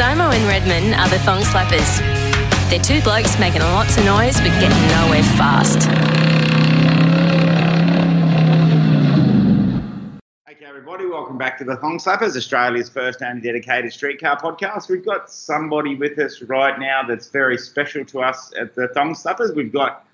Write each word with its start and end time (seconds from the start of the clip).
Simo 0.00 0.32
and 0.32 0.48
Redman 0.48 0.94
are 0.94 1.10
the 1.10 1.18
Thong 1.18 1.42
Slappers. 1.42 1.98
They're 2.70 2.78
two 2.78 3.02
blokes 3.02 3.38
making 3.38 3.60
lots 3.60 3.98
of 3.98 4.06
noise 4.06 4.34
but 4.40 4.48
getting 4.58 4.70
nowhere 4.88 5.22
fast. 5.36 5.86
Okay, 10.50 10.64
everybody, 10.64 11.04
welcome 11.04 11.36
back 11.36 11.58
to 11.58 11.64
the 11.64 11.76
Thong 11.76 11.98
Slappers, 11.98 12.34
Australia's 12.34 12.88
first 12.88 13.20
and 13.20 13.42
dedicated 13.42 13.92
streetcar 13.92 14.40
podcast. 14.40 14.88
We've 14.88 15.04
got 15.04 15.30
somebody 15.30 15.96
with 15.96 16.18
us 16.18 16.40
right 16.40 16.80
now 16.80 17.02
that's 17.06 17.28
very 17.28 17.58
special 17.58 18.02
to 18.06 18.20
us 18.20 18.54
at 18.58 18.74
the 18.74 18.88
Thong 18.94 19.12
Slappers. 19.12 19.54
We've 19.54 19.70
got 19.70 20.06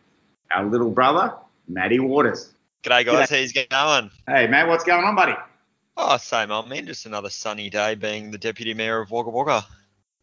our 0.50 0.64
little 0.64 0.91
brother, 0.91 1.32
Matty 1.68 2.00
Waters. 2.00 2.53
G'day 2.82 3.07
guys, 3.07 3.30
how's 3.30 3.55
it 3.55 3.71
going? 3.71 4.11
Hey, 4.27 4.48
Matt, 4.48 4.66
what's 4.66 4.82
going 4.82 5.05
on, 5.05 5.14
buddy? 5.14 5.37
Oh, 5.96 6.17
same 6.17 6.50
old 6.50 6.68
man, 6.68 6.87
just 6.87 7.07
another 7.07 7.31
sunny 7.31 7.71
day 7.71 7.95
being 7.95 8.32
the 8.32 8.37
deputy 8.37 8.75
mayor 8.75 9.00
of 9.00 9.12
Wagga 9.12 9.31
Wagga. 9.31 9.64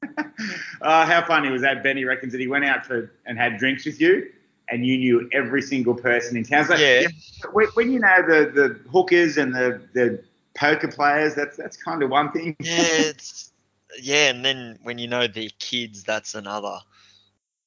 uh, 0.82 1.06
how 1.06 1.24
funny 1.26 1.50
was 1.50 1.62
that? 1.62 1.84
Benny 1.84 2.06
reckons 2.06 2.32
that 2.34 2.42
he 2.42 2.48
went 2.48 2.66
out 2.66 2.86
for 2.86 3.12
and 3.26 3.38
had 3.38 3.58
drinks 3.58 3.86
with 3.86 4.00
you, 4.00 4.32
and 4.70 4.86
you 4.86 4.98
knew 4.98 5.30
every 5.34 5.62
single 5.62 5.94
person 5.96 6.38
in 6.38 6.44
town. 6.44 6.66
So, 6.66 6.76
Yeah. 6.76 7.08
When, 7.52 7.68
when 7.74 7.92
you 7.92 8.00
know 8.00 8.22
the, 8.28 8.52
the 8.54 8.90
hookers 8.90 9.38
and 9.38 9.54
the, 9.54 9.82
the 9.94 10.24
poker 10.58 10.88
players, 10.88 11.36
that's 11.36 11.58
that's 11.58 11.78
kind 11.78 12.02
of 12.04 12.10
one 12.10 12.32
thing. 12.32 12.56
Yeah, 12.60 12.84
it's 13.10 13.52
yeah, 14.02 14.30
and 14.30 14.44
then 14.44 14.80
when 14.84 14.98
you 14.98 15.08
know 15.08 15.28
the 15.28 15.52
kids, 15.60 16.04
that's 16.04 16.36
another. 16.36 16.80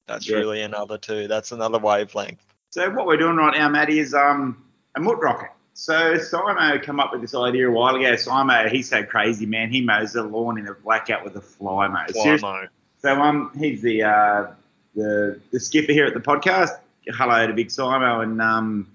That's 0.07 0.27
Yeah. 0.27 0.37
really 0.37 0.61
another 0.61 0.97
too. 0.97 1.27
That's 1.27 1.51
another 1.51 1.79
wavelength. 1.79 2.43
So 2.71 2.89
what 2.91 3.05
we're 3.05 3.17
doing 3.17 3.35
right 3.35 3.57
now, 3.57 3.69
Matty, 3.69 3.99
is 3.99 4.13
um 4.13 4.63
a 4.95 4.99
moot 4.99 5.19
rocket. 5.19 5.49
So 5.79 6.15
Simo 6.15 6.81
come 6.81 6.99
up 6.99 7.11
with 7.11 7.21
this 7.21 7.35
idea 7.35 7.69
a 7.69 7.71
while 7.71 7.93
ago. 7.95 8.13
Simo, 8.13 8.67
he's 8.67 8.89
so 8.89 9.03
crazy, 9.03 9.45
man. 9.45 9.69
He 9.69 9.81
mows 9.81 10.13
the 10.13 10.23
lawn 10.23 10.57
in 10.57 10.67
a 10.67 10.73
blackout 10.73 11.23
with 11.23 11.35
a 11.35 11.41
fly. 11.41 11.87
Flymo. 12.09 12.67
So 12.97 13.13
um, 13.13 13.51
he's 13.55 13.83
the 13.83 14.01
uh, 14.01 14.47
the 14.95 15.39
the 15.51 15.59
skipper 15.59 15.91
here 15.91 16.07
at 16.07 16.15
the 16.15 16.19
podcast. 16.19 16.71
Hello 17.07 17.45
to 17.45 17.53
Big 17.53 17.67
Simo 17.67 18.23
and 18.23 18.41
um 18.41 18.91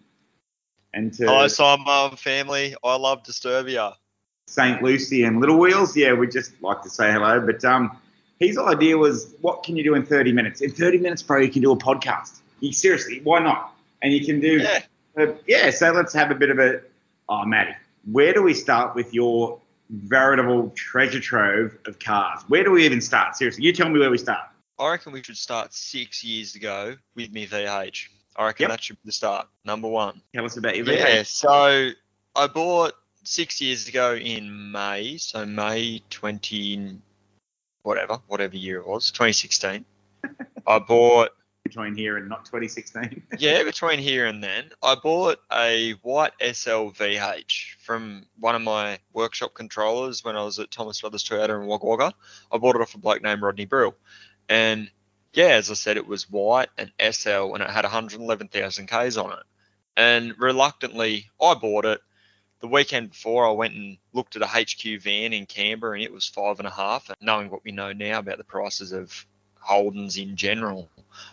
and 0.93 1.15
to 1.15 1.27
Hello, 1.27 1.47
Simon 1.47 2.17
family. 2.17 2.75
I 2.83 2.97
love 2.97 3.23
Disturbia. 3.23 3.95
St. 4.49 4.83
Lucy 4.83 5.23
and 5.23 5.39
Little 5.39 5.61
Wheels. 5.61 5.97
Yeah, 5.97 6.15
we'd 6.15 6.33
just 6.33 6.61
like 6.63 6.83
to 6.83 6.91
say 6.91 7.13
hello. 7.13 7.41
But 7.41 7.65
um, 7.65 7.97
his 8.41 8.59
idea 8.59 8.99
was, 8.99 9.33
what 9.41 9.63
can 9.63 9.77
you 9.77 9.85
do 9.85 9.95
in 9.95 10.05
30 10.05 10.33
minutes? 10.33 10.61
In 10.61 10.73
30 10.73 10.99
minutes, 10.99 11.23
bro, 11.23 11.39
you 11.39 11.49
can 11.49 11.63
do 11.63 11.71
a 11.71 11.77
podcast. 11.77 12.41
You, 12.59 12.73
seriously, 12.73 13.21
why 13.23 13.39
not? 13.39 13.73
And 14.03 14.13
you 14.13 14.27
can 14.27 14.41
do, 14.41 14.59
Yeah. 14.59 14.83
Uh, 15.19 15.27
yeah. 15.47 15.71
So 15.71 15.91
let's 15.93 16.13
have 16.13 16.31
a 16.31 16.35
bit 16.35 16.51
of 16.51 16.59
a, 16.59 16.81
oh, 17.29 17.45
Matty, 17.45 17.75
where 18.11 18.33
do 18.33 18.43
we 18.43 18.55
start 18.55 18.95
with 18.95 19.13
your 19.13 19.61
veritable 19.91 20.71
treasure 20.71 21.21
trove 21.21 21.77
of 21.87 21.99
cars? 21.99 22.43
Where 22.49 22.65
do 22.65 22.71
we 22.73 22.85
even 22.85 23.01
start? 23.01 23.37
Seriously, 23.37 23.65
you 23.65 23.73
tell 23.73 23.89
me 23.89 23.99
where 24.01 24.11
we 24.11 24.19
start. 24.19 24.49
I 24.79 24.91
reckon 24.91 25.13
we 25.13 25.23
should 25.23 25.37
start 25.37 25.73
six 25.73 26.25
years 26.25 26.55
ago 26.55 26.97
with 27.15 27.31
me 27.31 27.47
VH. 27.47 28.09
I 28.35 28.47
reckon 28.47 28.65
Yep. 28.65 28.71
that 28.71 28.83
should 28.83 28.97
be 28.97 29.03
the 29.07 29.13
start. 29.13 29.47
Number 29.65 29.89
one. 29.89 30.23
Tell 30.35 30.45
us 30.45 30.57
about 30.57 30.77
your 30.77 30.91
Yeah, 30.91 31.23
so 31.23 31.91
I 32.35 32.47
bought 32.47 32.95
six 33.25 33.61
years 33.61 33.89
ago 33.89 34.15
in 34.15 34.73
May, 34.73 35.19
so 35.19 35.45
May 35.45 36.03
20, 36.11 36.99
whatever, 37.83 38.19
whatever 38.27 38.57
year 38.57 38.79
it 38.81 38.87
was, 38.87 39.11
2016. 39.11 39.85
I 40.67 40.79
bought, 40.79 41.31
between 41.65 41.95
here 41.95 42.17
and 42.17 42.29
not 42.29 42.45
2016. 42.45 43.23
yeah, 43.39 43.63
between 43.63 43.99
here 43.99 44.27
and 44.27 44.43
then, 44.43 44.71
I 44.83 44.95
bought 44.95 45.39
a 45.53 45.93
white 46.03 46.33
SLVH 46.41 47.77
from 47.81 48.27
one 48.39 48.55
of 48.55 48.63
my 48.63 48.99
workshop 49.13 49.55
controllers 49.55 50.25
when 50.25 50.37
I 50.37 50.45
was 50.45 50.59
at 50.59 50.71
Thomas 50.71 51.01
Brothers 51.01 51.25
Toyota 51.25 51.61
in 51.61 51.67
Wagga 51.67 51.87
Wagga. 51.87 52.15
I 52.51 52.59
bought 52.59 52.77
it 52.77 52.83
off 52.83 52.95
a 52.95 52.99
bloke 52.99 53.23
named 53.23 53.43
Rodney 53.43 53.65
Brill. 53.65 53.95
And 54.49 54.91
yeah, 55.33 55.55
as 55.55 55.71
I 55.71 55.75
said, 55.75 55.97
it 55.97 56.07
was 56.07 56.29
white 56.29 56.69
and 56.77 56.93
SL 56.99 57.55
and 57.55 57.63
it 57.63 57.71
had 57.71 57.85
111,000 57.85 58.87
Ks 58.87 59.17
on 59.17 59.33
it. 59.33 59.45
And 59.97 60.35
reluctantly, 60.39 61.31
I 61.41 61.55
bought 61.55 61.85
it. 61.85 62.01
The 62.61 62.69
weekend 62.69 63.11
before, 63.11 63.47
I 63.47 63.53
went 63.53 63.75
and 63.75 63.99
looked 64.13 64.37
at 64.37 64.43
a 64.43 64.47
HQ 64.47 65.03
van 65.03 65.33
in 65.33 65.47
Canberra 65.47 65.95
and 65.95 66.03
it 66.03 66.13
was 66.13 66.29
five 66.29 66.59
and 66.61 66.69
a 66.69 66.71
half. 66.71 67.09
And 67.09 67.17
knowing 67.21 67.51
what 67.51 67.65
we 67.65 67.73
know 67.73 67.93
now 67.93 68.19
about 68.19 68.39
the 68.39 68.45
prices 68.45 68.93
of 68.93 69.27
Holdens 69.67 70.21
in 70.21 70.37
general, 70.37 70.89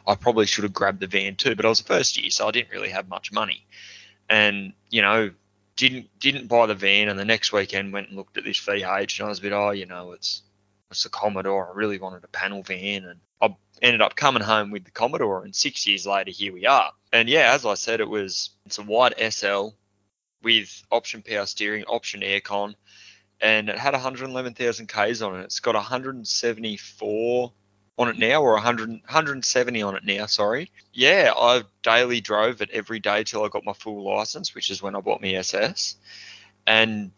I 0.07 0.15
probably 0.15 0.45
should 0.45 0.63
have 0.63 0.73
grabbed 0.73 0.99
the 0.99 1.07
van 1.07 1.35
too. 1.35 1.55
But 1.55 1.65
I 1.65 1.69
was 1.69 1.79
the 1.79 1.87
first 1.87 2.21
year, 2.21 2.29
so 2.29 2.47
I 2.47 2.51
didn't 2.51 2.71
really 2.71 2.89
have 2.89 3.07
much 3.07 3.31
money. 3.31 3.65
And, 4.29 4.73
you 4.89 5.01
know, 5.01 5.31
didn't 5.79 6.07
didn't 6.19 6.47
buy 6.47 6.65
the 6.65 6.75
van 6.75 7.07
and 7.07 7.17
the 7.17 7.23
next 7.23 7.53
weekend 7.53 7.93
went 7.93 8.09
and 8.09 8.17
looked 8.17 8.37
at 8.37 8.43
this 8.43 8.59
VH 8.59 9.19
and 9.19 9.25
I 9.25 9.29
was 9.29 9.39
a 9.39 9.41
bit, 9.41 9.53
oh, 9.53 9.71
you 9.71 9.85
know, 9.85 10.11
it's 10.11 10.41
it's 10.91 11.03
the 11.03 11.09
Commodore. 11.09 11.69
I 11.69 11.75
really 11.75 11.99
wanted 11.99 12.25
a 12.25 12.27
panel 12.27 12.63
van 12.63 13.05
and 13.05 13.19
I 13.41 13.55
ended 13.81 14.01
up 14.01 14.15
coming 14.15 14.43
home 14.43 14.71
with 14.71 14.83
the 14.83 14.91
Commodore 14.91 15.45
and 15.45 15.55
six 15.55 15.87
years 15.87 16.05
later 16.05 16.31
here 16.31 16.51
we 16.51 16.65
are. 16.65 16.91
And 17.13 17.29
yeah, 17.29 17.53
as 17.53 17.65
I 17.65 17.75
said, 17.75 18.01
it 18.01 18.09
was 18.09 18.49
it's 18.65 18.77
a 18.77 18.83
wide 18.83 19.15
SL 19.31 19.69
with 20.43 20.83
option 20.91 21.21
power 21.21 21.45
steering, 21.45 21.85
option 21.85 22.21
aircon, 22.21 22.75
and 23.39 23.69
it 23.69 23.77
had 23.77 23.93
111,000 23.93 24.87
Ks 24.87 25.21
on 25.21 25.39
it. 25.39 25.43
It's 25.43 25.61
got 25.61 25.75
174 25.75 27.53
on 27.99 28.07
it 28.07 28.17
now, 28.17 28.41
or 28.41 28.53
100, 28.53 28.89
170 28.89 29.81
on 29.81 29.97
it 29.97 30.05
now. 30.05 30.25
Sorry. 30.25 30.71
Yeah, 30.93 31.33
I 31.35 31.63
daily 31.83 32.21
drove 32.21 32.61
it 32.61 32.69
every 32.71 32.99
day 32.99 33.25
till 33.25 33.43
I 33.43 33.49
got 33.49 33.65
my 33.65 33.73
full 33.73 34.03
license, 34.03 34.55
which 34.55 34.71
is 34.71 34.81
when 34.81 34.95
I 34.95 35.01
bought 35.01 35.21
my 35.21 35.33
SS. 35.33 35.97
And 36.65 37.11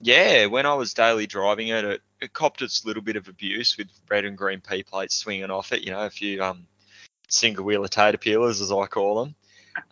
yeah, 0.00 0.46
when 0.46 0.66
I 0.66 0.74
was 0.74 0.92
daily 0.92 1.28
driving 1.28 1.68
it, 1.68 1.84
it, 1.84 2.02
it 2.20 2.32
copped 2.32 2.62
its 2.62 2.84
little 2.84 3.02
bit 3.02 3.14
of 3.14 3.28
abuse 3.28 3.78
with 3.78 3.86
red 4.10 4.24
and 4.24 4.36
green 4.36 4.60
P 4.60 4.82
plates 4.82 5.14
swinging 5.14 5.52
off 5.52 5.72
it. 5.72 5.82
You 5.82 5.92
know, 5.92 6.00
a 6.00 6.10
few 6.10 6.42
um, 6.42 6.66
single 7.28 7.64
wheeler 7.64 7.88
tater 7.88 8.18
peelers, 8.18 8.60
as 8.60 8.72
I 8.72 8.86
call 8.88 9.24
them. 9.24 9.34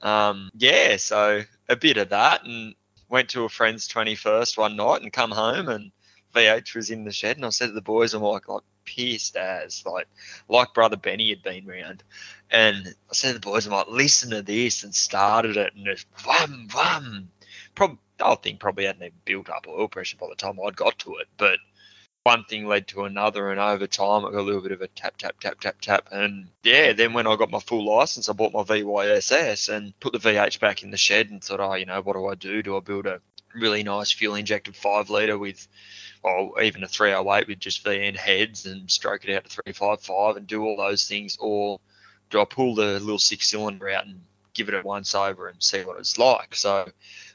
Um, 0.02 0.50
yeah, 0.56 0.96
so 0.96 1.42
a 1.68 1.76
bit 1.76 1.98
of 1.98 2.08
that, 2.08 2.44
and 2.44 2.74
went 3.08 3.30
to 3.30 3.44
a 3.44 3.48
friend's 3.48 3.86
21st 3.88 4.58
one 4.58 4.74
night 4.74 5.02
and 5.02 5.12
come 5.12 5.30
home, 5.30 5.68
and 5.68 5.92
VH 6.34 6.74
was 6.74 6.90
in 6.90 7.04
the 7.04 7.12
shed, 7.12 7.36
and 7.36 7.44
I 7.44 7.50
said 7.50 7.66
to 7.66 7.72
the 7.72 7.80
boys, 7.80 8.14
I'm 8.14 8.22
like, 8.22 8.48
like 8.48 8.62
pissed 8.84 9.36
as 9.36 9.84
like 9.86 10.08
like 10.48 10.74
brother 10.74 10.96
Benny 10.96 11.30
had 11.30 11.42
been 11.42 11.66
round, 11.66 12.02
and 12.50 12.86
I 12.86 13.12
said 13.12 13.28
to 13.28 13.34
the 13.34 13.40
boys, 13.40 13.66
I'm 13.66 13.72
like, 13.72 13.88
listen 13.88 14.30
to 14.30 14.42
this, 14.42 14.84
and 14.84 14.94
started 14.94 15.56
it, 15.56 15.74
and 15.74 15.86
it's 15.86 16.06
wham 16.26 16.68
wham. 16.74 17.30
Probably, 17.74 17.98
the 18.18 18.24
whole 18.24 18.36
thing 18.36 18.58
probably 18.58 18.84
hadn't 18.86 19.02
even 19.02 19.18
built 19.24 19.48
up 19.48 19.66
oil 19.68 19.88
pressure 19.88 20.16
by 20.18 20.28
the 20.28 20.34
time 20.34 20.58
I'd 20.64 20.76
got 20.76 20.98
to 21.00 21.16
it, 21.16 21.28
but 21.36 21.58
one 22.22 22.44
thing 22.44 22.66
led 22.66 22.86
to 22.88 23.04
another, 23.04 23.50
and 23.50 23.58
over 23.58 23.86
time 23.86 24.26
I 24.26 24.30
got 24.30 24.40
a 24.40 24.42
little 24.42 24.60
bit 24.60 24.72
of 24.72 24.82
a 24.82 24.88
tap, 24.88 25.16
tap, 25.16 25.40
tap, 25.40 25.58
tap, 25.60 25.80
tap, 25.80 26.08
and 26.12 26.48
yeah, 26.62 26.92
then 26.92 27.14
when 27.14 27.26
I 27.26 27.36
got 27.36 27.50
my 27.50 27.60
full 27.60 27.84
license, 27.84 28.28
I 28.28 28.34
bought 28.34 28.52
my 28.52 28.62
VYSS 28.62 29.74
and 29.74 29.98
put 30.00 30.12
the 30.12 30.18
VH 30.18 30.60
back 30.60 30.82
in 30.82 30.90
the 30.90 30.98
shed 30.98 31.30
and 31.30 31.42
thought, 31.42 31.60
oh, 31.60 31.74
you 31.74 31.86
know, 31.86 32.02
what 32.02 32.16
do 32.16 32.26
I 32.26 32.34
do? 32.34 32.62
Do 32.62 32.76
I 32.76 32.80
build 32.80 33.06
a 33.06 33.20
really 33.54 33.82
nice 33.82 34.12
fuel 34.12 34.34
injected 34.34 34.76
five 34.76 35.08
litre 35.08 35.38
with, 35.38 35.66
or 36.22 36.60
even 36.62 36.84
a 36.84 36.88
308 36.88 37.48
with 37.48 37.58
just 37.58 37.84
VN 37.84 38.16
heads 38.16 38.66
and 38.66 38.90
stroke 38.90 39.24
it 39.24 39.34
out 39.34 39.44
to 39.44 39.50
355 39.50 40.36
and 40.36 40.46
do 40.46 40.62
all 40.62 40.76
those 40.76 41.06
things, 41.06 41.36
or 41.40 41.80
do 42.28 42.40
I 42.40 42.44
pull 42.44 42.74
the 42.74 43.00
little 43.00 43.18
six 43.18 43.50
cylinder 43.50 43.88
out 43.88 44.06
and 44.06 44.20
give 44.52 44.68
it 44.68 44.74
a 44.74 44.82
once 44.82 45.14
over 45.14 45.48
and 45.48 45.62
see 45.62 45.82
what 45.82 45.98
it's 45.98 46.18
like? 46.18 46.54
So 46.54 46.90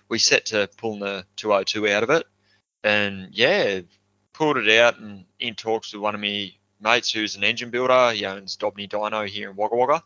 we 0.08 0.20
set 0.20 0.48
to 0.48 0.70
pulling 0.78 1.00
the 1.00 1.26
202 1.36 1.88
out 1.90 2.04
of 2.04 2.10
it, 2.12 2.28
and 2.84 3.30
yeah, 3.32 3.82
pulled 4.34 4.58
it 4.58 4.80
out 4.80 5.00
and 5.00 5.26
in 5.40 5.56
talks 5.56 5.94
with 5.94 6.02
one 6.02 6.16
of 6.16 6.22
my 6.22 6.52
mates 6.80 7.12
who's 7.12 7.36
an 7.36 7.44
engine 7.44 7.70
builder. 7.72 8.12
He 8.12 8.26
owns 8.26 8.58
Dobney 8.58 8.88
Dyno 8.88 9.28
here 9.28 9.50
in 9.50 9.56
Wagga 9.56 9.76
Wagga. 9.76 10.04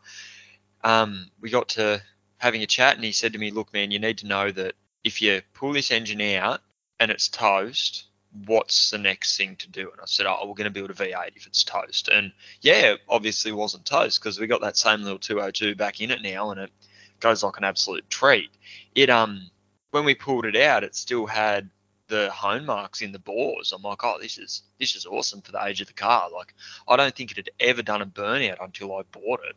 Um, 0.84 1.30
we 1.42 1.50
got 1.50 1.70
to 1.70 2.02
having 2.38 2.62
a 2.62 2.68
chat 2.68 2.96
and 2.96 3.04
he 3.04 3.12
said 3.12 3.34
to 3.34 3.40
me, 3.40 3.52
look, 3.52 3.74
man, 3.74 3.92
you 3.92 4.00
need 4.00 4.20
to 4.20 4.28
know 4.28 4.50
that 4.52 4.76
if 5.04 5.22
you 5.22 5.42
pull 5.54 5.74
this 5.74 5.92
engine 5.92 6.22
out 6.22 6.62
and 7.00 7.12
it's 7.12 7.28
toast, 7.28 8.06
what's 8.46 8.92
the 8.92 8.98
next 8.98 9.38
thing 9.38 9.56
to 9.58 9.70
do? 9.70 9.90
And 9.92 10.00
I 10.02 10.06
said, 10.06 10.26
oh, 10.28 10.48
we're 10.48 10.54
going 10.54 10.66
to 10.66 10.70
build 10.72 10.92
a 10.92 10.94
V8 10.94 11.36
if 11.36 11.48
it's 11.48 11.64
toast. 11.64 12.10
And 12.10 12.32
yeah, 12.62 12.94
it 12.94 13.00
obviously 13.10 13.52
wasn't 13.52 13.86
toast 13.86 14.22
because 14.22 14.40
we 14.40 14.48
got 14.48 14.62
that 14.62 14.78
same 14.78 15.02
little 15.02 15.20
202 15.20 15.76
back 15.76 16.02
in 16.02 16.12
it 16.12 16.22
now 16.22 16.52
and 16.52 16.60
it 16.60 16.72
goes 17.20 17.44
like 17.44 17.58
an 17.58 17.64
absolute 17.64 18.10
treat. 18.10 18.50
It, 18.96 19.10
um, 19.10 19.50
when 19.92 20.06
we 20.06 20.16
pulled 20.16 20.46
it 20.46 20.56
out, 20.56 20.84
it 20.84 20.96
still 20.96 21.26
had 21.26 21.70
the 22.08 22.30
hone 22.32 22.66
marks 22.66 23.02
in 23.02 23.12
the 23.12 23.20
bores. 23.20 23.72
I'm 23.72 23.82
like, 23.82 24.04
oh, 24.04 24.18
this 24.20 24.38
is 24.38 24.64
this 24.80 24.96
is 24.96 25.06
awesome 25.06 25.42
for 25.42 25.52
the 25.52 25.64
age 25.64 25.80
of 25.82 25.88
the 25.88 25.94
car. 25.94 26.30
Like, 26.32 26.54
I 26.88 26.96
don't 26.96 27.16
think 27.16 27.32
it 27.32 27.38
had 27.38 27.50
ever 27.60 27.82
done 27.82 28.02
a 28.02 28.06
burnout 28.06 28.64
until 28.64 28.96
I 28.96 29.04
bought 29.04 29.42
it. 29.48 29.56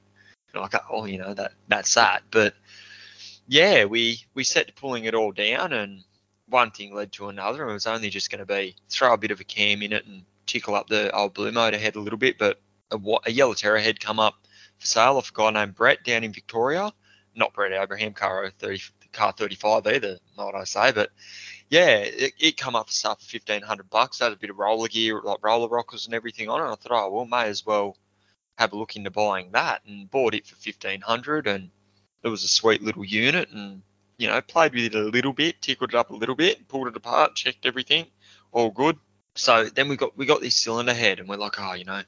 And 0.53 0.63
like, 0.63 0.75
oh, 0.91 1.07
you 1.07 1.19
know 1.19 1.35
that 1.35 1.53
that's 1.69 1.95
that. 1.95 2.23
But 2.31 2.55
yeah, 3.49 3.87
we 3.87 4.25
we 4.35 4.45
set 4.45 4.69
to 4.69 4.73
pulling 4.75 5.05
it 5.05 5.15
all 5.15 5.33
down, 5.33 5.73
and 5.73 6.05
one 6.49 6.71
thing 6.71 6.95
led 6.95 7.13
to 7.13 7.29
another. 7.29 7.63
and 7.63 7.71
It 7.71 7.75
was 7.75 7.87
only 7.87 8.11
just 8.11 8.31
going 8.31 8.41
to 8.41 8.47
be 8.47 8.77
throw 8.89 9.13
a 9.15 9.19
bit 9.19 9.31
of 9.31 9.41
a 9.41 9.45
cam 9.45 9.83
in 9.83 9.93
it 9.93 10.07
and 10.07 10.25
tickle 10.47 10.75
up 10.75 10.89
the 10.89 11.15
old 11.15 11.35
blue 11.35 11.53
motor 11.53 11.79
head 11.79 11.97
a 11.97 12.01
little 12.01 12.19
bit. 12.19 12.39
But 12.39 12.61
a, 12.91 12.99
a 13.27 13.31
Yella 13.31 13.55
Terra 13.55 13.81
head 13.81 14.01
come 14.01 14.19
up 14.21 14.35
for 14.79 14.87
sale 14.87 15.17
off 15.17 15.31
a 15.31 15.33
guy 15.33 15.51
named 15.51 15.75
Brett 15.75 16.05
down 16.05 16.25
in 16.25 16.33
Victoria. 16.33 16.93
Not 17.35 17.55
Brett 17.55 17.73
Abraham, 17.73 18.13
Caro 18.13 18.51
30, 18.59 18.83
car 19.13 19.33
35 19.33 19.87
either, 19.87 20.19
what 20.35 20.55
I 20.55 20.65
say, 20.65 20.93
but 20.93 21.11
yeah, 21.71 21.97
it, 21.97 22.35
it 22.39 22.57
come 22.59 22.77
up 22.77 22.89
for 22.89 22.93
sale 22.93 23.15
for 23.15 23.37
1500 23.39 23.89
bucks. 23.89 24.19
Had 24.19 24.33
a 24.33 24.37
bit 24.37 24.51
of 24.51 24.59
roller 24.59 24.89
gear, 24.89 25.21
like 25.23 25.39
roller 25.43 25.69
rockers 25.69 26.05
and 26.05 26.15
everything 26.15 26.51
on 26.51 26.61
it. 26.61 26.65
I 26.71 26.75
thought, 26.75 26.93
oh, 26.93 27.11
well, 27.11 27.25
may 27.25 27.45
as 27.49 27.65
well 27.65 27.97
have 28.59 28.73
a 28.75 28.77
look 28.77 28.97
into 28.97 29.11
buying 29.11 29.51
that 29.53 29.81
and 29.87 30.11
bought 30.11 30.35
it 30.35 30.47
for 30.47 30.55
1500 30.57 31.47
and 31.47 31.71
it 32.23 32.29
was 32.29 32.45
a 32.45 32.49
sweet 32.49 32.83
little 32.83 33.05
unit 33.05 33.49
and, 33.51 33.83
you 34.23 34.29
know, 34.29 34.41
played 34.41 34.73
with 34.73 34.85
it 34.85 34.95
a 34.95 35.03
little 35.03 35.33
bit, 35.33 35.61
tickled 35.61 35.91
it 35.91 35.97
up 35.97 36.11
a 36.11 36.15
little 36.15 36.37
bit, 36.37 36.69
pulled 36.69 36.87
it 36.87 36.95
apart, 36.95 37.35
checked 37.35 37.67
everything, 37.67 38.07
all 38.53 38.71
good. 38.71 38.97
So 39.35 39.65
then 39.65 39.89
we 39.89 39.97
got 39.97 40.17
we 40.17 40.27
got 40.27 40.41
this 40.41 40.55
cylinder 40.55 40.95
head 40.95 41.19
and 41.19 41.29
we're 41.29 41.39
like, 41.39 41.59
oh, 41.59 41.75
you 41.75 41.85
know, 41.85 42.03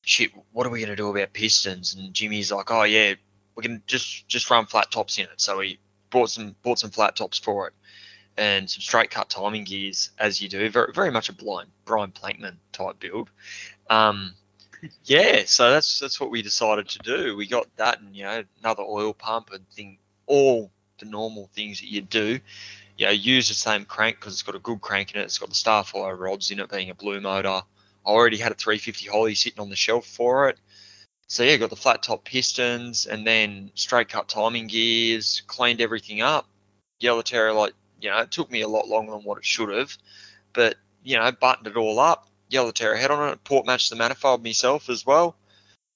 shit, 0.00 0.30
what 0.52 0.66
are 0.66 0.70
we 0.70 0.80
gonna 0.80 0.96
do 0.96 1.10
about 1.10 1.34
pistons? 1.34 1.94
And 1.94 2.14
Jimmy's 2.14 2.50
like, 2.50 2.70
oh 2.70 2.84
yeah, 2.84 3.12
we 3.54 3.62
can 3.62 3.82
just 3.86 4.26
just 4.26 4.50
run 4.50 4.64
flat 4.64 4.90
tops 4.90 5.18
in 5.18 5.24
it. 5.24 5.38
So 5.38 5.58
we 5.58 5.80
bought 6.08 6.30
some 6.30 6.56
bought 6.62 6.78
some 6.78 6.90
flat 6.90 7.14
tops 7.14 7.38
for 7.38 7.66
it 7.68 7.74
and 8.38 8.70
some 8.70 8.80
straight 8.80 9.10
cut 9.10 9.28
timing 9.28 9.64
gears 9.64 10.12
as 10.18 10.40
you 10.40 10.48
do. 10.48 10.70
Very 10.70 10.94
very 10.94 11.10
much 11.10 11.28
a 11.28 11.34
blind 11.34 11.68
Brian 11.84 12.12
Plankman 12.12 12.56
type 12.72 12.98
build. 13.00 13.28
Um, 13.90 14.32
yeah, 15.04 15.42
so 15.44 15.70
that's 15.70 15.98
that's 15.98 16.18
what 16.18 16.30
we 16.30 16.40
decided 16.40 16.88
to 16.88 16.98
do. 17.00 17.36
We 17.36 17.46
got 17.46 17.66
that 17.76 18.00
and 18.00 18.16
you 18.16 18.22
know 18.22 18.44
another 18.62 18.84
oil 18.84 19.12
pump 19.12 19.50
and 19.52 19.68
thing, 19.68 19.98
all 20.24 20.70
the 21.02 21.10
normal 21.10 21.50
things 21.54 21.80
that 21.80 21.90
you 21.90 22.00
do. 22.00 22.38
You 22.96 23.06
know, 23.06 23.12
use 23.12 23.48
the 23.48 23.54
same 23.54 23.84
crank 23.84 24.16
because 24.20 24.34
it's 24.34 24.42
got 24.42 24.54
a 24.54 24.60
good 24.60 24.80
crank 24.80 25.14
in 25.14 25.20
it. 25.20 25.24
It's 25.24 25.38
got 25.38 25.48
the 25.48 25.54
Starfire 25.54 26.18
rods 26.18 26.50
in 26.50 26.60
it, 26.60 26.70
being 26.70 26.90
a 26.90 26.94
blue 26.94 27.20
motor. 27.20 27.48
I 27.48 27.62
already 28.08 28.36
had 28.36 28.52
a 28.52 28.54
350 28.54 29.08
Holley 29.08 29.34
sitting 29.34 29.60
on 29.60 29.70
the 29.70 29.76
shelf 29.76 30.06
for 30.06 30.48
it. 30.48 30.58
So 31.26 31.42
yeah, 31.42 31.56
got 31.56 31.70
the 31.70 31.76
flat 31.76 32.02
top 32.02 32.24
pistons 32.24 33.06
and 33.06 33.26
then 33.26 33.70
straight 33.74 34.08
cut 34.08 34.28
timing 34.28 34.66
gears, 34.66 35.42
cleaned 35.46 35.80
everything 35.80 36.20
up. 36.20 36.46
Yella 37.00 37.22
Terra, 37.22 37.54
like, 37.54 37.72
you 38.00 38.10
know, 38.10 38.18
it 38.18 38.30
took 38.30 38.50
me 38.50 38.60
a 38.60 38.68
lot 38.68 38.86
longer 38.86 39.12
than 39.12 39.22
what 39.22 39.38
it 39.38 39.44
should 39.44 39.70
have, 39.70 39.96
but, 40.52 40.76
you 41.02 41.16
know, 41.16 41.32
buttoned 41.32 41.66
it 41.66 41.76
all 41.76 41.98
up. 41.98 42.28
Yella 42.50 42.72
Terra 42.72 42.98
head 42.98 43.10
on 43.10 43.32
it, 43.32 43.42
port 43.44 43.66
matched 43.66 43.90
the 43.90 43.96
manifold 43.96 44.44
myself 44.44 44.90
as 44.90 45.06
well. 45.06 45.36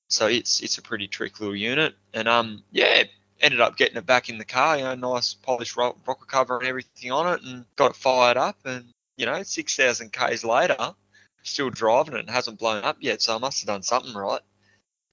So 0.08 0.26
it's 0.26 0.60
it's 0.60 0.78
a 0.78 0.82
pretty 0.82 1.08
trick 1.08 1.40
little 1.40 1.56
unit. 1.56 1.94
And 2.14 2.28
um 2.28 2.62
yeah, 2.70 3.04
ended 3.40 3.60
up 3.60 3.76
getting 3.76 3.96
it 3.96 4.06
back 4.06 4.28
in 4.28 4.38
the 4.38 4.44
car, 4.44 4.76
you 4.76 4.84
know, 4.84 4.94
nice 4.94 5.34
polished 5.34 5.76
rock, 5.76 5.96
rocker 6.06 6.26
cover 6.26 6.58
and 6.58 6.66
everything 6.66 7.12
on 7.12 7.34
it 7.34 7.42
and 7.44 7.64
got 7.76 7.90
it 7.90 7.96
fired 7.96 8.36
up 8.36 8.56
and, 8.64 8.86
you 9.16 9.26
know, 9.26 9.42
6,000 9.42 10.12
Ks 10.12 10.44
later, 10.44 10.94
still 11.42 11.70
driving 11.70 12.14
it 12.14 12.20
and 12.20 12.30
hasn't 12.30 12.58
blown 12.58 12.84
up 12.84 12.96
yet. 13.00 13.22
So 13.22 13.34
I 13.34 13.38
must 13.38 13.60
have 13.60 13.68
done 13.68 13.82
something 13.82 14.14
right. 14.14 14.40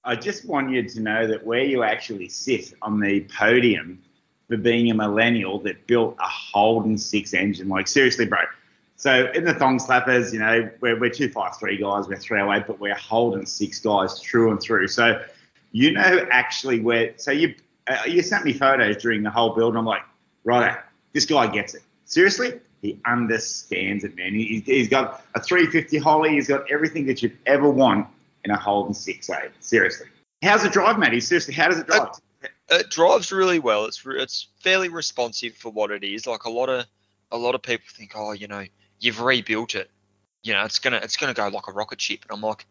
I 0.04 0.16
just 0.16 0.46
want 0.46 0.70
you 0.70 0.86
to 0.86 1.00
know 1.00 1.26
that 1.26 1.44
where 1.46 1.64
you 1.64 1.82
actually 1.82 2.28
sit 2.28 2.74
on 2.82 3.00
the 3.00 3.26
podium 3.38 4.02
for 4.48 4.58
being 4.58 4.90
a 4.90 4.94
millennial 4.94 5.58
that 5.60 5.86
built 5.86 6.16
a 6.18 6.28
Holden 6.28 6.98
six 6.98 7.32
engine, 7.32 7.68
like 7.68 7.88
seriously, 7.88 8.26
bro. 8.26 8.40
So 8.96 9.30
in 9.34 9.44
the 9.44 9.54
thong 9.54 9.78
slappers, 9.78 10.32
you 10.32 10.38
know, 10.38 10.70
we're, 10.80 10.98
we're 10.98 11.10
two 11.10 11.30
five 11.30 11.56
three 11.58 11.78
guys, 11.78 12.06
we're 12.06 12.16
three 12.16 12.38
three 12.38 12.40
oh 12.40 12.64
but 12.66 12.78
we're 12.78 12.94
Holden 12.94 13.46
six 13.46 13.80
guys 13.80 14.20
through 14.20 14.50
and 14.50 14.60
through. 14.60 14.88
So 14.88 15.22
you 15.72 15.92
know 15.92 16.26
actually 16.30 16.80
where. 16.80 17.14
So 17.16 17.30
you 17.30 17.54
Uh, 17.86 17.98
you 18.06 18.22
sent 18.22 18.44
me 18.44 18.52
photos 18.52 18.96
during 18.96 19.22
the 19.22 19.30
whole 19.30 19.54
build, 19.54 19.72
and 19.72 19.78
I'm 19.78 19.84
like, 19.84 20.02
right, 20.44 20.78
this 21.12 21.26
guy 21.26 21.46
gets 21.46 21.74
it. 21.74 21.82
Seriously, 22.06 22.60
he 22.82 23.00
understands 23.06 24.04
it, 24.04 24.16
man. 24.16 24.34
He, 24.34 24.62
he's 24.64 24.88
got 24.88 25.24
a 25.34 25.40
350 25.40 25.98
Holley. 25.98 26.30
He's 26.30 26.48
got 26.48 26.70
everything 26.70 27.06
that 27.06 27.22
you'd 27.22 27.36
ever 27.46 27.68
want 27.68 28.06
in 28.44 28.50
a 28.50 28.56
Holden 28.56 28.94
6.8. 28.94 29.50
Seriously. 29.60 30.06
How's 30.42 30.64
it 30.64 30.72
drive, 30.72 30.98
Matty? 30.98 31.20
Seriously, 31.20 31.54
how 31.54 31.68
does 31.68 31.78
it 31.78 31.86
drive? 31.86 32.08
It, 32.42 32.50
it 32.70 32.90
drives 32.90 33.32
really 33.32 33.58
well. 33.58 33.86
It's 33.86 34.02
it's 34.06 34.48
fairly 34.60 34.88
responsive 34.88 35.54
for 35.54 35.70
what 35.70 35.90
it 35.90 36.04
is. 36.04 36.26
Like 36.26 36.44
a 36.44 36.50
lot 36.50 36.68
of 36.68 36.86
a 37.30 37.38
lot 37.38 37.54
of 37.54 37.62
people 37.62 37.86
think, 37.90 38.12
oh, 38.14 38.32
you 38.32 38.46
know, 38.46 38.64
you've 39.00 39.20
rebuilt 39.20 39.74
it. 39.74 39.90
You 40.42 40.52
know, 40.52 40.64
it's 40.64 40.78
gonna 40.78 40.98
it's 40.98 41.16
gonna 41.16 41.32
go 41.32 41.48
like 41.48 41.68
a 41.68 41.72
rocket 41.72 42.00
ship. 42.00 42.20
And 42.28 42.36
I'm 42.36 42.42
like, 42.42 42.66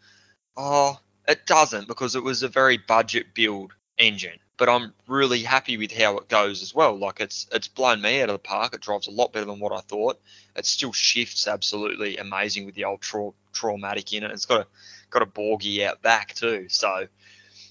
oh, 0.55 0.99
it 1.27 1.47
doesn't 1.47 1.87
because 1.87 2.15
it 2.15 2.23
was 2.23 2.43
a 2.43 2.47
very 2.47 2.77
budget 2.77 3.33
build 3.33 3.73
engine. 3.97 4.37
But 4.57 4.69
I'm 4.69 4.93
really 5.07 5.41
happy 5.41 5.77
with 5.77 5.91
how 5.91 6.17
it 6.17 6.29
goes 6.29 6.61
as 6.61 6.75
well. 6.75 6.97
Like 6.97 7.19
it's 7.19 7.47
it's 7.51 7.67
blown 7.67 8.01
me 8.01 8.21
out 8.21 8.29
of 8.29 8.33
the 8.33 8.39
park. 8.39 8.73
It 8.73 8.81
drives 8.81 9.07
a 9.07 9.11
lot 9.11 9.33
better 9.33 9.45
than 9.45 9.59
what 9.59 9.73
I 9.73 9.79
thought. 9.79 10.19
It 10.55 10.65
still 10.65 10.93
shifts 10.93 11.47
absolutely 11.47 12.17
amazing 12.17 12.65
with 12.65 12.75
the 12.75 12.85
old 12.85 13.01
tra- 13.01 13.31
Trimatic 13.53 14.13
in 14.13 14.23
it. 14.23 14.31
It's 14.31 14.45
got 14.45 14.61
a 14.61 14.67
got 15.09 15.21
a 15.21 15.25
Borgie 15.25 15.85
out 15.85 16.01
back 16.01 16.33
too. 16.33 16.67
So, 16.69 17.07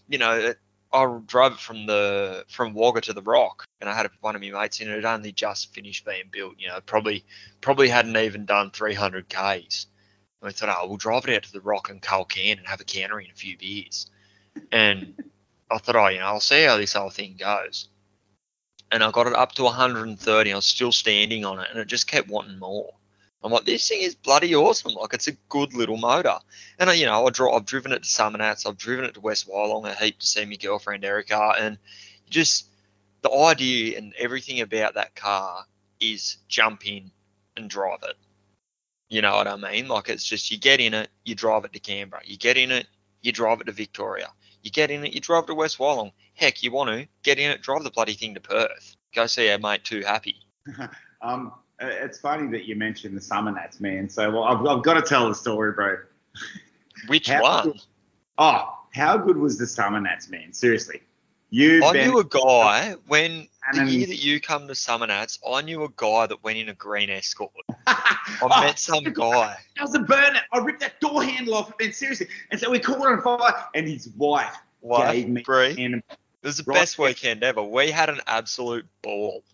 you 0.08 0.18
know, 0.18 0.32
it, 0.32 0.58
I 0.92 1.20
drove 1.26 1.52
it 1.52 1.58
from 1.58 1.86
the 1.86 2.44
from 2.48 2.74
Wagga 2.74 3.00
to 3.02 3.12
the 3.12 3.22
Rock, 3.22 3.64
and 3.80 3.88
I 3.88 3.94
had 3.94 4.10
one 4.20 4.36
of 4.36 4.42
my 4.42 4.50
mates 4.50 4.80
in 4.80 4.90
it. 4.90 4.98
It 4.98 5.04
only 5.04 5.32
just 5.32 5.74
finished 5.74 6.04
being 6.04 6.24
built. 6.30 6.54
You 6.58 6.68
know, 6.68 6.80
probably 6.84 7.24
probably 7.60 7.88
hadn't 7.88 8.16
even 8.16 8.44
done 8.44 8.70
300 8.70 9.28
k's. 9.28 9.86
And 10.40 10.48
we 10.48 10.52
thought, 10.52 10.76
oh, 10.76 10.88
we'll 10.88 10.96
drive 10.96 11.26
it 11.28 11.34
out 11.34 11.42
to 11.44 11.52
the 11.52 11.60
Rock 11.60 11.88
and 11.88 12.02
Culcairn 12.02 12.58
and 12.58 12.66
have 12.66 12.80
a 12.80 12.84
cannery 12.84 13.24
and 13.24 13.32
a 13.32 13.36
few 13.36 13.56
beers. 13.56 14.10
And 14.70 15.14
I 15.72 15.78
thought, 15.78 15.96
oh, 15.96 16.08
you 16.08 16.18
know, 16.18 16.26
I'll 16.26 16.40
see 16.40 16.64
how 16.64 16.76
this 16.76 16.92
whole 16.92 17.10
thing 17.10 17.36
goes. 17.38 17.88
And 18.90 19.02
I 19.02 19.10
got 19.10 19.26
it 19.26 19.34
up 19.34 19.52
to 19.52 19.64
130. 19.64 20.52
I 20.52 20.54
was 20.54 20.66
still 20.66 20.92
standing 20.92 21.44
on 21.44 21.58
it, 21.60 21.68
and 21.70 21.78
it 21.78 21.88
just 21.88 22.06
kept 22.06 22.28
wanting 22.28 22.58
more. 22.58 22.92
I'm 23.42 23.50
like, 23.50 23.64
this 23.64 23.88
thing 23.88 24.02
is 24.02 24.14
bloody 24.14 24.54
awesome. 24.54 24.92
Like, 24.92 25.14
it's 25.14 25.28
a 25.28 25.36
good 25.48 25.74
little 25.74 25.96
motor. 25.96 26.38
And, 26.78 26.90
I, 26.90 26.92
you 26.92 27.06
know, 27.06 27.26
I 27.26 27.30
draw, 27.30 27.56
I've 27.56 27.64
driven 27.64 27.92
it 27.92 28.04
to 28.04 28.08
Summernats. 28.08 28.66
I've 28.66 28.76
driven 28.76 29.04
it 29.04 29.14
to 29.14 29.20
West 29.20 29.48
Wyalong 29.48 29.90
a 29.90 29.94
heap 29.94 30.18
to 30.20 30.26
see 30.26 30.44
my 30.44 30.56
girlfriend 30.56 31.04
Erica. 31.04 31.54
And 31.58 31.78
just 32.30 32.68
the 33.22 33.32
idea 33.32 33.98
and 33.98 34.14
everything 34.16 34.60
about 34.60 34.94
that 34.94 35.16
car 35.16 35.64
is 35.98 36.36
jump 36.48 36.86
in 36.86 37.10
and 37.56 37.68
drive 37.68 38.00
it. 38.04 38.16
You 39.08 39.22
know 39.22 39.34
what 39.34 39.48
I 39.48 39.56
mean? 39.56 39.88
Like, 39.88 40.08
it's 40.08 40.24
just 40.24 40.50
you 40.50 40.58
get 40.58 40.80
in 40.80 40.94
it, 40.94 41.08
you 41.24 41.34
drive 41.34 41.64
it 41.64 41.72
to 41.72 41.80
Canberra. 41.80 42.22
You 42.24 42.36
get 42.36 42.56
in 42.56 42.70
it, 42.70 42.86
you 43.22 43.32
drive 43.32 43.60
it 43.60 43.64
to 43.64 43.72
Victoria. 43.72 44.28
You 44.62 44.70
get 44.70 44.90
in 44.90 45.04
it, 45.04 45.12
you 45.12 45.20
drive 45.20 45.46
to 45.46 45.54
West 45.54 45.78
Wyalong. 45.78 46.12
Heck, 46.34 46.62
you 46.62 46.70
want 46.70 46.90
to 46.90 47.06
get 47.22 47.38
in 47.38 47.50
it, 47.50 47.62
drive 47.62 47.84
the 47.84 47.90
bloody 47.90 48.14
thing 48.14 48.34
to 48.34 48.40
Perth. 48.40 48.96
Go 49.14 49.26
see 49.26 49.50
our 49.50 49.58
mate 49.58 49.84
Too 49.84 50.02
Happy. 50.02 50.36
um, 51.22 51.52
uh, 51.82 51.86
it's 51.86 52.18
funny 52.18 52.50
that 52.52 52.64
you 52.64 52.76
mentioned 52.76 53.16
the 53.16 53.20
Summernats, 53.20 53.80
man. 53.80 54.08
So 54.08 54.30
well, 54.30 54.44
I've, 54.44 54.64
I've 54.64 54.82
got 54.82 54.94
to 54.94 55.02
tell 55.02 55.28
the 55.28 55.34
story, 55.34 55.72
bro. 55.72 55.96
Which 57.08 57.28
how 57.28 57.42
one? 57.42 57.64
Good, 57.64 57.80
oh, 58.38 58.78
how 58.94 59.16
good 59.16 59.36
was 59.36 59.58
the 59.58 59.64
Summernats, 59.64 60.30
man? 60.30 60.52
Seriously. 60.52 61.02
You 61.50 61.84
I 61.84 61.92
knew 61.92 62.18
a 62.18 62.24
guy 62.24 62.94
when 63.08 63.48
the 63.72 63.84
year 63.84 64.06
that 64.06 64.22
you 64.22 64.40
come 64.40 64.66
to 64.66 64.74
Summernats, 64.74 65.38
I 65.46 65.62
knew 65.62 65.84
a 65.84 65.88
guy 65.96 66.26
that 66.26 66.42
went 66.42 66.58
in 66.58 66.68
a 66.68 66.74
green 66.74 67.10
escort. 67.10 67.52
I 67.86 68.60
met 68.60 68.78
some 68.78 69.04
guy. 69.04 69.56
That 69.76 69.82
was 69.82 69.94
a 69.94 70.00
burner. 70.00 70.40
I 70.52 70.58
ripped 70.58 70.80
that 70.80 71.00
door 71.00 71.22
handle 71.22 71.54
off, 71.54 71.72
man. 71.80 71.92
Seriously. 71.92 72.26
And 72.50 72.60
so 72.60 72.70
we 72.70 72.80
caught 72.80 73.06
on 73.06 73.22
fire, 73.22 73.64
and 73.74 73.86
his 73.86 74.08
wife, 74.16 74.56
wife 74.80 75.12
gave 75.12 75.28
me. 75.28 75.42
Brie, 75.42 75.74
it 75.78 76.02
was 76.42 76.56
the 76.56 76.64
right 76.64 76.74
best 76.74 76.98
weekend 76.98 77.44
ever. 77.44 77.62
We 77.62 77.90
had 77.90 78.08
an 78.08 78.20
absolute 78.26 78.86
ball. 79.02 79.44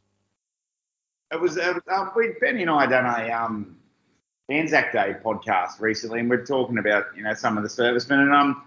It 1.30 1.38
was, 1.38 1.58
uh, 1.58 1.74
um, 1.92 2.10
we, 2.16 2.32
Benny 2.40 2.62
and 2.62 2.70
I 2.70 2.86
done 2.86 3.04
a 3.04 3.30
um, 3.30 3.76
Anzac 4.48 4.92
Day 4.92 5.14
podcast 5.22 5.80
recently, 5.80 6.20
and 6.20 6.30
we're 6.30 6.46
talking 6.46 6.78
about 6.78 7.06
you 7.14 7.22
know 7.22 7.34
some 7.34 7.58
of 7.58 7.62
the 7.62 7.68
servicemen 7.68 8.20
and 8.20 8.32
um, 8.32 8.62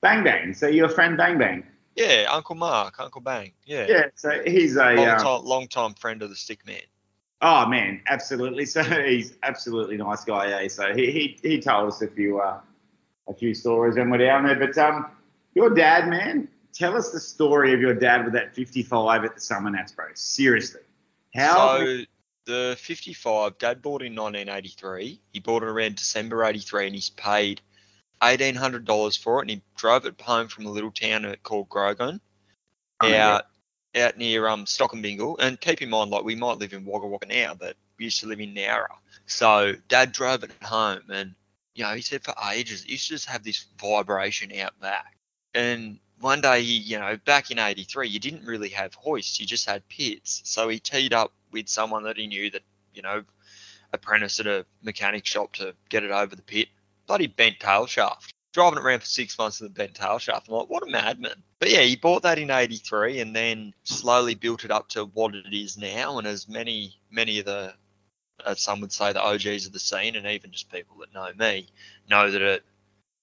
Bang 0.00 0.22
Bang. 0.22 0.54
So 0.54 0.68
your 0.68 0.88
friend 0.88 1.16
Bang 1.16 1.38
Bang. 1.38 1.66
Yeah, 1.98 2.26
Uncle 2.30 2.54
Mark, 2.54 3.00
Uncle 3.00 3.20
Bang. 3.20 3.52
Yeah. 3.64 3.86
Yeah. 3.88 4.04
So 4.14 4.42
he's 4.46 4.76
a 4.76 4.92
long 4.92 5.08
um, 5.08 5.18
time, 5.18 5.44
long 5.44 5.68
time 5.68 5.94
friend 5.94 6.22
of 6.22 6.30
the 6.30 6.36
Stick 6.36 6.64
Man. 6.66 6.80
Oh 7.42 7.66
man, 7.66 8.00
absolutely. 8.06 8.66
So 8.66 8.82
he's 8.82 9.36
absolutely 9.42 9.96
nice 9.96 10.24
guy. 10.24 10.64
Eh? 10.64 10.68
So 10.68 10.94
he, 10.94 11.10
he 11.10 11.38
he 11.42 11.60
told 11.60 11.88
us 11.88 12.00
a 12.00 12.08
few 12.08 12.40
uh, 12.40 12.60
a 13.28 13.34
few 13.34 13.52
stories 13.52 13.96
when 13.96 14.10
we're 14.10 14.18
down 14.18 14.44
there. 14.44 14.58
But 14.58 14.78
um, 14.78 15.10
your 15.54 15.74
dad, 15.74 16.08
man, 16.08 16.48
tell 16.72 16.96
us 16.96 17.10
the 17.10 17.20
story 17.20 17.72
of 17.74 17.80
your 17.80 17.94
dad 17.94 18.24
with 18.24 18.34
that 18.34 18.54
55 18.54 19.24
at 19.24 19.34
the 19.34 19.40
Summernats, 19.40 19.94
bro. 19.94 20.06
Seriously. 20.14 20.82
How? 21.34 21.78
So 21.78 22.02
the 22.46 22.76
55, 22.78 23.58
Dad 23.58 23.82
bought 23.82 24.02
in 24.02 24.14
1983. 24.14 25.20
He 25.32 25.40
bought 25.40 25.62
it 25.62 25.68
around 25.68 25.96
December 25.96 26.44
83, 26.44 26.86
and 26.86 26.94
he's 26.94 27.10
paid 27.10 27.60
$1,800 28.22 29.18
for 29.18 29.38
it, 29.38 29.42
and 29.42 29.50
he 29.50 29.62
drove 29.76 30.06
it 30.06 30.20
home 30.20 30.48
from 30.48 30.66
a 30.66 30.70
little 30.70 30.90
town 30.90 31.34
called 31.42 31.68
Grogan, 31.68 32.20
oh, 33.00 33.14
out 33.14 33.46
out 33.96 34.16
near 34.18 34.46
um 34.48 34.64
Stockinbingal. 34.64 34.92
And 34.92 35.02
Bingle. 35.02 35.38
And 35.38 35.60
keep 35.60 35.82
in 35.82 35.90
mind, 35.90 36.10
like 36.10 36.24
we 36.24 36.34
might 36.34 36.58
live 36.58 36.72
in 36.72 36.84
Wagga 36.84 37.06
Wagga 37.06 37.26
now, 37.26 37.54
but 37.54 37.76
we 37.98 38.06
used 38.06 38.20
to 38.20 38.26
live 38.26 38.40
in 38.40 38.54
Nowra. 38.54 38.86
So 39.26 39.74
Dad 39.88 40.12
drove 40.12 40.44
it 40.44 40.52
home, 40.62 41.02
and 41.10 41.34
you 41.74 41.84
know 41.84 41.94
he 41.94 42.02
said 42.02 42.22
for 42.22 42.34
ages 42.52 42.84
it 42.84 42.90
used 42.90 43.08
to 43.08 43.14
just 43.14 43.28
have 43.28 43.42
this 43.42 43.66
vibration 43.80 44.52
out 44.58 44.78
back. 44.80 45.16
And 45.54 45.98
one 46.20 46.40
day, 46.40 46.62
he, 46.62 46.78
you 46.78 46.98
know, 46.98 47.16
back 47.24 47.50
in 47.50 47.58
'83, 47.58 48.08
you 48.08 48.18
didn't 48.18 48.44
really 48.44 48.70
have 48.70 48.94
hoists; 48.94 49.40
you 49.40 49.46
just 49.46 49.66
had 49.66 49.88
pits. 49.88 50.42
So 50.44 50.68
he 50.68 50.78
teed 50.78 51.12
up 51.12 51.32
with 51.52 51.68
someone 51.68 52.04
that 52.04 52.16
he 52.16 52.26
knew 52.26 52.50
that, 52.50 52.62
you 52.94 53.02
know, 53.02 53.24
apprentice 53.92 54.40
at 54.40 54.46
a 54.46 54.66
mechanic 54.82 55.24
shop 55.24 55.54
to 55.54 55.74
get 55.88 56.04
it 56.04 56.10
over 56.10 56.36
the 56.36 56.42
pit. 56.42 56.68
Bloody 57.08 57.26
bent 57.26 57.58
tail 57.58 57.86
shaft. 57.86 58.32
Driving 58.52 58.78
it 58.78 58.84
around 58.84 59.00
for 59.00 59.06
six 59.06 59.36
months 59.38 59.60
in 59.60 59.66
a 59.66 59.70
bent 59.70 59.94
tail 59.94 60.18
shaft. 60.18 60.48
I'm 60.48 60.54
like, 60.54 60.68
what 60.70 60.82
a 60.82 60.90
madman. 60.90 61.42
but 61.58 61.70
yeah, 61.70 61.80
he 61.80 61.96
bought 61.96 62.22
that 62.22 62.38
in 62.38 62.50
'83 62.50 63.20
and 63.20 63.34
then 63.34 63.74
slowly 63.84 64.34
built 64.34 64.64
it 64.64 64.70
up 64.70 64.88
to 64.90 65.04
what 65.06 65.34
it 65.34 65.52
is 65.52 65.76
now. 65.76 66.18
And 66.18 66.26
as 66.26 66.48
many 66.48 66.94
many 67.10 67.38
of 67.40 67.46
the 67.46 67.74
as 68.46 68.60
some 68.60 68.80
would 68.80 68.92
say 68.92 69.12
the 69.12 69.20
OGs 69.22 69.66
of 69.66 69.72
the 69.72 69.78
scene, 69.80 70.14
and 70.16 70.26
even 70.26 70.52
just 70.52 70.70
people 70.70 70.96
that 70.98 71.12
know 71.12 71.28
me, 71.36 71.66
know 72.08 72.30
that 72.30 72.40
it 72.40 72.62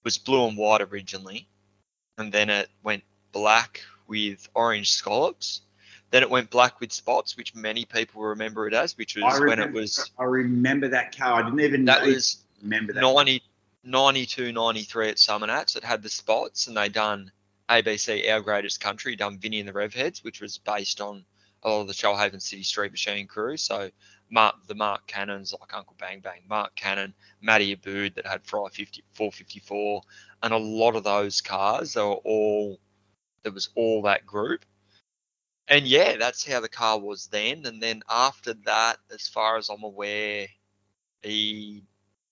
was 0.04 0.18
blue 0.18 0.46
and 0.48 0.58
white 0.58 0.82
originally, 0.82 1.48
and 2.18 2.32
then 2.34 2.50
it 2.50 2.70
went 2.84 3.04
black 3.32 3.82
with 4.08 4.48
orange 4.56 4.92
scallops. 4.92 5.62
Then 6.12 6.22
it 6.22 6.30
went 6.30 6.50
black 6.50 6.80
with 6.82 6.92
spots, 6.92 7.36
which 7.38 7.56
many 7.56 7.86
people 7.86 8.22
remember 8.24 8.68
it 8.68 8.74
as, 8.74 8.98
which 8.98 9.16
was 9.16 9.40
when 9.40 9.60
it 9.60 9.72
was. 9.72 10.12
I 10.20 10.24
remember 10.24 10.90
that 10.90 11.16
car. 11.18 11.42
I 11.42 11.44
didn't 11.46 11.62
even 11.62 11.86
That 11.86 12.02
know- 12.04 12.14
was 12.14 12.38
remember 12.62 12.94
that. 12.94 13.02
90, 13.02 13.42
92, 13.86 14.52
93 14.52 15.10
at 15.10 15.16
Summernats. 15.18 15.74
that 15.74 15.84
had 15.84 16.02
the 16.02 16.10
spots, 16.10 16.68
and 16.68 16.76
they 16.76 16.90
done 16.90 17.32
ABC 17.70 18.30
Our 18.30 18.42
Greatest 18.42 18.80
Country, 18.80 19.16
done 19.16 19.40
Vinny 19.40 19.60
and 19.60 19.70
the 19.70 19.74
Revheads, 19.74 20.24
which 20.24 20.42
was 20.42 20.58
based 20.58 21.02
on 21.02 21.26
a 21.64 21.70
lot 21.70 21.82
of 21.82 21.88
the 21.88 21.94
Shoalhaven 21.94 22.42
City 22.42 22.64
Street 22.64 22.92
Machine 22.92 23.28
crew. 23.28 23.58
So 23.58 23.90
Mark, 24.30 24.56
the 24.68 24.76
Mark 24.76 25.08
Cannons, 25.08 25.54
like 25.60 25.74
Uncle 25.74 25.96
Bang 26.00 26.20
Bang, 26.20 26.42
Mark 26.48 26.76
Cannon, 26.76 27.14
Matty 27.42 27.76
Abood 27.76 28.16
that 28.16 28.28
had 28.28 28.44
Fry 28.44 28.68
50, 28.72 29.04
454, 29.14 30.02
and 30.44 30.54
a 30.54 30.58
lot 30.58 30.96
of 30.96 31.04
those 31.04 31.42
cars, 31.42 31.94
they 31.94 32.02
were 32.02 32.14
all, 32.14 32.80
there 33.44 33.52
was 33.52 33.70
all 33.76 34.04
that 34.04 34.26
group. 34.26 34.66
And 35.68 35.88
yeah, 35.88 36.18
that's 36.18 36.48
how 36.48 36.60
the 36.60 36.70
car 36.70 37.00
was 37.00 37.28
then. 37.28 37.66
And 37.66 37.82
then 37.82 38.04
after 38.10 38.54
that, 38.66 38.98
as 39.12 39.28
far 39.28 39.58
as 39.58 39.70
I'm 39.70 39.84
aware, 39.84 40.48
he 41.24 41.84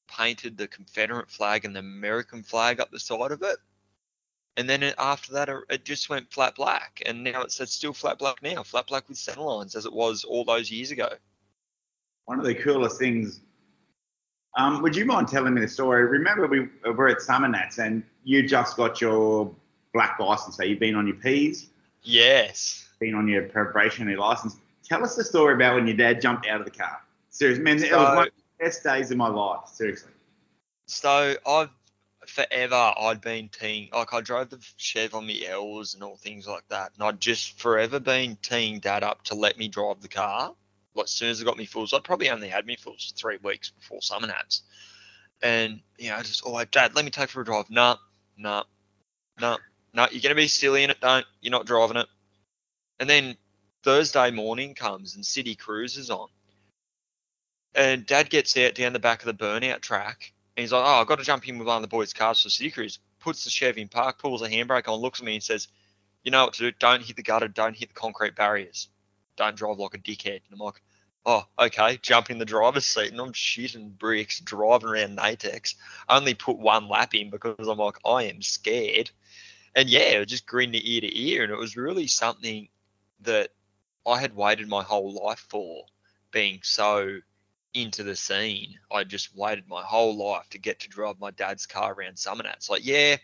painted 0.08 0.58
the 0.58 0.68
Confederate 0.68 1.30
flag 1.30 1.66
and 1.66 1.76
the 1.76 1.80
American 1.80 2.44
flag 2.44 2.80
up 2.80 2.92
the 2.92 3.00
side 3.00 3.32
of 3.32 3.42
it. 3.42 3.58
And 4.58 4.70
then 4.70 4.84
it, 4.84 4.96
after 5.00 5.34
that, 5.34 5.50
it- 5.70 5.86
just 5.86 6.10
went 6.10 6.32
flat 6.32 6.56
black. 6.56 7.02
And 7.06 7.24
now 7.24 7.42
it's, 7.42 7.60
it's 7.60 7.74
still 7.74 7.94
flat 7.94 8.20
black 8.20 8.42
now, 8.44 8.62
flat 8.64 8.88
black 8.88 9.10
with 9.10 9.18
center 9.18 9.42
lines 9.42 9.76
as 9.76 9.86
it 9.86 9.94
was 9.94 10.24
all 10.24 10.46
those 10.46 10.70
years 10.72 10.92
ago. 10.92 11.10
one 12.26 12.40
of 12.40 12.46
the 12.46 12.56
coolest 12.56 13.00
things. 13.00 13.42
Um, 14.58 14.82
would 14.84 14.96
you 14.96 15.06
mind 15.06 15.28
telling 15.28 15.54
me 15.56 15.62
the 15.62 15.68
story? 15.68 16.06
Remember, 16.06 16.46
we 16.48 16.70
were 16.86 17.08
at 17.10 17.18
Summernats 17.18 17.80
and 17.80 18.04
you 18.24 18.48
just 18.48 18.78
got 18.78 19.02
your 19.02 19.54
black 19.94 20.20
license. 20.20 20.58
So 20.58 20.64
you've 20.64 20.80
been 20.80 20.96
on 20.96 21.08
your 21.08 21.16
P's, 21.18 21.70
Yes. 22.04 22.88
been 23.00 23.16
on 23.16 23.28
your 23.28 23.44
preparation, 23.44 24.08
your 24.08 24.20
license. 24.20 24.58
Tell 24.88 25.04
us 25.04 25.16
the 25.16 25.24
story 25.24 25.56
about 25.56 25.76
when 25.76 25.88
your 25.88 25.98
dad 25.98 26.22
jumped 26.22 26.46
out 26.48 26.60
of 26.60 26.66
the 26.66 26.72
car. 26.72 27.02
Seriously, 27.32 27.64
man, 27.64 27.78
it 27.78 27.82
was 27.84 27.90
So- 27.90 28.16
one 28.16 28.30
best 28.60 28.84
days 28.84 29.12
of 29.12 29.18
my 29.18 29.28
life. 29.28 29.68
Seriously. 29.68 30.12
So 30.88 31.36
I've 31.46 31.70
forever 32.28 32.94
I'd 32.98 33.22
been 33.22 33.50
teeing 33.50 33.90
like 33.94 34.14
I 34.14 34.22
drove 34.22 34.50
the 34.50 34.66
Chev 34.78 35.14
on 35.14 35.28
the 35.28 35.48
L's 35.48 35.94
and 35.94 36.04
all 36.04 36.18
things 36.18 36.48
like 36.48 36.68
that, 36.70 36.92
and 36.96 37.04
I'd 37.04 37.20
just 37.20 37.60
forever 37.60 38.00
been 38.00 38.38
teeing 38.42 38.80
Dad 38.80 39.04
up 39.04 39.24
to 39.26 39.36
let 39.36 39.58
me 39.58 39.68
drive 39.68 40.02
the 40.02 40.08
car. 40.08 40.54
Like 40.96 41.06
as 41.06 41.12
soon 41.12 41.30
as 41.30 41.42
I 41.42 41.46
got 41.46 41.58
me 41.58 41.66
fulls, 41.66 41.94
I'd 41.94 42.04
probably 42.04 42.30
only 42.30 42.50
had 42.50 42.66
me 42.66 42.76
fulls 42.76 43.14
three 43.18 43.38
weeks 43.44 43.72
before 43.72 44.02
summer 44.02 44.28
nats, 44.28 44.62
and 45.42 45.82
you 45.98 46.10
know 46.10 46.20
just 46.22 46.44
oh 46.46 46.64
Dad, 46.66 46.96
let 46.96 47.06
me 47.06 47.12
take 47.12 47.30
for 47.30 47.42
a 47.42 47.46
drive. 47.46 47.70
Nah, 47.70 47.98
nah, 48.38 48.64
nah, 49.40 49.58
nah. 49.94 50.08
You're 50.12 50.22
gonna 50.22 50.36
be 50.36 50.48
silly 50.48 50.84
in 50.84 50.90
it. 50.92 51.02
Don't. 51.02 51.26
You're 51.42 51.52
not 51.52 51.66
driving 51.66 51.98
it. 51.98 52.08
And 53.00 53.10
then 53.10 53.36
Thursday 53.84 54.32
morning 54.32 54.76
comes 54.76 55.16
and 55.16 55.26
City 55.26 55.56
Cruise 55.56 55.98
is 55.98 56.10
on, 56.10 56.30
and 57.76 58.06
Dad 58.06 58.30
gets 58.30 58.56
out 58.58 58.76
down 58.76 58.94
the 58.94 59.00
back 59.00 59.24
of 59.24 59.26
the 59.26 59.44
burnout 59.44 59.82
track 59.82 60.34
and 60.56 60.62
he's 60.62 60.72
like, 60.72 60.84
oh, 60.84 61.02
I've 61.02 61.08
got 61.08 61.20
to 61.20 61.26
jump 61.26 61.48
in 61.48 61.58
with 61.58 61.68
one 61.68 61.78
of 61.78 61.82
the 61.82 61.88
boys' 61.88 62.14
cars 62.14 62.42
for 62.42 62.70
Cruise. 62.70 63.00
Puts 63.20 63.44
the 63.44 63.50
Chevy 63.50 63.82
in 63.82 63.88
park, 63.88 64.20
pulls 64.20 64.42
the 64.42 64.48
handbrake 64.48 64.88
on, 64.88 65.00
looks 65.00 65.20
at 65.20 65.26
me 65.26 65.36
and 65.36 65.44
says, 65.44 65.68
you 66.24 66.32
know 66.32 66.46
what 66.46 66.54
to 66.56 66.72
do. 66.72 66.78
Don't 66.80 67.02
hit 67.02 67.16
the 67.16 67.24
gutter. 67.24 67.48
Don't 67.48 67.76
hit 67.76 67.90
the 67.90 67.96
concrete 67.96 68.36
barriers. 68.36 68.90
Don't 69.36 69.56
drive 69.56 69.78
like 69.78 69.96
a 69.96 69.98
dickhead. 69.98 70.42
And 70.46 70.54
I'm 70.54 70.60
like, 70.60 70.82
oh, 71.26 71.44
okay. 71.58 71.98
Jump 72.02 72.30
in 72.30 72.38
the 72.38 72.46
driver's 72.46 72.86
seat 72.86 73.12
and 73.12 73.20
I'm 73.20 73.34
shitting 73.34 73.98
bricks, 73.98 74.40
driving 74.40 74.90
around 74.90 75.18
Natex. 75.18 75.76
Only 76.08 76.34
put 76.34 76.60
one 76.60 76.88
lap 76.88 77.16
in 77.16 77.30
because 77.30 77.68
I'm 77.68 77.78
like, 77.78 77.98
I 78.06 78.24
am 78.24 78.42
scared. 78.42 79.10
And 79.76 79.90
yeah, 79.90 80.20
it 80.20 80.26
just 80.28 80.46
grinned 80.46 80.76
ear 80.76 81.02
to 81.02 81.20
ear. 81.20 81.44
And 81.44 81.52
it 81.52 81.58
was 81.58 81.76
really 81.76 82.08
something 82.08 82.68
that 83.22 83.50
I 84.06 84.20
had 84.20 84.36
waited 84.36 84.68
my 84.68 84.84
whole 84.84 85.14
life 85.14 85.46
for, 85.50 85.86
being 86.32 86.60
so 86.62 87.20
into 87.74 88.04
the 88.04 88.16
scene. 88.16 88.80
I 88.92 89.04
just 89.04 89.36
waited 89.36 89.68
my 89.68 89.84
whole 89.84 90.16
life 90.16 90.50
to 90.52 90.60
get 90.60 90.82
to 90.82 90.90
drive 90.90 91.20
my 91.20 91.32
dad's 91.32 91.66
car 91.66 91.94
around 91.94 92.16
Summernats. 92.16 92.70
Like, 92.70 92.86
yeah, 92.86 93.18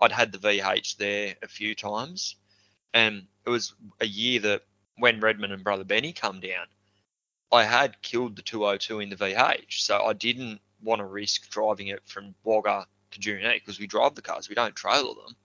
I'd 0.00 0.12
had 0.12 0.32
the 0.32 0.38
VH 0.38 0.96
there 0.96 1.34
a 1.42 1.48
few 1.48 1.74
times, 1.74 2.36
and 2.92 3.26
it 3.44 3.50
was 3.50 3.74
a 4.00 4.06
year 4.06 4.40
that 4.40 4.62
when 4.98 5.20
Redmond 5.20 5.52
and 5.52 5.64
brother 5.64 5.84
Benny 5.84 6.12
come 6.12 6.40
down, 6.40 6.66
I 7.52 7.64
had 7.64 8.02
killed 8.02 8.36
the 8.36 8.42
202 8.42 9.00
in 9.00 9.10
the 9.10 9.16
VH, 9.16 9.80
so 9.80 10.02
I 10.02 10.12
didn't 10.12 10.60
want 10.82 11.00
to 11.00 11.06
risk 11.06 11.48
driving 11.50 11.88
it 11.88 12.02
from 12.04 12.34
Wagga 12.44 12.86
to 13.12 13.20
June 13.20 13.50
because 13.54 13.78
we 13.78 13.86
drive 13.86 14.14
the 14.14 14.22
cars, 14.22 14.48
we 14.48 14.54
don't 14.54 14.74
trailer 14.74 15.14
them, 15.14 15.36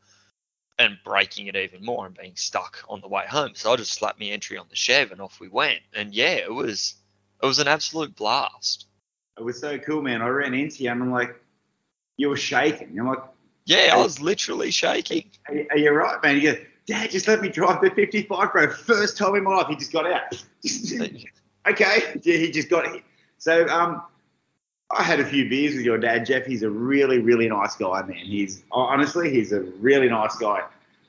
and 0.80 0.98
breaking 1.06 1.48
it 1.48 1.56
even 1.56 1.86
more 1.86 2.06
and 2.06 2.18
being 2.18 2.36
stuck 2.36 2.84
on 2.90 3.02
the 3.02 3.08
way 3.08 3.26
home. 3.28 3.52
So 3.54 3.72
I 3.72 3.76
just 3.76 3.94
slapped 3.94 4.20
me 4.20 4.32
entry 4.32 4.58
on 4.58 4.68
the 4.70 4.76
Chev 4.76 5.12
and 5.12 5.22
off 5.22 5.40
we 5.40 5.48
went. 5.48 5.82
And 5.94 6.14
yeah, 6.14 6.36
it 6.36 6.54
was 6.54 6.96
it 7.42 7.46
was 7.46 7.60
an 7.60 7.68
absolute 7.68 8.16
blast. 8.16 8.86
It 9.38 9.44
was 9.44 9.60
so 9.60 9.78
cool, 9.80 10.02
man. 10.02 10.22
I 10.22 10.28
ran 10.28 10.54
into 10.54 10.84
you 10.84 10.92
and 10.92 11.02
I'm 11.02 11.12
like, 11.12 11.36
you 12.18 12.30
were 12.30 12.38
shaking. 12.38 12.98
I'm 13.00 13.08
like, 13.08 13.20
Yeah, 13.66 13.92
I 13.94 13.98
was 13.98 14.20
literally 14.22 14.72
shaking. 14.72 15.30
are, 15.48 15.56
you- 15.56 15.68
are 15.72 15.78
you 15.78 15.92
right, 15.92 16.22
man? 16.24 16.36
You 16.40 16.54
go, 16.54 16.60
Dad, 16.88 17.10
just 17.12 17.28
let 17.28 17.42
me 17.42 17.50
drive 17.50 17.82
the 17.82 17.90
55 17.92 18.52
bro. 18.52 18.70
First 18.72 19.18
time 19.18 19.36
in 19.36 19.44
my 19.44 19.56
life, 19.56 19.68
he 19.68 19.76
just 19.76 19.94
got 19.94 20.06
out. 20.12 20.44
okay. 21.68 22.20
Yeah, 22.24 22.38
he 22.38 22.52
just 22.52 22.70
got 22.70 22.86
it. 22.96 23.04
So, 23.38 23.68
um, 23.68 24.04
I 24.92 25.04
had 25.04 25.20
a 25.22 25.26
few 25.26 25.48
beers 25.48 25.74
with 25.76 25.86
your 25.86 25.98
dad, 25.98 26.26
Jeff. 26.26 26.46
He's 26.46 26.64
a 26.64 26.70
really, 26.70 27.20
really 27.20 27.48
nice 27.48 27.76
guy, 27.76 28.02
man. 28.02 28.18
He's 28.18 28.64
honestly, 28.72 29.32
he's 29.32 29.54
a 29.54 29.62
really 29.62 30.10
nice 30.10 30.36
guy. 30.36 30.64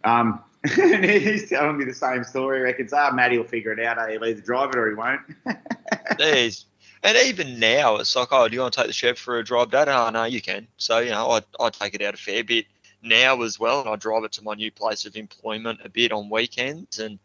Um, 0.05 0.41
and 0.65 1.05
he's 1.11 1.49
telling 1.49 1.79
me 1.79 1.85
the 1.85 1.95
same 1.95 2.25
story. 2.25 2.59
He 2.59 2.63
reckons, 2.63 2.93
ah, 2.93 3.11
Matty 3.13 3.39
will 3.39 3.45
figure 3.45 3.73
it 3.73 3.81
out. 3.81 3.99
eh? 3.99 4.13
He'll 4.13 4.25
either 4.25 4.41
drive 4.41 4.71
it 4.71 4.77
or 4.77 4.89
he 4.89 4.95
won't. 4.95 5.21
There's 6.19 6.67
and 7.03 7.19
even 7.25 7.59
now 7.59 7.97
it's 7.97 8.15
like, 8.15 8.29
oh, 8.31 8.47
do 8.47 8.55
you 8.55 8.61
want 8.61 8.75
to 8.75 8.81
take 8.81 8.87
the 8.87 8.93
Chev 8.93 9.19
for 9.19 9.39
a 9.39 9.45
drive, 9.45 9.71
Dad? 9.71 9.89
Oh 9.89 10.11
no, 10.11 10.25
you 10.25 10.41
can. 10.41 10.69
So, 10.77 11.01
you 11.01 11.11
know, 11.11 11.31
I 11.31 11.41
I 11.61 11.71
take 11.71 11.95
it 11.95 12.03
out 12.03 12.15
a 12.15 12.19
fair 12.19 12.45
bit 12.45 12.67
now 13.03 13.43
as 13.43 13.59
well 13.59 13.81
and 13.81 13.89
I 13.89 13.97
drive 13.97 14.23
it 14.25 14.33
to 14.33 14.45
my 14.45 14.55
new 14.55 14.71
place 14.71 15.05
of 15.05 15.17
employment 15.17 15.81
a 15.85 15.89
bit 15.89 16.13
on 16.13 16.31
weekends 16.31 17.01
and 17.01 17.19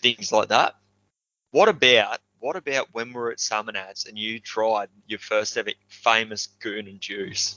things 0.00 0.30
like 0.30 0.48
that. 0.48 0.76
What 1.50 1.68
about 1.68 2.20
what 2.38 2.54
about 2.54 2.88
when 2.92 3.12
we're 3.12 3.32
at 3.32 3.38
Summernats 3.38 4.08
and 4.08 4.16
you 4.16 4.38
tried 4.38 4.88
your 5.06 5.18
first 5.18 5.56
ever 5.56 5.70
famous 5.88 6.46
goon 6.60 6.86
and 6.86 7.00
juice? 7.00 7.56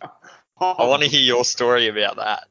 I 0.60 0.86
want 0.86 1.02
to 1.02 1.08
hear 1.08 1.20
your 1.20 1.44
story 1.44 1.88
about 1.88 2.16
that. 2.16 2.46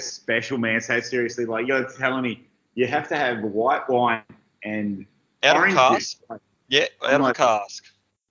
Special, 0.00 0.58
man. 0.58 0.80
So 0.80 1.00
seriously, 1.00 1.44
like 1.46 1.66
you're 1.66 1.88
telling 1.98 2.22
me, 2.22 2.44
you 2.74 2.86
have 2.86 3.08
to 3.08 3.16
have 3.16 3.42
white 3.42 3.88
wine 3.88 4.22
and 4.62 5.06
Out 5.42 5.56
orange 5.56 5.74
of 5.76 5.94
juice. 5.94 6.16
cask. 6.28 6.40
Yeah, 6.68 6.82
out 7.02 7.08
I'm 7.08 7.14
of 7.16 7.20
a 7.20 7.24
like- 7.24 7.36
cask. 7.36 7.84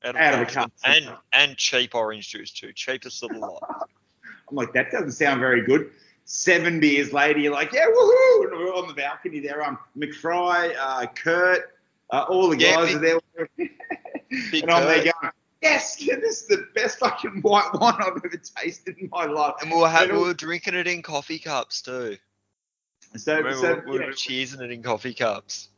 Out 0.04 0.16
of, 0.16 0.22
Out 0.22 0.34
of 0.36 0.40
a 0.42 0.46
cask. 0.46 0.70
And 0.86 1.10
and 1.34 1.58
cheap 1.58 1.96
orange 1.96 2.30
juice 2.30 2.52
too. 2.52 2.72
Cheapest 2.74 3.24
of 3.24 3.30
the 3.30 3.40
lot. 3.40 3.64
I'm 4.50 4.56
like, 4.56 4.72
that 4.74 4.92
doesn't 4.92 5.12
sound 5.12 5.40
very 5.42 5.62
good. 5.66 5.90
Seven 6.26 6.80
beers 6.80 7.12
later, 7.14 7.40
you're 7.40 7.54
like, 7.54 7.72
yeah, 7.74 7.86
woohoo! 7.86 8.44
And 8.44 8.52
we're 8.60 8.74
on 8.74 8.88
the 8.88 8.94
balcony 8.94 9.40
there. 9.40 9.64
Um, 9.64 9.78
McFry, 9.98 10.76
uh, 10.80 11.06
Kurt, 11.08 11.74
uh, 12.12 12.26
all 12.30 12.50
the 12.50 12.58
Yeah, 12.58 12.76
guys 12.76 12.96
big- 12.96 13.14
are 13.14 13.20
there. 13.58 13.70
And 14.62 14.70
I'm 14.72 14.84
there 14.86 15.04
going, 15.04 15.32
yes, 15.62 16.02
yeah, 16.02 16.16
this 16.22 16.42
is 16.42 16.48
the 16.48 16.68
best 16.76 17.00
fucking 17.00 17.42
white 17.42 17.70
wine 17.74 17.96
I've 18.00 18.22
ever 18.24 18.38
tasted 18.38 18.98
in 18.98 19.10
my 19.12 19.26
life. 19.26 19.56
And 19.62 19.72
we 19.72 19.78
were, 19.78 19.90
ha- 19.90 20.04
And 20.04 20.12
we 20.14 20.18
all- 20.18 20.24
were 20.26 20.34
drinking 20.34 20.76
it 20.76 20.88
in 20.88 21.02
coffee 21.02 21.40
cups 21.40 21.82
too. 21.82 22.18
So, 23.16 23.42
we 23.42 23.54
so 23.54 23.76
were, 23.76 23.84
we 23.86 23.94
you 23.94 24.00
were 24.00 24.06
know, 24.08 24.12
cheersing 24.12 24.62
it 24.62 24.72
in 24.72 24.84
coffee 24.84 25.14
cups. 25.14 25.70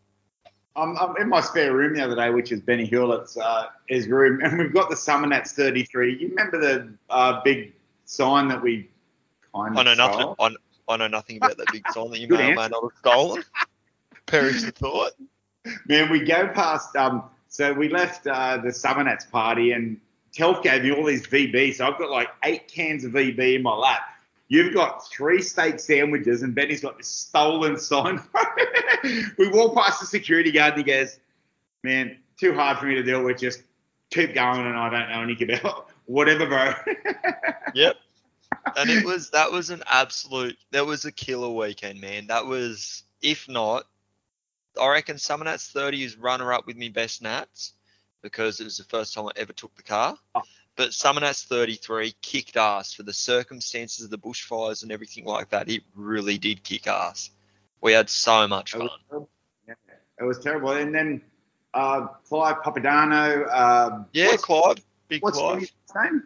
I'm, 0.76 0.98
I'm 0.98 1.16
in 1.18 1.30
my 1.30 1.42
spare 1.42 1.74
room 1.74 1.94
the 1.96 2.04
other 2.04 2.16
day, 2.16 2.30
which 2.30 2.52
is 2.52 2.62
Benny 2.62 2.86
Hewlett's 2.86 3.38
uh, 3.38 3.68
his 3.88 4.08
room, 4.08 4.40
and 4.44 4.58
we've 4.58 4.74
got 4.74 4.90
the 4.90 4.96
Summernats 4.96 5.50
33. 5.50 6.18
You 6.20 6.30
remember 6.30 6.60
the 6.60 6.94
uh, 7.10 7.42
big 7.44 7.74
sign 8.06 8.48
that 8.48 8.62
we 8.62 8.90
kind 9.54 9.74
of 9.74 9.78
I 9.78 9.84
know 9.84 9.94
nothing. 9.94 10.36
I, 10.40 10.56
I 10.94 10.98
know 10.98 11.08
nothing 11.08 11.38
about 11.38 11.58
that 11.58 11.72
big 11.72 11.88
sign 11.92 12.10
that 12.12 12.20
you 12.20 12.28
Good 12.30 12.40
may 12.40 12.52
or 12.52 12.56
may 12.56 12.68
not 12.70 12.82
have 12.84 12.92
stolen. 13.00 13.44
Perish 14.26 14.64
the 14.64 14.72
thought. 14.72 15.12
Man, 15.88 16.10
we 16.10 16.22
go 16.24 16.48
past. 16.48 16.96
Um, 16.96 17.24
so 17.50 17.74
we 17.74 17.90
left 17.90 18.28
uh, 18.28 18.58
the 18.58 18.70
Summernats 18.70 19.30
party, 19.30 19.72
and 19.72 20.00
Telf 20.34 20.62
gave 20.62 20.84
me 20.84 20.92
all 20.92 21.04
these 21.04 21.26
VB. 21.26 21.74
So 21.74 21.88
I've 21.88 21.98
got 21.98 22.12
like 22.12 22.30
eight 22.46 22.68
cans 22.68 23.04
of 23.04 23.12
VB 23.14 23.56
in 23.56 23.64
my 23.64 23.74
lap. 23.74 24.02
You've 24.48 24.74
got 24.74 25.08
three 25.08 25.42
steak 25.42 25.80
sandwiches, 25.80 26.44
and 26.44 26.54
Benny's 26.54 26.82
got 26.82 26.98
this 26.98 27.08
stolen 27.08 27.78
sign. 27.78 28.22
we 29.38 29.50
walk 29.50 29.76
past 29.76 30.00
the 30.00 30.06
security 30.06 30.52
guard, 30.52 30.76
and 30.76 30.86
he 30.86 30.92
goes, 30.92 31.20
"Man, 31.84 32.18
too 32.40 32.54
hard 32.54 32.78
for 32.78 32.86
me 32.86 32.96
to 32.96 33.04
deal 33.04 33.24
with. 33.24 33.40
Just 33.40 33.64
keep 34.12 34.36
going, 34.36 34.66
and 34.66 34.78
I 34.78 34.90
don't 34.90 35.10
know 35.10 35.22
anything 35.22 35.52
about 35.52 35.90
whatever, 36.06 36.46
bro." 36.48 36.74
Yep. 37.76 37.98
and 38.78 38.90
it 38.90 39.06
was 39.06 39.30
that 39.30 39.52
was 39.52 39.70
an 39.70 39.84
absolute 39.86 40.58
that 40.72 40.88
was 40.88 41.06
a 41.06 41.12
killer 41.12 41.50
weekend, 41.50 42.02
man. 42.02 42.26
That 42.28 42.48
was 42.48 43.04
if 43.22 43.48
not, 43.48 43.86
I 44.80 44.88
reckon 44.90 45.18
Summer 45.18 45.46
Nats 45.46 45.70
30 45.72 46.04
is 46.04 46.18
runner 46.18 46.54
up 46.54 46.66
with 46.66 46.78
me 46.78 46.90
best 46.90 47.22
Nats 47.22 47.74
because 48.22 48.60
it 48.60 48.64
was 48.66 48.78
the 48.78 48.84
first 48.84 49.14
time 49.14 49.26
I 49.26 49.32
ever 49.36 49.54
took 49.54 49.76
the 49.76 49.84
car. 49.84 50.18
Oh. 50.36 50.42
But 50.76 50.94
Summer 50.94 51.20
Nats 51.22 51.44
33 51.44 52.14
kicked 52.22 52.56
ass 52.56 52.94
for 52.94 53.04
the 53.04 53.14
circumstances 53.14 54.06
of 54.06 54.12
the 54.12 54.18
bushfires 54.18 54.84
and 54.84 54.92
everything 54.92 55.26
like 55.26 55.50
that. 55.50 55.70
It 55.70 55.84
really 55.94 56.38
did 56.38 56.64
kick 56.64 56.88
ass. 56.88 57.32
We 57.82 57.92
had 57.94 58.10
so 58.10 58.48
much 58.48 58.74
fun. 58.74 58.90
Yeah, 59.68 59.74
it 60.20 60.24
was 60.24 60.40
terrible. 60.40 60.72
And 60.72 60.94
then 60.96 61.22
uh, 61.74 62.08
Clive 62.28 62.58
Papadano. 62.64 63.48
Uh, 63.50 64.04
Yeah, 64.14 64.36
Clive, 64.38 64.78
big 65.08 65.22
what's 65.22 65.38
Clive. 65.38 65.60
his 65.60 65.72
name? 65.96 66.24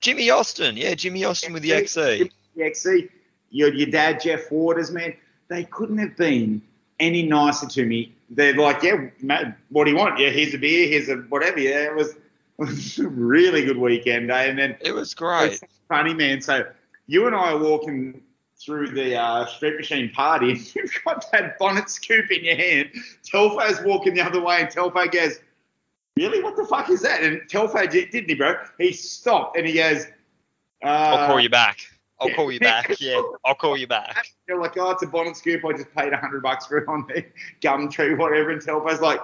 Jimmy 0.00 0.30
Austin, 0.30 0.76
yeah, 0.76 0.94
Jimmy 0.94 1.24
Austin 1.24 1.52
with 1.52 1.62
the. 1.62 1.70
XE. 1.70 2.30
The 2.54 2.62
XE. 2.62 3.08
Your, 3.50 3.72
your 3.72 3.90
dad, 3.90 4.20
Jeff 4.20 4.50
Waters, 4.50 4.90
man. 4.90 5.14
They 5.48 5.64
couldn't 5.64 5.98
have 5.98 6.16
been 6.16 6.62
any 7.00 7.22
nicer 7.22 7.66
to 7.66 7.84
me. 7.84 8.14
They're 8.30 8.54
like, 8.54 8.82
yeah, 8.82 9.08
mate, 9.22 9.46
what 9.70 9.84
do 9.84 9.90
you 9.90 9.96
want? 9.96 10.18
Yeah, 10.18 10.30
here's 10.30 10.54
a 10.54 10.58
beer, 10.58 10.88
here's 10.88 11.08
a 11.08 11.16
whatever. 11.28 11.60
Yeah, 11.60 11.84
it 11.84 11.94
was, 11.94 12.10
it 12.12 12.18
was 12.58 12.98
a 12.98 13.08
really 13.08 13.64
good 13.64 13.78
weekend. 13.78 14.30
Eh? 14.30 14.42
And 14.44 14.58
then 14.58 14.76
It 14.80 14.92
was 14.92 15.14
great. 15.14 15.52
It's 15.52 15.64
funny, 15.88 16.14
man. 16.14 16.40
So 16.40 16.66
you 17.06 17.26
and 17.26 17.34
I 17.34 17.52
are 17.52 17.58
walking 17.58 18.22
through 18.60 18.88
the 18.88 19.16
uh, 19.16 19.46
street 19.46 19.76
machine 19.76 20.10
party, 20.10 20.52
and 20.52 20.74
you've 20.74 20.92
got 21.04 21.30
that 21.32 21.58
bonnet 21.58 21.88
scoop 21.88 22.30
in 22.30 22.44
your 22.44 22.56
hand. 22.56 22.90
Telfo's 23.22 23.80
walking 23.84 24.14
the 24.14 24.20
other 24.20 24.40
way, 24.40 24.60
and 24.60 24.68
Telfo 24.68 25.10
goes, 25.10 25.38
"Really? 26.16 26.42
What 26.42 26.56
the 26.56 26.64
fuck 26.64 26.90
is 26.90 27.02
that?" 27.02 27.22
And 27.22 27.40
Telfo 27.42 27.88
did, 27.88 28.10
didn't 28.10 28.28
he, 28.28 28.34
bro? 28.34 28.56
He 28.78 28.92
stopped 28.92 29.56
and 29.56 29.66
he 29.66 29.74
goes, 29.74 30.06
uh, 30.82 30.86
I'll 30.86 31.26
call 31.26 31.40
you 31.40 31.50
back. 31.50 31.80
I'll 32.20 32.30
call 32.30 32.50
you 32.50 32.60
back. 32.60 33.00
Yeah, 33.00 33.20
I'll 33.44 33.54
call 33.54 33.76
you 33.76 33.86
back. 33.86 34.26
You're 34.48 34.60
like, 34.60 34.76
"Oh, 34.76 34.90
it's 34.90 35.02
a 35.02 35.06
bonnet 35.06 35.36
scoop. 35.36 35.64
I 35.64 35.72
just 35.72 35.92
paid 35.94 36.12
a 36.12 36.16
hundred 36.16 36.42
bucks 36.42 36.66
for 36.66 36.78
it 36.78 36.88
on 36.88 37.06
the 37.06 37.24
Gumtree, 37.60 38.18
whatever." 38.18 38.50
And 38.50 38.60
Telfo's 38.60 39.00
like, 39.00 39.20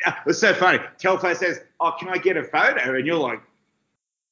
yeah, 0.00 0.16
"It 0.20 0.26
was 0.26 0.40
so 0.40 0.54
funny." 0.54 0.78
Telfo 0.98 1.36
says, 1.36 1.60
"Oh, 1.80 1.94
can 1.98 2.08
I 2.08 2.18
get 2.18 2.36
a 2.36 2.44
photo?" 2.44 2.96
And 2.96 3.06
you're 3.06 3.16
like, 3.16 3.42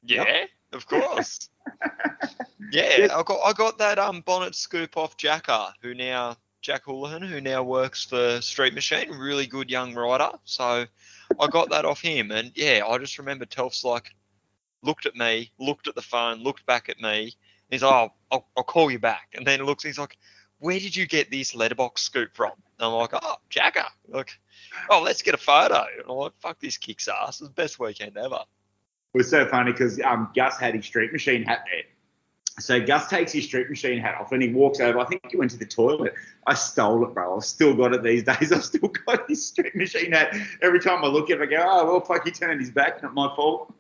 Yeah, 0.03 0.47
of 0.73 0.87
course. 0.87 1.49
yeah, 2.73 3.09
I 3.13 3.23
got 3.23 3.41
I 3.45 3.53
got 3.53 3.79
that 3.79 3.99
um 3.99 4.23
bonnet 4.23 4.55
scoop 4.55 4.97
off 4.97 5.17
Jacker, 5.17 5.69
who 5.83 5.95
now 5.95 6.37
Jack 6.63 6.85
Houlihan, 6.85 7.23
who 7.23 7.41
now 7.41 7.63
works 7.63 8.05
for 8.05 8.41
Street 8.41 8.75
Machine, 8.75 9.11
really 9.11 9.47
good 9.47 9.71
young 9.71 9.95
rider. 9.95 10.31
So 10.45 10.87
I 11.39 11.47
got 11.49 11.71
that 11.71 11.85
off 11.85 12.01
him, 12.01 12.31
and 12.33 12.53
yeah, 12.55 12.83
I 12.87 12.99
just 12.99 13.19
remember 13.19 13.47
Telf's 13.47 13.85
like 13.85 14.15
looked 14.83 15.07
at 15.07 15.17
me, 15.17 15.53
looked 15.59 15.89
at 15.89 15.95
the 15.95 16.03
phone, 16.03 16.43
looked 16.43 16.67
back 16.67 16.89
at 16.89 17.01
me. 17.01 17.35
He's 17.71 17.83
like, 17.83 17.93
oh, 17.93 18.13
I'll, 18.31 18.47
I'll 18.57 18.65
call 18.65 18.91
you 18.91 18.99
back, 18.99 19.29
and 19.35 19.47
then 19.47 19.61
he 19.61 19.67
looks. 19.67 19.85
He's 19.85 19.99
like, 19.99 20.19
where 20.61 20.79
did 20.79 20.95
you 20.95 21.07
get 21.07 21.31
this 21.31 21.55
letterbox 21.55 22.03
scoop 22.03 22.35
from? 22.35 22.53
And 22.79 22.87
I'm 22.87 22.93
like, 22.93 23.11
oh, 23.15 23.37
Jagger. 23.49 23.87
Like, 24.09 24.39
oh, 24.91 25.03
let's 25.03 25.23
get 25.23 25.35
a 25.35 25.39
photo. 25.39 25.87
And 25.99 26.05
I'm 26.09 26.17
like, 26.17 26.33
fuck, 26.39 26.61
this 26.61 26.77
kicks 26.77 27.09
ass. 27.09 27.41
It's 27.41 27.49
the 27.49 27.49
best 27.51 27.79
weekend 27.79 28.17
ever. 28.17 28.45
It 29.15 29.19
was 29.19 29.31
so 29.31 29.47
funny 29.47 29.73
because 29.73 30.01
um, 30.01 30.31
Gus 30.37 30.59
had 30.59 30.75
his 30.75 30.85
street 30.85 31.13
machine 31.13 31.43
hat 31.43 31.65
there. 31.71 31.83
So 32.61 32.79
Gus 32.79 33.09
takes 33.09 33.33
his 33.33 33.45
street 33.45 33.71
machine 33.71 33.99
hat 33.99 34.17
off 34.21 34.33
and 34.33 34.43
he 34.43 34.53
walks 34.53 34.81
over. 34.81 34.99
I 34.99 35.07
think 35.07 35.23
he 35.31 35.37
went 35.37 35.51
to 35.53 35.57
the 35.57 35.67
toilet. 35.67 36.15
I 36.47 36.55
stole 36.55 37.03
it, 37.05 37.15
bro. 37.15 37.37
I've 37.37 37.45
still 37.45 37.75
got 37.75 37.95
it 37.95 38.03
these 38.03 38.23
days. 38.39 38.53
I've 38.53 38.65
still 38.65 38.89
got 38.89 39.29
his 39.29 39.47
street 39.47 39.75
machine 39.75 40.13
hat. 40.13 40.37
Every 40.61 40.81
time 40.81 41.03
I 41.03 41.09
look 41.09 41.31
at 41.31 41.41
it, 41.41 41.43
I 41.43 41.47
go, 41.47 41.65
oh, 41.67 41.85
well, 41.87 42.01
fuck, 42.01 42.25
he 42.25 42.31
turned 42.31 42.61
his 42.61 42.71
back. 42.71 43.03
Not 43.03 43.15
my 43.15 43.35
fault. 43.35 43.75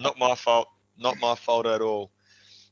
Not 0.00 0.18
my 0.18 0.34
fault. 0.34 0.68
Not 0.98 1.18
my 1.18 1.34
fault 1.34 1.66
at 1.66 1.80
all. 1.80 2.10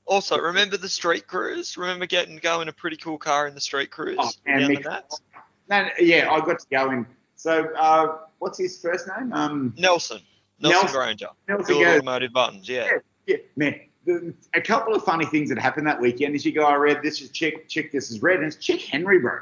Also, 0.06 0.38
remember 0.38 0.76
the 0.76 0.88
street 0.88 1.26
cruise? 1.26 1.76
Remember 1.76 2.06
getting 2.06 2.36
going 2.36 2.68
a 2.68 2.72
pretty 2.72 2.96
cool 2.96 3.18
car 3.18 3.46
in 3.46 3.54
the 3.54 3.60
street 3.60 3.90
cruise 3.90 4.18
Oh, 4.20 4.30
down 4.46 4.70
Mick-? 4.70 4.84
No, 4.84 5.82
no, 5.82 5.88
yeah, 5.98 6.30
I 6.30 6.40
got 6.40 6.58
to 6.58 6.66
go 6.70 6.90
in. 6.90 7.06
So 7.36 7.70
uh, 7.78 8.18
what's 8.38 8.58
his 8.58 8.80
first 8.80 9.08
name? 9.08 9.32
Um, 9.32 9.74
Nelson. 9.78 10.20
Nelson, 10.60 10.80
Nelson- 10.80 10.92
Granger. 10.92 11.28
Nelson 11.48 11.74
goes, 11.74 11.86
Automotive 11.86 12.32
Buttons, 12.32 12.68
yeah. 12.68 12.84
Yeah. 12.84 12.98
yeah, 13.26 13.36
man. 13.56 13.80
The, 14.06 14.34
a 14.54 14.60
couple 14.60 14.94
of 14.94 15.02
funny 15.02 15.24
things 15.24 15.48
that 15.48 15.58
happened 15.58 15.86
that 15.86 15.98
weekend 15.98 16.34
is 16.34 16.44
you 16.44 16.52
go, 16.52 16.64
I 16.64 16.74
read 16.74 17.02
this 17.02 17.22
is 17.22 17.30
chick, 17.30 17.68
chick, 17.68 17.90
this 17.90 18.10
is 18.10 18.22
red, 18.22 18.36
and 18.36 18.46
it's 18.46 18.56
Chick 18.56 18.82
Henry, 18.82 19.18
bro. 19.18 19.38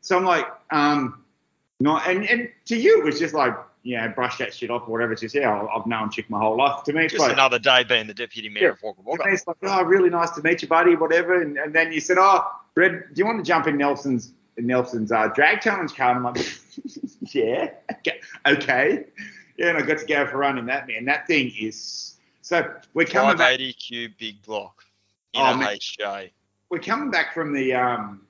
So 0.00 0.16
I'm 0.16 0.24
like, 0.24 0.46
um, 0.70 1.22
not, 1.80 2.08
and, 2.08 2.26
and 2.26 2.50
to 2.66 2.76
you 2.76 3.00
it 3.00 3.04
was 3.04 3.18
just 3.18 3.34
like, 3.34 3.54
you 3.86 3.96
know, 3.96 4.08
brush 4.08 4.38
that 4.38 4.52
shit 4.52 4.68
off 4.70 4.82
or 4.88 4.90
whatever. 4.90 5.12
It's 5.12 5.20
just, 5.20 5.34
yeah, 5.34 5.52
I've- 5.60 5.68
I've 5.74 5.86
known 5.86 6.10
Chick 6.10 6.28
my 6.28 6.40
whole 6.40 6.56
life. 6.56 6.82
To 6.84 6.92
me, 6.92 7.04
it's 7.04 7.12
Just 7.12 7.22
like, 7.22 7.32
another 7.32 7.58
day 7.60 7.84
being 7.84 8.06
the 8.08 8.14
deputy 8.14 8.48
mayor 8.48 8.70
of 8.70 8.82
Wagga 8.82 9.00
Wagga. 9.04 9.22
it's 9.28 9.46
like, 9.46 9.56
oh, 9.62 9.82
really 9.84 10.10
nice 10.10 10.30
to 10.32 10.42
meet 10.42 10.60
you, 10.62 10.68
buddy, 10.68 10.96
whatever. 10.96 11.40
And, 11.40 11.56
and 11.56 11.72
then 11.72 11.92
you 11.92 12.00
said, 12.00 12.16
oh, 12.18 12.44
Red, 12.74 13.04
do 13.14 13.18
you 13.20 13.24
want 13.26 13.38
to 13.38 13.44
jump 13.44 13.66
in 13.68 13.76
Nelson's 13.78 14.32
Nelson's 14.58 15.12
uh, 15.12 15.28
drag 15.28 15.60
challenge 15.60 15.94
car? 15.94 16.16
And 16.16 16.26
I'm 16.26 16.34
like, 16.34 16.44
yeah, 17.34 17.70
okay, 17.98 18.20
okay. 18.46 19.04
Yeah, 19.56 19.68
and 19.68 19.78
I 19.78 19.82
got 19.82 19.98
to 19.98 20.06
go 20.06 20.26
for 20.26 20.34
a 20.34 20.38
run 20.38 20.58
in 20.58 20.66
that, 20.66 20.86
man. 20.88 21.04
That 21.04 21.26
thing 21.28 21.52
is 21.58 22.16
so. 22.42 22.74
We're 22.92 23.04
coming 23.06 23.36
back. 23.36 23.50
580 23.58 23.72
cube 23.74 24.12
big 24.18 24.42
block 24.42 24.84
in 25.32 25.40
Oh. 25.42 25.58
HJ. 25.60 26.30
we're 26.70 26.78
coming 26.80 27.10
back 27.10 27.32
from 27.34 27.54
the 27.54 27.72
um 27.74 28.22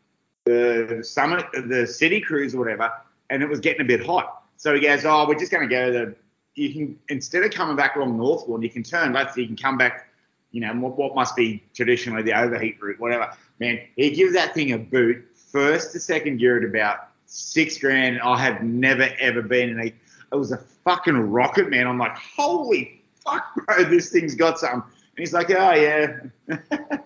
the 0.45 1.01
summit 1.03 1.47
the 1.66 1.87
city 1.87 2.21
cruise 2.21 2.55
or 2.55 2.59
whatever, 2.59 2.92
and 3.31 3.42
it 3.42 3.49
was 3.49 3.59
getting 3.61 3.81
a 3.81 3.85
bit 3.85 4.05
hot. 4.05 4.42
So 4.57 4.75
he 4.75 4.81
goes, 4.81 5.05
Oh, 5.05 5.27
we're 5.29 5.38
just 5.38 5.53
gonna 5.53 5.69
go 5.69 5.92
the 5.92 6.16
you 6.57 6.73
can 6.73 6.99
instead 7.09 7.42
of 7.45 7.53
coming 7.53 7.77
back 7.77 7.97
along 7.97 8.16
Northbourne, 8.16 8.62
you 8.62 8.71
can 8.71 8.83
turn 8.83 9.12
left, 9.12 9.37
you 9.37 9.47
can 9.47 9.57
come 9.57 9.77
back, 9.77 10.09
you 10.51 10.61
know, 10.61 10.73
what, 10.75 11.14
must 11.14 11.37
be 11.37 11.62
traditionally 11.75 12.23
the 12.23 12.33
overheat 12.33 12.81
route, 12.81 12.99
whatever. 12.99 13.31
Man, 13.61 13.79
he 13.95 14.11
gives 14.11 14.33
that 14.33 14.55
thing 14.55 14.73
a 14.73 14.79
boot, 14.79 15.25
first 15.35 15.92
to 15.92 16.01
second 16.01 16.38
gear 16.38 16.57
at 16.57 16.64
about 16.64 17.09
six 17.27 17.79
grand. 17.79 18.21
I 18.21 18.40
have 18.40 18.62
never 18.62 19.09
ever 19.21 19.42
been 19.42 19.71
in 19.71 19.81
a 19.81 19.92
it 20.33 20.37
was 20.37 20.51
a 20.51 20.59
fucking 20.59 21.16
rocket, 21.16 21.71
man. 21.71 21.87
I'm 21.87 21.99
like, 21.99 22.16
holy 22.16 23.03
fuck, 23.23 23.45
bro, 23.66 23.85
this 23.85 24.11
thing's 24.11 24.35
got 24.35 24.59
something. 24.59 24.83
And 24.83 25.19
he's 25.19 25.33
like, 25.33 25.51
oh 25.51 25.73
yeah. 25.73 26.19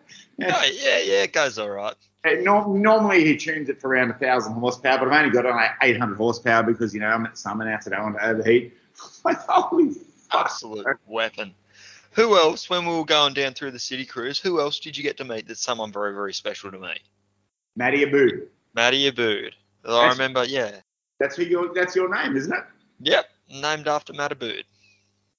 Oh, 0.42 0.70
yeah, 0.72 0.98
yeah, 1.00 1.22
it 1.24 1.34
goes 1.34 1.58
all 1.58 1.68
right. 1.68 1.94
Uh, 2.24 2.30
and 2.30 2.44
nor 2.44 2.66
normally 2.68 3.24
he 3.24 3.36
tunes 3.36 3.68
it 3.68 3.80
for 3.80 3.88
around 3.88 4.10
a 4.10 4.14
thousand 4.14 4.52
horsepower, 4.54 4.98
but 4.98 5.08
I've 5.08 5.24
only 5.24 5.30
got 5.34 5.46
on 5.46 5.56
like 5.56 5.70
800 5.82 6.16
horsepower 6.16 6.62
because 6.62 6.92
you 6.94 7.00
know 7.00 7.08
I'm 7.08 7.26
at 7.26 7.38
summer 7.38 7.64
now, 7.64 7.78
so 7.80 7.90
I 7.90 7.96
don't 7.96 8.04
want 8.12 8.16
to 8.18 8.26
overheat. 8.26 8.74
like 9.24 9.38
holy 9.38 9.94
fuck! 10.30 10.46
Absolute 10.46 10.86
weapon. 11.06 11.54
Who 12.12 12.36
else, 12.36 12.68
when 12.68 12.86
we 12.86 12.96
were 12.96 13.04
going 13.04 13.34
down 13.34 13.54
through 13.54 13.70
the 13.70 13.78
city 13.78 14.04
cruise, 14.04 14.38
who 14.38 14.60
else 14.60 14.80
did 14.80 14.96
you 14.96 15.02
get 15.04 15.16
to 15.18 15.24
meet 15.24 15.46
that's 15.46 15.60
someone 15.60 15.92
very, 15.92 16.12
very 16.12 16.34
special 16.34 16.70
to 16.72 16.78
me? 16.78 16.94
Matty 17.76 18.04
Abood. 18.04 18.48
Matty 18.74 19.10
Abood. 19.10 19.52
I 19.84 20.08
remember, 20.08 20.44
yeah. 20.44 20.72
That's 21.20 21.36
who 21.36 21.44
your 21.44 21.72
that's 21.72 21.94
your 21.94 22.12
name, 22.12 22.36
isn't 22.36 22.52
it? 22.52 22.64
Yep, 23.00 23.26
named 23.48 23.88
after 23.88 24.12
Matt 24.12 24.36
Abood. 24.36 24.64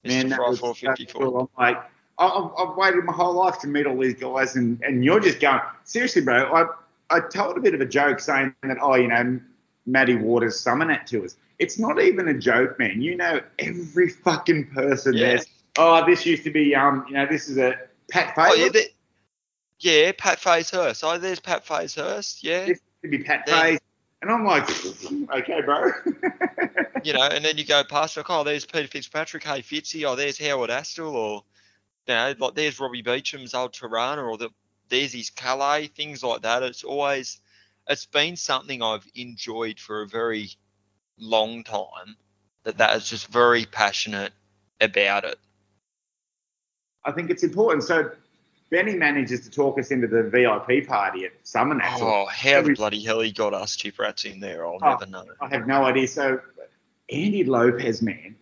Mr. 0.05 0.29
that 0.29 0.39
was- 0.39 0.59
454. 0.59 0.89
that's 0.89 1.13
cool. 1.13 1.51
I'm 1.57 1.63
like, 1.75 1.90
I've, 2.21 2.69
I've 2.69 2.75
waited 2.77 3.03
my 3.03 3.13
whole 3.13 3.33
life 3.33 3.59
to 3.59 3.67
meet 3.67 3.85
all 3.85 3.97
these 3.97 4.15
guys, 4.15 4.55
and, 4.55 4.81
and 4.83 5.03
you're 5.03 5.19
just 5.19 5.39
going 5.39 5.59
seriously, 5.83 6.21
bro. 6.21 6.51
I 6.53 6.65
I 7.15 7.19
told 7.19 7.57
a 7.57 7.59
bit 7.59 7.73
of 7.73 7.81
a 7.81 7.85
joke 7.85 8.19
saying 8.19 8.55
that 8.63 8.77
oh, 8.81 8.95
you 8.95 9.07
know, 9.07 9.39
Matty 9.85 10.15
Waters 10.15 10.59
summer 10.59 10.97
to 11.07 11.25
us. 11.25 11.35
It's 11.59 11.77
not 11.77 12.01
even 12.01 12.27
a 12.27 12.33
joke, 12.33 12.79
man. 12.79 13.01
You 13.01 13.15
know 13.15 13.41
every 13.59 14.09
fucking 14.09 14.71
person 14.71 15.13
Yeah. 15.13 15.27
there's. 15.27 15.45
Oh, 15.77 16.05
this 16.05 16.25
used 16.25 16.43
to 16.43 16.51
be 16.51 16.75
um, 16.75 17.05
you 17.07 17.13
know, 17.13 17.25
this 17.25 17.47
is 17.47 17.57
a 17.57 17.75
Pat 18.11 18.33
Oh, 18.37 18.53
yeah, 18.53 18.81
yeah, 19.79 20.11
Pat 20.17 20.39
Faze-Hurst. 20.39 21.03
Oh, 21.03 21.17
there's 21.17 21.39
Pat 21.39 21.65
Faze-Hurst, 21.65 22.43
yeah. 22.43 22.59
This 22.59 22.67
used 22.69 22.81
to 23.03 23.09
be 23.09 23.23
Pat. 23.23 23.49
Faze. 23.49 23.79
And 24.21 24.29
I'm 24.29 24.45
like, 24.45 24.69
okay, 25.33 25.61
bro. 25.61 25.91
You 27.03 27.13
know, 27.13 27.23
and 27.23 27.43
then 27.43 27.57
you 27.57 27.65
go 27.65 27.83
past, 27.83 28.15
like, 28.15 28.29
oh, 28.29 28.43
there's 28.43 28.63
Peter 28.63 28.87
Fitzpatrick, 28.87 29.43
hey, 29.43 29.63
Fitzy, 29.63 30.07
oh, 30.07 30.15
there's 30.15 30.37
Howard 30.37 30.69
Astle, 30.69 31.11
or, 31.11 31.43
you 32.11 32.17
know, 32.17 32.45
like, 32.45 32.55
there's 32.55 32.79
Robbie 32.79 33.01
Beecham's 33.01 33.53
old 33.53 33.73
Torana, 33.73 34.29
or 34.29 34.37
the, 34.37 34.49
there's 34.89 35.13
his 35.13 35.29
Calais, 35.29 35.87
things 35.87 36.23
like 36.23 36.41
that. 36.41 36.63
It's 36.63 36.83
always, 36.83 37.39
it's 37.87 38.05
been 38.05 38.35
something 38.35 38.81
I've 38.81 39.07
enjoyed 39.15 39.79
for 39.79 40.01
a 40.01 40.07
very 40.07 40.49
long 41.17 41.63
time, 41.63 42.15
that 42.63 42.77
that 42.77 42.95
is 42.97 43.07
just 43.07 43.27
very 43.27 43.65
passionate 43.65 44.33
about 44.79 45.23
it. 45.23 45.39
I 47.05 47.11
think 47.11 47.29
it's 47.29 47.43
important. 47.43 47.83
So 47.83 48.11
Benny 48.69 48.95
manages 48.95 49.41
to 49.41 49.49
talk 49.49 49.79
us 49.79 49.91
into 49.91 50.07
the 50.07 50.23
VIP 50.23 50.87
party 50.87 51.25
at 51.25 51.31
Summer. 51.43 51.79
Oh, 51.83 52.25
how 52.25 52.61
the 52.61 52.73
bloody 52.73 53.03
hell 53.03 53.21
he 53.21 53.31
got 53.31 53.53
us 53.53 53.75
chip 53.75 53.97
rats 53.99 54.25
in 54.25 54.39
there, 54.39 54.65
I'll 54.65 54.79
Oh. 54.81 54.89
never 54.91 55.05
know. 55.05 55.25
I 55.39 55.47
have 55.49 55.65
no 55.67 55.83
idea. 55.85 56.07
So 56.07 56.39
Andy 57.09 57.43
Lopez, 57.43 58.01
man, 58.01 58.35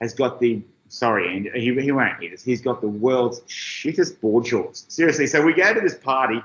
has 0.00 0.14
got 0.14 0.40
the 0.40 0.62
sorry, 0.88 1.28
Andy, 1.34 1.50
he, 1.54 1.74
he 1.80 1.92
won't 1.92 2.20
hit 2.22 2.32
us. 2.32 2.42
He's 2.42 2.60
got 2.60 2.80
the 2.80 2.88
world's 2.88 3.40
shittest 3.42 4.20
board 4.20 4.46
shorts. 4.46 4.84
Seriously. 4.88 5.26
So 5.26 5.42
we 5.42 5.52
go 5.52 5.72
to 5.74 5.80
this 5.80 5.96
party 5.96 6.40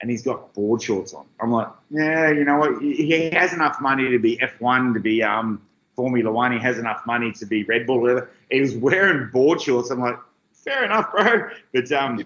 and 0.00 0.10
he's 0.10 0.22
got 0.22 0.52
board 0.54 0.82
shorts 0.82 1.14
on. 1.14 1.26
I'm 1.40 1.50
like, 1.50 1.68
yeah, 1.90 2.30
you 2.30 2.44
know 2.44 2.58
what? 2.58 2.82
He 2.82 3.30
has 3.30 3.52
enough 3.52 3.80
money 3.80 4.10
to 4.10 4.18
be 4.18 4.36
F1, 4.38 4.94
to 4.94 5.00
be 5.00 5.22
um 5.22 5.62
Formula 5.96 6.30
One. 6.30 6.52
He 6.52 6.58
has 6.58 6.78
enough 6.78 7.02
money 7.06 7.32
to 7.32 7.46
be 7.46 7.62
Red 7.64 7.86
Bull. 7.86 8.00
Whatever. 8.00 8.30
He 8.50 8.60
was 8.60 8.76
wearing 8.76 9.30
board 9.30 9.60
shorts. 9.60 9.90
I'm 9.90 10.00
like, 10.00 10.16
fair 10.52 10.84
enough, 10.84 11.10
bro. 11.12 11.50
But 11.72 11.90
um, 11.92 12.24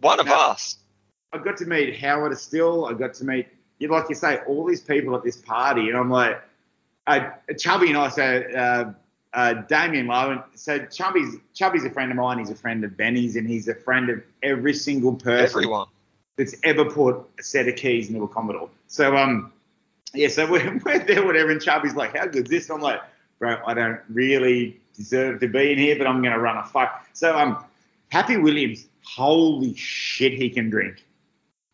One 0.00 0.20
of 0.20 0.26
No. 0.26 0.34
us. 0.34 0.78
I 1.32 1.38
got 1.38 1.56
to 1.58 1.66
meet 1.66 1.96
Howard 1.98 2.38
Still. 2.38 2.86
I 2.86 2.94
got 2.94 3.12
to 3.14 3.24
meet, 3.24 3.48
you 3.78 3.88
like 3.88 4.08
you 4.08 4.14
say, 4.14 4.38
all 4.46 4.64
these 4.64 4.80
people 4.80 5.14
at 5.16 5.22
this 5.24 5.36
party, 5.36 5.88
and 5.88 5.96
I'm 5.98 6.10
like, 6.10 6.40
uh, 7.06 7.30
Chubby 7.58 7.88
and 7.88 7.98
I. 7.98 8.08
So 8.08 8.22
uh, 8.22 8.92
uh, 9.34 9.54
Damien 9.54 10.06
Lowe. 10.06 10.42
So 10.54 10.78
Chubby's 10.86 11.36
Chubby's 11.54 11.84
a 11.84 11.90
friend 11.90 12.10
of 12.10 12.16
mine. 12.16 12.38
He's 12.38 12.50
a 12.50 12.54
friend 12.54 12.84
of 12.84 12.96
Benny's, 12.96 13.36
and 13.36 13.46
he's 13.48 13.68
a 13.68 13.74
friend 13.74 14.10
of 14.10 14.22
every 14.42 14.74
single 14.74 15.14
person 15.14 15.44
Everyone. 15.58 15.86
that's 16.36 16.54
ever 16.64 16.84
put 16.84 17.16
a 17.38 17.42
set 17.42 17.68
of 17.68 17.76
keys 17.76 18.08
into 18.08 18.22
a 18.24 18.28
Commodore. 18.28 18.70
So 18.86 19.16
um, 19.16 19.52
yeah. 20.14 20.28
So 20.28 20.46
we're, 20.50 20.80
we're 20.84 20.98
there, 21.00 21.24
whatever, 21.26 21.50
and 21.50 21.60
Chubby's 21.60 21.94
like, 21.94 22.16
"How 22.16 22.26
good's 22.26 22.50
this?" 22.50 22.70
I'm 22.70 22.80
like, 22.80 23.00
"Bro, 23.38 23.58
I 23.66 23.74
don't 23.74 24.00
really 24.08 24.80
deserve 24.96 25.40
to 25.40 25.48
be 25.48 25.72
in 25.72 25.78
here, 25.78 25.96
but 25.98 26.06
I'm 26.06 26.22
gonna 26.22 26.38
run 26.38 26.56
a 26.56 26.64
fuck." 26.64 27.06
So 27.12 27.36
um, 27.38 27.62
Happy 28.10 28.36
Williams, 28.38 28.86
holy 29.04 29.74
shit, 29.74 30.32
he 30.32 30.48
can 30.50 30.70
drink. 30.70 31.04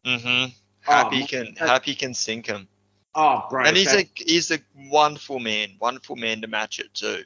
Mm-hmm. 0.05 0.51
Oh, 0.87 0.93
Happy 0.93 1.21
my- 1.21 1.27
can 1.27 1.55
Happy 1.57 1.95
can 1.95 2.13
sink 2.15 2.47
him, 2.47 2.69
Oh, 3.15 3.47
bro. 3.49 3.65
and 3.65 3.77
he's 3.77 3.91
so- 3.91 3.99
a 3.99 4.11
he's 4.17 4.51
a 4.51 4.59
wonderful 4.91 5.39
man, 5.39 5.77
wonderful 5.81 6.17
man 6.17 6.41
to 6.43 6.49
match 6.49 6.79
it 6.81 6.93
too. 6.93 7.23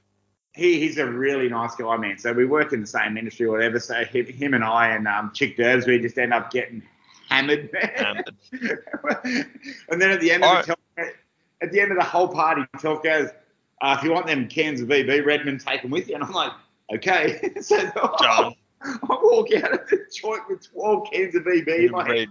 He, 0.58 0.80
he's 0.80 0.98
a 0.98 1.06
really 1.06 1.48
nice 1.48 1.76
guy, 1.76 1.96
man. 1.96 2.18
So 2.18 2.32
we 2.32 2.44
work 2.44 2.72
in 2.72 2.80
the 2.80 2.86
same 2.86 3.16
industry 3.16 3.46
or 3.46 3.52
whatever. 3.52 3.78
So 3.78 4.04
him, 4.04 4.26
him 4.26 4.54
and 4.54 4.64
I 4.64 4.88
and 4.88 5.06
um, 5.06 5.30
Chick 5.32 5.56
Derbs, 5.56 5.86
we 5.86 6.00
just 6.00 6.18
end 6.18 6.34
up 6.34 6.50
getting 6.50 6.82
hammered, 7.30 7.72
man. 7.72 7.92
Hammered. 7.94 8.34
and 9.88 10.02
then 10.02 10.10
at 10.10 10.20
the 10.20 10.32
end 10.32 10.42
of 10.42 10.66
the 10.66 10.76
at 11.60 11.72
the 11.72 11.80
end 11.80 11.92
of 11.92 11.98
the 11.98 12.04
whole 12.04 12.28
party, 12.28 12.62
Telf 12.76 13.04
goes, 13.04 13.30
uh, 13.80 13.96
"If 13.96 14.04
you 14.04 14.12
want 14.12 14.26
them 14.26 14.48
cans 14.48 14.80
of 14.80 14.88
VB 14.88 15.24
Redmond, 15.24 15.60
take 15.60 15.82
them 15.82 15.92
with 15.92 16.08
you." 16.08 16.16
And 16.16 16.24
I'm 16.24 16.32
like, 16.32 16.52
"Okay." 16.92 17.52
so 17.60 17.76
Done. 18.18 18.54
I 18.82 18.96
walk 19.08 19.52
out 19.54 19.72
of 19.72 19.88
the 19.88 20.06
joint 20.12 20.42
with 20.48 20.72
12 20.72 21.10
cans 21.12 21.34
of 21.36 21.44
VB. 21.44 21.92
Read 21.92 22.28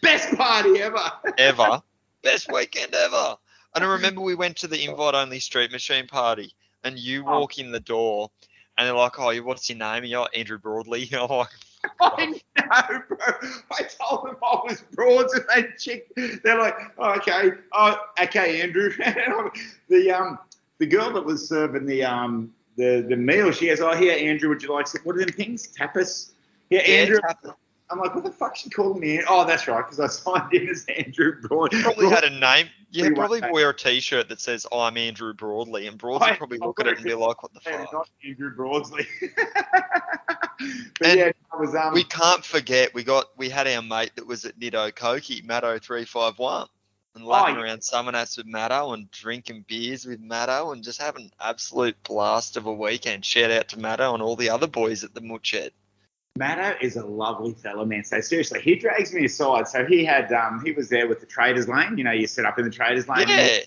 Best 0.00 0.36
party 0.36 0.80
ever. 0.80 1.10
ever. 1.38 1.82
Best 2.22 2.52
weekend 2.52 2.94
ever. 2.94 3.36
And 3.74 3.84
I 3.84 3.92
remember 3.92 4.20
we 4.20 4.34
went 4.36 4.56
to 4.58 4.68
the 4.68 4.84
invite 4.84 5.14
only 5.14 5.40
street 5.40 5.72
machine 5.72 6.06
party 6.06 6.54
and 6.84 6.98
you 6.98 7.24
Oh. 7.26 7.40
walk 7.40 7.58
in 7.58 7.72
the 7.72 7.80
door 7.80 8.30
and 8.78 8.86
they're 8.86 8.94
like, 8.94 9.18
Oh, 9.18 9.34
what's 9.42 9.68
your 9.68 9.78
name? 9.78 10.02
And 10.02 10.08
you're 10.08 10.20
like, 10.22 10.36
Andrew 10.38 10.58
Broadley. 10.58 11.10
You're 11.10 11.26
like, 11.26 11.48
I 12.00 12.36
know, 12.56 13.02
bro. 13.08 13.18
I 13.72 13.82
told 13.82 14.26
them 14.26 14.36
I 14.42 14.60
was 14.64 14.82
broads, 14.92 15.34
and 15.34 15.44
they 15.54 15.68
chick. 15.78 16.10
They're 16.42 16.58
like, 16.58 16.74
oh, 16.98 17.12
okay, 17.16 17.50
oh, 17.72 17.96
okay, 18.22 18.62
Andrew. 18.62 18.90
The 19.90 20.10
um, 20.10 20.38
the 20.78 20.86
girl 20.86 21.12
that 21.12 21.24
was 21.24 21.46
serving 21.46 21.84
the 21.86 22.02
um, 22.04 22.52
the 22.76 23.04
the 23.06 23.16
meal, 23.16 23.50
she 23.52 23.66
goes, 23.66 23.80
oh, 23.80 23.94
here, 23.94 24.16
Andrew, 24.18 24.48
would 24.48 24.62
you 24.62 24.72
like 24.72 24.86
some? 24.86 25.02
What 25.04 25.16
are 25.16 25.20
them 25.20 25.28
things? 25.28 25.68
Tapas. 25.78 26.32
Yeah, 26.70 26.80
Yeah, 26.86 26.94
Andrew. 27.00 27.18
tapas. 27.20 27.54
I'm 27.90 27.98
like, 27.98 28.14
what 28.14 28.24
the 28.24 28.30
fuck's 28.32 28.60
she 28.60 28.70
calling 28.70 28.98
me? 28.98 29.22
Oh, 29.28 29.44
that's 29.46 29.68
right, 29.68 29.84
because 29.84 30.00
I 30.00 30.06
signed 30.06 30.52
in 30.54 30.68
as 30.68 30.86
Andrew 30.96 31.40
Broad. 31.42 31.70
probably 31.70 32.08
had 32.08 32.24
a 32.24 32.30
name. 32.40 32.68
You 32.90 33.12
probably 33.14 33.42
wear 33.50 33.70
a 33.70 33.74
t 33.76 34.00
shirt 34.00 34.28
that 34.28 34.40
says, 34.40 34.66
I'm 34.72 34.96
Andrew 34.96 35.34
Broadley. 35.34 35.86
And 35.88 35.98
Broadley 35.98 36.22
I- 36.22 36.36
probably 36.36 36.58
I've 36.62 36.66
look 36.68 36.80
at 36.80 36.86
it 36.86 36.96
and 36.96 37.04
be 37.04 37.12
like, 37.14 37.42
What 37.42 37.52
the 37.52 37.60
fuck? 37.64 37.92
not 37.92 38.08
Andrew 38.24 38.56
Broadsley. 38.56 39.06
but 40.98 41.08
And 41.08 41.18
yeah, 41.18 41.32
I 41.52 41.56
was 41.56 41.74
um. 41.74 41.92
we 41.94 42.04
can't 42.04 42.44
forget 42.44 42.94
we 42.94 43.02
got 43.04 43.26
we 43.36 43.48
had 43.48 43.66
our 43.66 43.82
mate 43.82 44.12
that 44.16 44.26
was 44.26 44.44
at 44.44 44.56
Nido 44.58 44.90
Koki, 44.90 45.42
Matto 45.42 45.78
three 45.78 46.04
five 46.04 46.38
one. 46.38 46.68
And 47.16 47.24
lapping 47.24 47.56
Oh, 47.56 47.58
yeah. 47.60 47.64
around 47.66 47.78
Summernats 47.80 48.36
with 48.38 48.46
Matto 48.46 48.92
and 48.92 49.08
drinking 49.12 49.64
beers 49.68 50.04
with 50.04 50.18
Matto 50.20 50.72
and 50.72 50.82
just 50.82 51.00
having 51.00 51.26
an 51.26 51.30
absolute 51.40 51.96
blast 52.02 52.56
of 52.56 52.66
a 52.66 52.72
weekend. 52.72 53.24
Shout 53.24 53.52
out 53.52 53.68
to 53.68 53.78
Matto 53.78 54.14
and 54.14 54.22
all 54.22 54.34
the 54.34 54.50
other 54.50 54.66
boys 54.66 55.04
at 55.04 55.14
the 55.14 55.20
Mutched. 55.20 55.70
Matto 56.36 56.76
is 56.80 56.96
a 56.96 57.06
lovely 57.06 57.52
fellow, 57.52 57.84
man. 57.84 58.02
So 58.02 58.20
seriously, 58.20 58.60
he 58.60 58.74
drags 58.74 59.14
me 59.14 59.26
aside. 59.26 59.68
So 59.68 59.84
he 59.84 60.04
had 60.04 60.32
um 60.32 60.60
he 60.64 60.72
was 60.72 60.88
there 60.88 61.06
with 61.06 61.20
the 61.20 61.26
traders 61.26 61.68
lane. 61.68 61.96
You 61.96 62.02
know, 62.02 62.10
you 62.10 62.26
set 62.26 62.44
up 62.44 62.58
in 62.58 62.64
the 62.64 62.72
traders 62.72 63.08
lane. 63.08 63.28
Yeah. 63.28 63.58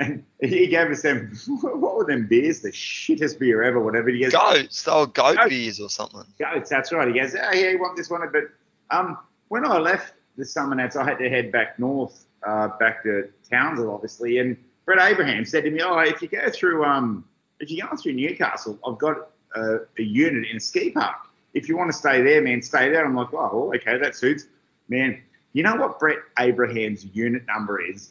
And 0.00 0.24
he 0.40 0.66
gave 0.66 0.90
us 0.90 1.02
them 1.02 1.32
what 1.62 1.96
were 1.96 2.04
them 2.04 2.26
beers? 2.26 2.62
The 2.62 2.72
shittest 2.72 3.38
beer 3.38 3.62
ever, 3.62 3.78
whatever. 3.78 4.08
He 4.08 4.22
goes, 4.22 4.32
Goats. 4.32 4.84
Were 4.86 5.06
goat 5.06 5.36
Goat. 5.36 5.48
beers 5.48 5.78
or 5.78 5.88
something. 5.88 6.24
goats, 6.36 6.68
that's 6.68 6.90
right. 6.90 7.06
He 7.06 7.14
goes, 7.14 7.36
Oh 7.36 7.52
yeah, 7.52 7.70
you 7.70 7.78
want 7.78 7.96
this 7.96 8.10
one? 8.10 8.22
But 8.32 8.44
um 8.90 9.16
when 9.48 9.64
I 9.64 9.78
left 9.78 10.14
the 10.36 10.44
summer 10.44 10.74
nats, 10.74 10.96
I 10.96 11.04
had 11.04 11.18
to 11.18 11.30
head 11.30 11.52
back 11.52 11.78
north, 11.78 12.26
uh, 12.44 12.68
back 12.80 13.04
to 13.04 13.28
Townsville, 13.48 13.94
obviously. 13.94 14.38
And 14.38 14.56
Brett 14.84 14.98
Abraham 15.00 15.44
said 15.44 15.62
to 15.62 15.70
me, 15.70 15.80
Oh, 15.80 15.96
if 16.00 16.20
you 16.22 16.26
go 16.26 16.50
through 16.50 16.84
um 16.84 17.24
if 17.60 17.70
you 17.70 17.80
go 17.82 17.94
through 17.96 18.14
Newcastle, 18.14 18.80
I've 18.84 18.98
got 18.98 19.28
a, 19.54 19.76
a 19.96 20.02
unit 20.02 20.50
in 20.50 20.56
a 20.56 20.60
ski 20.60 20.90
park. 20.90 21.28
If 21.54 21.68
you 21.68 21.76
want 21.76 21.90
to 21.90 21.96
stay 21.96 22.22
there, 22.22 22.42
man, 22.42 22.60
stay 22.62 22.90
there. 22.90 23.04
I'm 23.04 23.14
like, 23.14 23.32
oh, 23.32 23.50
well, 23.52 23.76
okay, 23.76 23.96
that 23.98 24.16
suits. 24.16 24.46
Man, 24.88 25.22
you 25.52 25.62
know 25.62 25.76
what 25.76 25.98
Brett 25.98 26.18
Abraham's 26.38 27.04
unit 27.04 27.46
number 27.46 27.80
is 27.80 28.10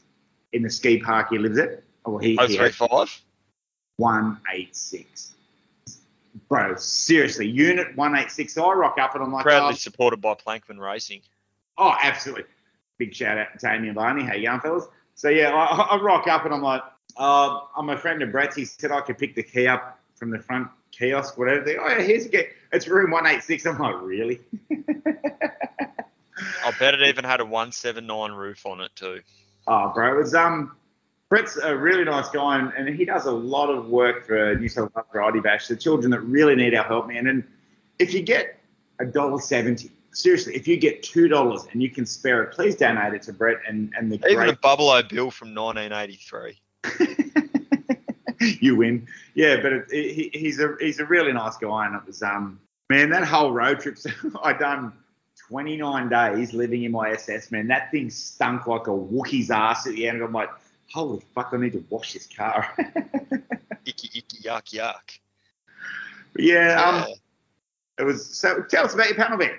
in 0.53 0.63
the 0.63 0.69
ski 0.69 0.99
park 0.99 1.27
he 1.29 1.37
lives 1.37 1.59
at? 1.59 1.83
Oh, 2.05 2.17
he, 2.17 2.37
Oh 2.39 2.47
he 2.47 2.55
three 2.55 2.65
has 2.65 2.75
five. 2.75 3.21
186. 3.97 5.33
Bro, 6.49 6.75
seriously, 6.77 7.47
unit 7.47 7.95
186. 7.95 8.53
So 8.53 8.65
I 8.65 8.73
rock 8.73 8.97
up 8.99 9.13
and 9.15 9.23
I'm 9.23 9.31
like, 9.31 9.43
Proudly 9.43 9.73
oh, 9.73 9.75
supported 9.75 10.21
by 10.21 10.35
Plankman 10.35 10.79
Racing. 10.79 11.21
Oh, 11.77 11.95
absolutely. 12.01 12.45
Big 12.97 13.13
shout 13.13 13.37
out 13.37 13.47
to 13.53 13.59
Tammy 13.59 13.87
and 13.87 13.95
Barney. 13.95 14.23
How 14.23 14.33
you 14.33 14.47
going, 14.47 14.59
fellas? 14.61 14.85
So, 15.15 15.29
yeah, 15.29 15.53
I, 15.53 15.95
I 15.95 16.01
rock 16.01 16.27
up 16.27 16.45
and 16.45 16.53
I'm 16.53 16.61
like, 16.61 16.81
uh, 17.17 17.59
I'm 17.75 17.89
a 17.89 17.97
friend 17.97 18.21
of 18.23 18.31
Brett's. 18.31 18.55
He 18.55 18.65
said 18.65 18.91
I 18.91 19.01
could 19.01 19.17
pick 19.17 19.35
the 19.35 19.43
key 19.43 19.67
up 19.67 19.99
from 20.15 20.31
the 20.31 20.39
front 20.39 20.69
kiosk, 20.91 21.37
whatever. 21.37 21.63
They, 21.63 21.77
oh, 21.77 21.87
yeah, 21.87 22.01
here's 22.01 22.25
a 22.25 22.29
key. 22.29 22.45
It's 22.73 22.87
room 22.87 23.11
186. 23.11 23.65
I'm 23.67 23.77
like, 23.77 24.01
really? 24.01 24.41
I 26.65 26.71
bet 26.79 26.95
it 26.95 27.07
even 27.07 27.23
had 27.23 27.39
a 27.39 27.45
one 27.45 27.71
seven 27.71 28.07
nine 28.07 28.31
roof 28.31 28.65
on 28.65 28.81
it 28.81 28.91
too. 28.95 29.21
Oh, 29.67 29.91
bro, 29.93 30.19
it's 30.19 30.33
um, 30.33 30.75
Brett's 31.29 31.57
a 31.57 31.75
really 31.75 32.03
nice 32.03 32.29
guy, 32.29 32.59
and, 32.59 32.73
and 32.73 32.95
he 32.95 33.05
does 33.05 33.25
a 33.25 33.31
lot 33.31 33.69
of 33.69 33.89
work 33.89 34.25
for 34.25 34.55
New 34.55 34.67
South 34.67 34.91
Wales 34.95 35.07
Variety 35.13 35.39
Bash, 35.39 35.67
the 35.67 35.75
children 35.75 36.09
that 36.11 36.21
really 36.21 36.55
need 36.55 36.73
our 36.73 36.83
help, 36.83 37.07
man. 37.07 37.27
And 37.27 37.43
if 37.99 38.13
you 38.13 38.21
get 38.21 38.59
a 38.99 39.05
dollar 39.05 39.39
seventy, 39.39 39.91
seriously, 40.11 40.55
if 40.55 40.67
you 40.67 40.77
get 40.77 41.03
two 41.03 41.27
dollars 41.27 41.65
and 41.71 41.81
you 41.81 41.89
can 41.89 42.05
spare 42.05 42.43
it, 42.43 42.53
please 42.53 42.75
donate 42.75 43.13
it 43.13 43.21
to 43.23 43.33
Brett 43.33 43.57
and 43.67 43.93
and 43.97 44.11
the 44.11 44.15
Even 44.15 44.35
great 44.35 44.53
a 44.53 44.57
Bubble 44.57 44.89
O 44.89 45.03
bill 45.03 45.31
from 45.31 45.53
1983. 45.53 46.59
you 48.61 48.75
win. 48.75 49.07
Yeah, 49.33 49.57
but 49.61 49.73
it, 49.73 49.85
it, 49.91 50.13
he, 50.13 50.31
he's 50.33 50.59
a 50.59 50.75
he's 50.79 50.99
a 50.99 51.05
really 51.05 51.33
nice 51.33 51.57
guy, 51.57 51.85
and 51.85 51.95
it 51.95 52.05
was 52.05 52.21
um 52.21 52.59
man 52.89 53.09
that 53.09 53.25
whole 53.25 53.51
road 53.51 53.79
trip. 53.79 53.97
I 54.43 54.53
done 54.53 54.93
29 55.47 56.09
days 56.09 56.53
living 56.53 56.83
in 56.83 56.91
my 56.91 57.11
SS. 57.11 57.51
Man, 57.51 57.67
that 57.67 57.91
thing 57.91 58.09
stunk 58.09 58.67
like 58.67 58.87
a 58.87 58.91
Wookiee's 58.91 59.51
ass 59.51 59.87
at 59.87 59.93
the 59.93 60.07
end. 60.07 60.21
I'm 60.21 60.31
like, 60.31 60.49
holy 60.91 61.21
fuck, 61.33 61.49
I 61.53 61.57
need 61.57 61.73
to 61.73 61.83
wash 61.89 62.13
this 62.13 62.27
car. 62.27 62.73
Icky 63.85 64.09
icky 64.19 64.37
yuck 64.43 64.73
yuck. 64.73 65.19
But 66.33 66.43
yeah, 66.43 66.81
um, 66.81 67.13
it 67.99 68.03
was. 68.03 68.25
So 68.35 68.63
tell 68.63 68.85
us 68.85 68.93
about 68.93 69.07
your 69.07 69.17
panel 69.17 69.37
van. 69.37 69.51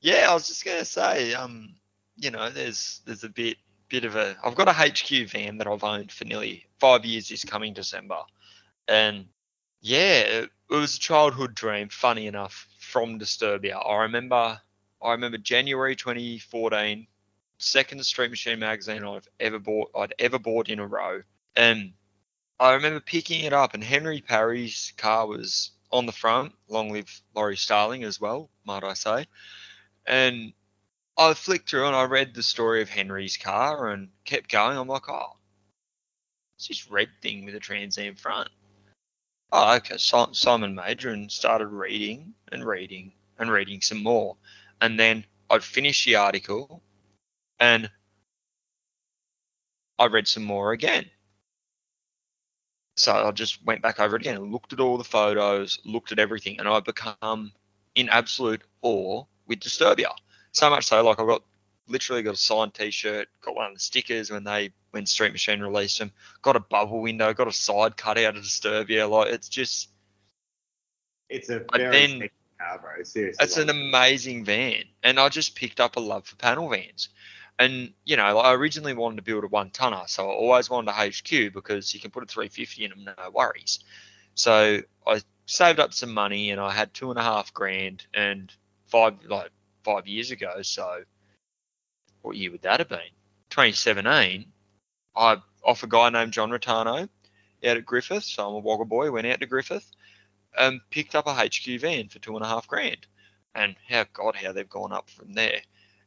Yeah, 0.00 0.26
I 0.30 0.34
was 0.34 0.48
just 0.48 0.64
gonna 0.64 0.84
say, 0.84 1.34
um, 1.34 1.74
you 2.16 2.30
know, 2.30 2.50
there's 2.50 3.02
there's 3.04 3.24
a 3.24 3.28
bit 3.28 3.58
bit 3.90 4.04
of 4.04 4.16
a 4.16 4.36
I've 4.42 4.54
got 4.54 4.68
a 4.68 4.72
HQ 4.72 5.28
van 5.30 5.58
that 5.58 5.66
I've 5.66 5.84
owned 5.84 6.10
for 6.10 6.24
nearly 6.24 6.66
five 6.78 7.04
years 7.04 7.28
this 7.28 7.44
coming 7.44 7.74
December. 7.74 8.22
And 8.88 9.26
yeah, 9.82 10.20
it, 10.20 10.50
it 10.70 10.74
was 10.74 10.96
a 10.96 11.00
childhood 11.00 11.54
dream, 11.54 11.88
funny 11.90 12.26
enough, 12.26 12.66
from 12.78 13.18
Disturbia. 13.18 13.76
I 13.86 14.02
remember 14.02 14.60
I 15.02 15.12
remember 15.12 15.38
January 15.38 15.96
2014, 15.96 17.06
second 17.58 18.04
Street 18.04 18.30
Machine 18.30 18.58
magazine 18.58 19.04
I've 19.04 19.28
ever 19.38 19.58
bought 19.58 19.90
I'd 19.94 20.14
ever 20.18 20.38
bought 20.38 20.68
in 20.68 20.78
a 20.78 20.86
row. 20.86 21.20
And 21.56 21.92
I 22.58 22.74
remember 22.74 23.00
picking 23.00 23.44
it 23.44 23.52
up 23.52 23.74
and 23.74 23.82
Henry 23.82 24.20
Parry's 24.20 24.92
car 24.96 25.26
was 25.26 25.72
on 25.90 26.06
the 26.06 26.12
front, 26.12 26.52
long 26.68 26.92
live 26.92 27.22
Laurie 27.34 27.56
Starling 27.56 28.04
as 28.04 28.20
well, 28.20 28.50
might 28.64 28.84
I 28.84 28.94
say. 28.94 29.26
And 30.06 30.52
I 31.20 31.34
flicked 31.34 31.68
through 31.68 31.86
and 31.86 31.94
I 31.94 32.04
read 32.04 32.32
the 32.32 32.42
story 32.42 32.80
of 32.80 32.88
Henry's 32.88 33.36
car 33.36 33.90
and 33.90 34.08
kept 34.24 34.50
going. 34.50 34.78
I'm 34.78 34.88
like, 34.88 35.06
oh, 35.10 35.36
it's 36.56 36.68
this 36.68 36.90
red 36.90 37.10
thing 37.20 37.44
with 37.44 37.54
a 37.54 37.60
Trans 37.60 37.98
Am 37.98 38.14
front. 38.14 38.48
Oh, 39.52 39.74
okay. 39.76 39.98
Si- 39.98 40.32
Simon 40.32 40.74
Major 40.74 41.10
and 41.10 41.30
started 41.30 41.66
reading 41.66 42.32
and 42.50 42.66
reading 42.66 43.12
and 43.38 43.50
reading 43.50 43.82
some 43.82 44.02
more. 44.02 44.38
And 44.80 44.98
then 44.98 45.26
I'd 45.50 45.62
finish 45.62 46.06
the 46.06 46.16
article 46.16 46.82
and 47.58 47.90
I 49.98 50.06
read 50.06 50.26
some 50.26 50.44
more 50.44 50.72
again. 50.72 51.04
So 52.96 53.12
I 53.12 53.30
just 53.32 53.62
went 53.66 53.82
back 53.82 54.00
over 54.00 54.16
it 54.16 54.22
again 54.22 54.36
and 54.36 54.52
looked 54.52 54.72
at 54.72 54.80
all 54.80 54.96
the 54.96 55.04
photos, 55.04 55.80
looked 55.84 56.12
at 56.12 56.18
everything, 56.18 56.58
and 56.58 56.66
I 56.66 56.80
become 56.80 57.52
in 57.94 58.08
absolute 58.08 58.62
awe 58.80 59.24
with 59.46 59.60
Disturbia. 59.60 60.14
So 60.52 60.70
much 60.70 60.86
so, 60.86 61.02
like 61.02 61.20
I 61.20 61.26
got 61.26 61.42
literally 61.88 62.22
got 62.22 62.34
a 62.34 62.38
signed 62.38 62.74
T-shirt, 62.74 63.28
got 63.42 63.54
one 63.54 63.66
of 63.68 63.74
the 63.74 63.80
stickers 63.80 64.30
when 64.30 64.44
they 64.44 64.72
when 64.90 65.06
Street 65.06 65.32
Machine 65.32 65.60
released 65.60 65.98
them, 65.98 66.12
got 66.42 66.56
a 66.56 66.60
bubble 66.60 67.00
window, 67.00 67.32
got 67.32 67.48
a 67.48 67.52
side 67.52 67.96
cut 67.96 68.18
out 68.18 68.36
of 68.36 68.42
Disturbia. 68.42 69.08
Like 69.08 69.32
it's 69.32 69.48
just 69.48 69.90
It's 71.28 71.48
a 71.48 71.64
very 71.72 71.90
then- 71.90 72.28
Ah, 72.62 72.76
bro, 72.76 73.02
seriously. 73.04 73.42
It's 73.42 73.56
an 73.56 73.70
amazing 73.70 74.44
van, 74.44 74.84
and 75.02 75.18
I 75.18 75.30
just 75.30 75.54
picked 75.54 75.80
up 75.80 75.96
a 75.96 76.00
love 76.00 76.26
for 76.26 76.36
panel 76.36 76.68
vans. 76.68 77.08
And 77.58 77.94
you 78.04 78.16
know, 78.18 78.38
I 78.38 78.52
originally 78.52 78.92
wanted 78.92 79.16
to 79.16 79.22
build 79.22 79.44
a 79.44 79.46
one 79.46 79.70
tonner, 79.70 80.02
so 80.06 80.28
I 80.28 80.32
always 80.34 80.68
wanted 80.68 80.90
a 80.90 80.92
HQ 80.92 81.54
because 81.54 81.94
you 81.94 82.00
can 82.00 82.10
put 82.10 82.22
a 82.22 82.26
350 82.26 82.84
in 82.84 82.90
them, 82.90 83.04
no 83.04 83.30
worries. 83.30 83.78
So 84.34 84.82
I 85.06 85.22
saved 85.46 85.80
up 85.80 85.94
some 85.94 86.12
money, 86.12 86.50
and 86.50 86.60
I 86.60 86.70
had 86.70 86.92
two 86.92 87.08
and 87.10 87.18
a 87.18 87.22
half 87.22 87.54
grand, 87.54 88.04
and 88.12 88.52
five 88.88 89.14
like 89.26 89.50
five 89.84 90.06
years 90.06 90.30
ago. 90.30 90.62
So 90.62 91.02
what 92.22 92.36
year 92.36 92.50
would 92.50 92.62
that 92.62 92.80
have 92.80 92.88
been? 92.88 92.98
2017. 93.50 94.46
I 95.16 95.36
off 95.64 95.82
a 95.82 95.86
guy 95.86 96.10
named 96.10 96.32
John 96.32 96.50
Rotano 96.50 97.02
out 97.02 97.08
at 97.62 97.86
Griffith. 97.86 98.24
So 98.24 98.48
I'm 98.48 98.54
a 98.54 98.58
Wagga 98.58 98.84
boy. 98.84 99.10
Went 99.10 99.26
out 99.26 99.40
to 99.40 99.46
Griffith 99.46 99.90
and 100.58 100.80
picked 100.90 101.14
up 101.14 101.26
a 101.26 101.34
HQ 101.34 101.80
van 101.80 102.08
for 102.08 102.18
two 102.18 102.36
and 102.36 102.44
a 102.44 102.48
half 102.48 102.66
grand. 102.66 103.06
And 103.54 103.76
how 103.88 104.06
God, 104.12 104.36
how 104.36 104.52
they've 104.52 104.68
gone 104.68 104.92
up 104.92 105.10
from 105.10 105.32
there. 105.32 105.60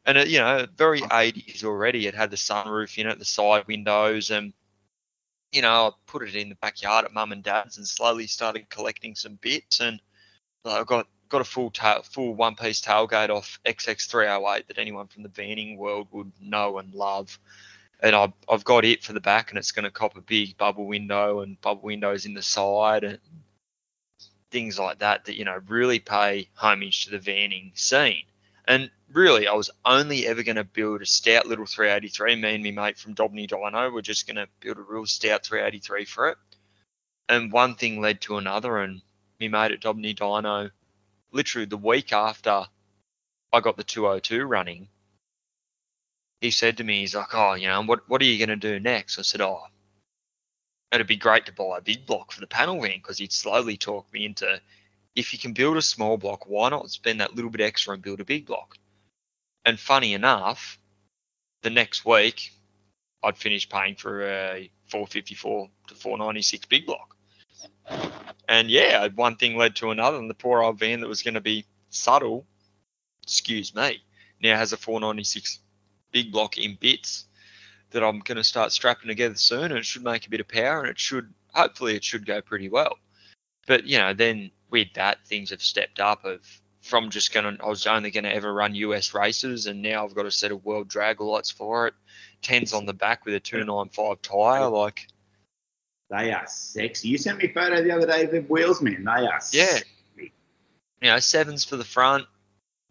And 0.05 0.17
it, 0.17 0.29
you 0.29 0.39
know, 0.39 0.65
very 0.77 1.01
80s 1.01 1.63
already. 1.63 2.07
It 2.07 2.15
had 2.15 2.31
the 2.31 2.37
sunroof 2.37 2.97
in 2.97 3.07
it, 3.07 3.19
the 3.19 3.25
side 3.25 3.67
windows, 3.67 4.31
and 4.31 4.53
you 5.53 5.61
know, 5.61 5.87
I 5.87 5.91
put 6.07 6.27
it 6.27 6.35
in 6.35 6.49
the 6.49 6.55
backyard 6.55 7.05
at 7.05 7.13
mum 7.13 7.31
and 7.31 7.43
dad's, 7.43 7.77
and 7.77 7.87
slowly 7.87 8.27
started 8.27 8.69
collecting 8.69 9.13
some 9.13 9.37
bits. 9.39 9.79
And 9.79 10.01
I 10.65 10.83
got 10.83 11.07
got 11.33 11.41
a 11.41 11.45
full 11.45 11.71
tail, 11.71 12.03
full 12.03 12.35
one 12.35 12.55
piece 12.55 12.79
tailgate 12.79 13.31
off 13.31 13.59
XX308 13.65 14.67
that 14.67 14.77
anyone 14.77 15.07
from 15.07 15.23
the 15.23 15.29
vanning 15.29 15.77
world 15.77 16.07
would 16.11 16.31
know 16.39 16.77
and 16.77 16.93
love. 16.93 17.39
And 17.99 18.15
I've, 18.15 18.33
I've 18.47 18.63
got 18.63 18.85
it 18.85 19.03
for 19.03 19.13
the 19.13 19.19
back, 19.19 19.49
and 19.49 19.57
it's 19.57 19.71
going 19.71 19.85
to 19.85 19.91
cop 19.91 20.15
a 20.15 20.21
big 20.21 20.57
bubble 20.57 20.85
window 20.85 21.39
and 21.39 21.59
bubble 21.59 21.81
windows 21.81 22.25
in 22.25 22.35
the 22.35 22.43
side 22.43 23.03
and 23.03 23.19
things 24.51 24.77
like 24.77 24.99
that 24.99 25.25
that 25.25 25.35
you 25.35 25.45
know 25.45 25.59
really 25.67 25.97
pay 25.97 26.47
homage 26.53 27.05
to 27.05 27.11
the 27.11 27.17
vanning 27.17 27.77
scene. 27.77 28.25
And 28.65 28.91
really, 29.11 29.47
I 29.47 29.53
was 29.53 29.71
only 29.83 30.27
ever 30.27 30.43
going 30.43 30.57
to 30.57 30.63
build 30.63 31.01
a 31.01 31.05
stout 31.05 31.47
little 31.47 31.65
383. 31.65 32.35
Me 32.35 32.55
and 32.55 32.63
my 32.63 32.71
mate 32.71 32.99
from 32.99 33.15
Dobney 33.15 33.47
Dyno 33.47 33.91
were 33.91 34.03
just 34.03 34.27
going 34.27 34.37
to 34.37 34.47
build 34.59 34.77
a 34.77 34.81
real 34.81 35.07
stout 35.07 35.43
383 35.43 36.05
for 36.05 36.29
it. 36.29 36.37
And 37.27 37.51
one 37.51 37.73
thing 37.73 37.99
led 37.99 38.21
to 38.21 38.37
another, 38.37 38.77
and 38.77 39.01
me 39.39 39.47
mate 39.47 39.71
at 39.71 39.81
Dobney 39.81 40.15
Dyno, 40.15 40.69
literally 41.33 41.65
the 41.65 41.77
week 41.77 42.13
after 42.13 42.65
I 43.51 43.59
got 43.59 43.77
the 43.77 43.83
202 43.83 44.45
running, 44.45 44.87
he 46.41 46.51
said 46.51 46.77
to 46.77 46.83
me, 46.83 47.01
he's 47.01 47.15
like, 47.15 47.33
oh, 47.33 47.53
you 47.53 47.67
know, 47.67 47.83
what 47.83 48.07
what 48.09 48.21
are 48.21 48.25
you 48.25 48.37
going 48.37 48.57
to 48.59 48.73
do 48.73 48.79
next? 48.79 49.19
I 49.19 49.23
said, 49.23 49.41
oh, 49.41 49.63
it'd 50.91 51.07
be 51.07 51.15
great 51.15 51.45
to 51.47 51.53
buy 51.53 51.77
a 51.77 51.81
big 51.81 52.05
block 52.05 52.31
for 52.31 52.39
the 52.39 52.47
panel 52.47 52.81
van 52.81 52.97
because 52.97 53.17
he'd 53.17 53.33
slowly 53.33 53.77
talk 53.77 54.11
me 54.13 54.25
into 54.25 54.61
if 55.15 55.33
you 55.33 55.39
can 55.39 55.53
build 55.53 55.77
a 55.77 55.81
small 55.81 56.17
block, 56.17 56.47
why 56.47 56.69
not 56.69 56.89
spend 56.89 57.21
that 57.21 57.35
little 57.35 57.51
bit 57.51 57.61
extra 57.61 57.93
and 57.93 58.03
build 58.03 58.19
a 58.19 58.25
big 58.25 58.45
block? 58.45 58.77
And 59.65 59.79
funny 59.79 60.13
enough, 60.13 60.79
the 61.61 61.69
next 61.69 62.05
week 62.05 62.51
I'd 63.23 63.37
finished 63.37 63.69
paying 63.71 63.95
for 63.95 64.23
a 64.23 64.69
454 64.89 65.69
to 65.87 65.95
496 65.95 66.65
big 66.65 66.85
block. 66.85 67.12
And 68.47 68.69
yeah, 68.69 69.07
one 69.15 69.35
thing 69.35 69.57
led 69.57 69.75
to 69.77 69.91
another, 69.91 70.17
and 70.17 70.29
the 70.29 70.35
poor 70.35 70.61
old 70.61 70.79
van 70.79 71.01
that 71.01 71.07
was 71.07 71.21
going 71.21 71.33
to 71.33 71.41
be 71.41 71.65
subtle, 71.89 72.45
excuse 73.23 73.73
me, 73.73 74.01
now 74.41 74.57
has 74.57 74.73
a 74.73 74.77
496 74.77 75.59
big 76.11 76.31
block 76.31 76.57
in 76.57 76.77
bits 76.79 77.25
that 77.91 78.03
I'm 78.03 78.19
going 78.19 78.37
to 78.37 78.43
start 78.43 78.71
strapping 78.71 79.07
together 79.07 79.35
soon, 79.35 79.65
and 79.65 79.77
it 79.77 79.85
should 79.85 80.03
make 80.03 80.27
a 80.27 80.29
bit 80.29 80.41
of 80.41 80.47
power, 80.47 80.81
and 80.81 80.89
it 80.89 80.99
should 80.99 81.33
hopefully 81.53 81.95
it 81.95 82.03
should 82.03 82.25
go 82.25 82.41
pretty 82.41 82.69
well. 82.69 82.97
But 83.67 83.85
you 83.85 83.97
know, 83.97 84.13
then 84.13 84.51
with 84.69 84.89
that, 84.95 85.25
things 85.25 85.51
have 85.51 85.61
stepped 85.61 85.99
up. 85.99 86.25
Of 86.25 86.41
from 86.81 87.09
just 87.09 87.33
going 87.33 87.57
to, 87.57 87.63
I 87.63 87.69
was 87.69 87.87
only 87.87 88.11
going 88.11 88.25
to 88.25 88.33
ever 88.33 88.53
run 88.53 88.75
US 88.75 89.13
races, 89.13 89.67
and 89.67 89.81
now 89.81 90.03
I've 90.03 90.15
got 90.15 90.25
a 90.25 90.31
set 90.31 90.51
of 90.51 90.65
Weld 90.65 90.89
Draglites 90.89 91.53
for 91.53 91.87
it. 91.87 91.93
Tens 92.41 92.73
on 92.73 92.85
the 92.85 92.93
back 92.93 93.25
with 93.25 93.35
a 93.35 93.39
295 93.39 94.21
tyre, 94.21 94.67
like. 94.67 95.07
They 96.15 96.31
are 96.31 96.45
sexy. 96.45 97.07
You 97.07 97.17
sent 97.17 97.39
me 97.39 97.45
a 97.45 97.53
photo 97.53 97.81
the 97.81 97.91
other 97.91 98.05
day 98.05 98.23
of 98.25 98.31
the 98.31 98.41
wheels, 98.41 98.81
man. 98.81 99.03
They 99.03 99.11
are 99.11 99.41
Yeah. 99.51 99.65
sexy. 99.65 99.87
you 101.01 101.09
know, 101.09 101.19
sevens 101.19 101.65
for 101.65 101.75
the 101.75 101.83
front, 101.83 102.27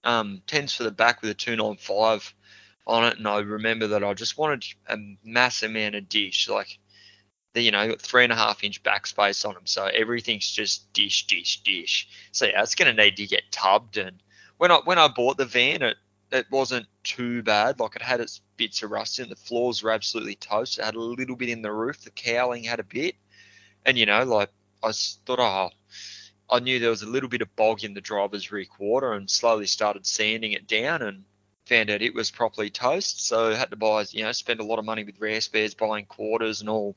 um, 0.05 0.43
tens 0.47 0.75
for 0.75 0.83
the 0.83 0.91
back 0.91 1.23
with 1.23 1.31
a 1.31 1.35
295 1.35 2.35
on 2.87 3.05
it. 3.05 3.17
And 3.17 3.27
I 3.27 3.39
remember 3.39 3.87
that 3.89 4.05
I 4.05 4.13
just 4.13 4.37
wanted 4.37 4.65
a 4.87 4.99
massive 5.25 5.71
amount 5.71 5.95
of 5.95 6.09
dish, 6.11 6.47
like, 6.49 6.79
the, 7.55 7.63
you 7.63 7.71
know, 7.71 7.89
got 7.89 8.03
three 8.03 8.25
and 8.25 8.33
a 8.33 8.37
half 8.37 8.65
inch 8.65 8.83
backspace 8.83 9.47
on 9.47 9.55
them. 9.55 9.67
So 9.67 9.85
everything's 9.87 10.51
just 10.51 10.93
dish, 10.93 11.27
dish, 11.27 11.63
dish. 11.63 12.09
So 12.33 12.47
yeah, 12.47 12.63
it's 12.63 12.75
going 12.75 12.95
to 12.95 13.03
need 13.03 13.17
to 13.17 13.27
get 13.27 13.51
tubbed. 13.51 13.97
And 13.97 14.21
when 14.59 14.71
I, 14.71 14.81
when 14.85 14.99
I 14.99 15.09
bought 15.09 15.37
the 15.39 15.47
van, 15.47 15.83
it, 15.83 15.97
it 16.33 16.47
wasn't 16.51 16.87
too 17.05 17.43
bad. 17.43 17.79
Like 17.79 17.97
it 17.97 18.03
had 18.03 18.21
its 18.21 18.41
bits 18.57 18.83
of 18.83 18.91
rust 18.91 19.19
in. 19.19 19.29
The 19.29 19.37
floors 19.37 19.83
were 19.83 19.91
absolutely 19.91 20.37
toast. 20.37 20.79
It 20.79 20.85
had 20.85 20.95
a 20.95 21.01
little 21.01 21.37
bit 21.37 21.51
in 21.51 21.63
the 21.63 21.73
roof. 21.73 22.03
The 22.03 22.11
cowling 22.11 22.65
had 22.65 22.81
a 22.81 22.85
bit. 22.85 23.17
And, 23.85 23.99
you 23.99 24.07
know, 24.07 24.25
like 24.25 24.51
I 24.83 24.93
thought, 24.93 25.41
oh, 25.41 25.71
I 26.51 26.61
knew 26.61 26.79
there 26.79 26.91
was 26.91 27.03
a 27.03 27.09
little 27.09 27.29
bit 27.29 27.43
of 27.43 27.55
bog 27.57 27.85
in 27.85 27.95
the 27.95 28.01
driver's 28.01 28.51
rear 28.51 28.65
quarter 28.65 29.13
and 29.13 29.31
slowly 29.31 29.67
started 29.67 30.07
sanding 30.07 30.53
it 30.53 30.67
down 30.67 31.03
and 31.03 31.25
found 31.67 31.91
out 31.91 32.03
it 32.03 32.15
was 32.15 32.31
properly 32.31 32.71
toast. 32.71 33.27
So 33.27 33.51
I 33.51 33.55
had 33.55 33.71
to 33.71 33.77
buy, 33.77 34.05
you 34.11 34.25
know, 34.25 34.33
spend 34.33 34.61
a 34.61 34.65
lot 34.65 34.79
of 34.79 34.85
money 34.85 35.05
with 35.05 35.21
rare 35.21 35.41
spares, 35.41 35.75
buying 35.75 36.07
quarters 36.07 36.61
and 36.61 36.71
all 36.71 36.97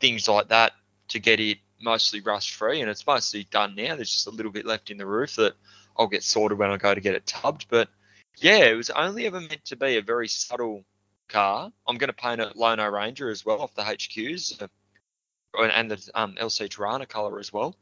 things 0.00 0.28
like 0.28 0.48
that 0.48 0.72
to 1.08 1.18
get 1.18 1.40
it 1.40 1.58
mostly 1.80 2.20
rust 2.20 2.50
free. 2.52 2.80
And 2.80 2.90
it's 2.90 3.06
mostly 3.06 3.44
done 3.44 3.74
now. 3.74 3.96
There's 3.96 4.12
just 4.12 4.26
a 4.26 4.30
little 4.30 4.52
bit 4.52 4.66
left 4.66 4.90
in 4.90 4.98
the 4.98 5.06
roof 5.06 5.36
that 5.36 5.54
I'll 5.96 6.06
get 6.06 6.22
sorted 6.22 6.58
when 6.58 6.70
I 6.70 6.76
go 6.76 6.94
to 6.94 7.00
get 7.00 7.14
it 7.14 7.26
tubbed. 7.26 7.66
But 7.68 7.88
yeah, 8.38 8.64
it 8.64 8.76
was 8.76 8.90
only 8.90 9.26
ever 9.26 9.40
meant 9.40 9.64
to 9.66 9.76
be 9.76 9.96
a 9.96 10.02
very 10.02 10.28
subtle 10.28 10.84
car. 11.28 11.72
I'm 11.86 11.96
going 11.96 12.08
to 12.08 12.14
paint 12.14 12.40
a 12.40 12.52
Lone 12.54 12.80
O'Ranger 12.80 13.30
as 13.30 13.44
well 13.44 13.60
off 13.60 13.74
the 13.74 13.82
HQs 13.82 14.62
uh, 14.62 15.62
and 15.62 15.90
the 15.90 16.10
um, 16.14 16.36
LC 16.40 16.68
Torana 16.68 17.08
colour 17.08 17.38
as 17.38 17.52
well. 17.52 17.76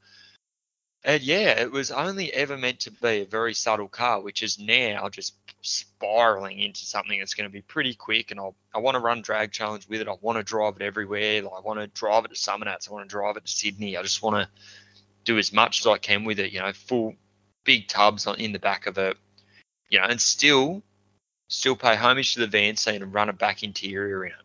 And 1.02 1.22
yeah, 1.22 1.58
it 1.58 1.72
was 1.72 1.90
only 1.90 2.32
ever 2.32 2.58
meant 2.58 2.80
to 2.80 2.90
be 2.90 3.22
a 3.22 3.24
very 3.24 3.54
subtle 3.54 3.88
car, 3.88 4.20
which 4.20 4.42
is 4.42 4.58
now 4.58 5.08
just 5.08 5.34
spiraling 5.62 6.58
into 6.58 6.80
something 6.80 7.18
that's 7.18 7.32
going 7.32 7.48
to 7.48 7.52
be 7.52 7.62
pretty 7.62 7.94
quick. 7.94 8.30
And 8.30 8.38
I'll, 8.38 8.54
I 8.74 8.80
want 8.80 8.96
to 8.96 9.00
run 9.00 9.22
drag 9.22 9.50
challenge 9.50 9.88
with 9.88 10.02
it. 10.02 10.08
I 10.08 10.16
want 10.20 10.36
to 10.36 10.44
drive 10.44 10.76
it 10.76 10.82
everywhere. 10.82 11.42
Like, 11.42 11.52
I 11.56 11.60
want 11.60 11.80
to 11.80 11.86
drive 11.86 12.26
it 12.26 12.34
to 12.34 12.34
Summernats. 12.34 12.88
I 12.88 12.92
want 12.92 13.08
to 13.08 13.12
drive 13.12 13.36
it 13.38 13.46
to 13.46 13.50
Sydney. 13.50 13.96
I 13.96 14.02
just 14.02 14.22
want 14.22 14.36
to 14.36 14.48
do 15.24 15.38
as 15.38 15.54
much 15.54 15.80
as 15.80 15.86
I 15.86 15.96
can 15.96 16.24
with 16.24 16.38
it. 16.38 16.52
You 16.52 16.60
know, 16.60 16.72
full 16.72 17.14
big 17.64 17.88
tubs 17.88 18.26
on 18.26 18.36
in 18.36 18.52
the 18.52 18.58
back 18.58 18.86
of 18.86 18.98
it. 18.98 19.16
You 19.90 19.98
know, 19.98 20.07
and 20.07 20.20
still, 20.20 20.83
still 21.48 21.76
pay 21.76 21.96
homage 21.96 22.35
to 22.35 22.40
the 22.40 22.46
van 22.46 22.76
scene 22.76 23.03
and 23.03 23.12
run 23.12 23.29
a 23.29 23.33
back 23.33 23.62
interior 23.62 24.24
in 24.24 24.33
it. 24.33 24.38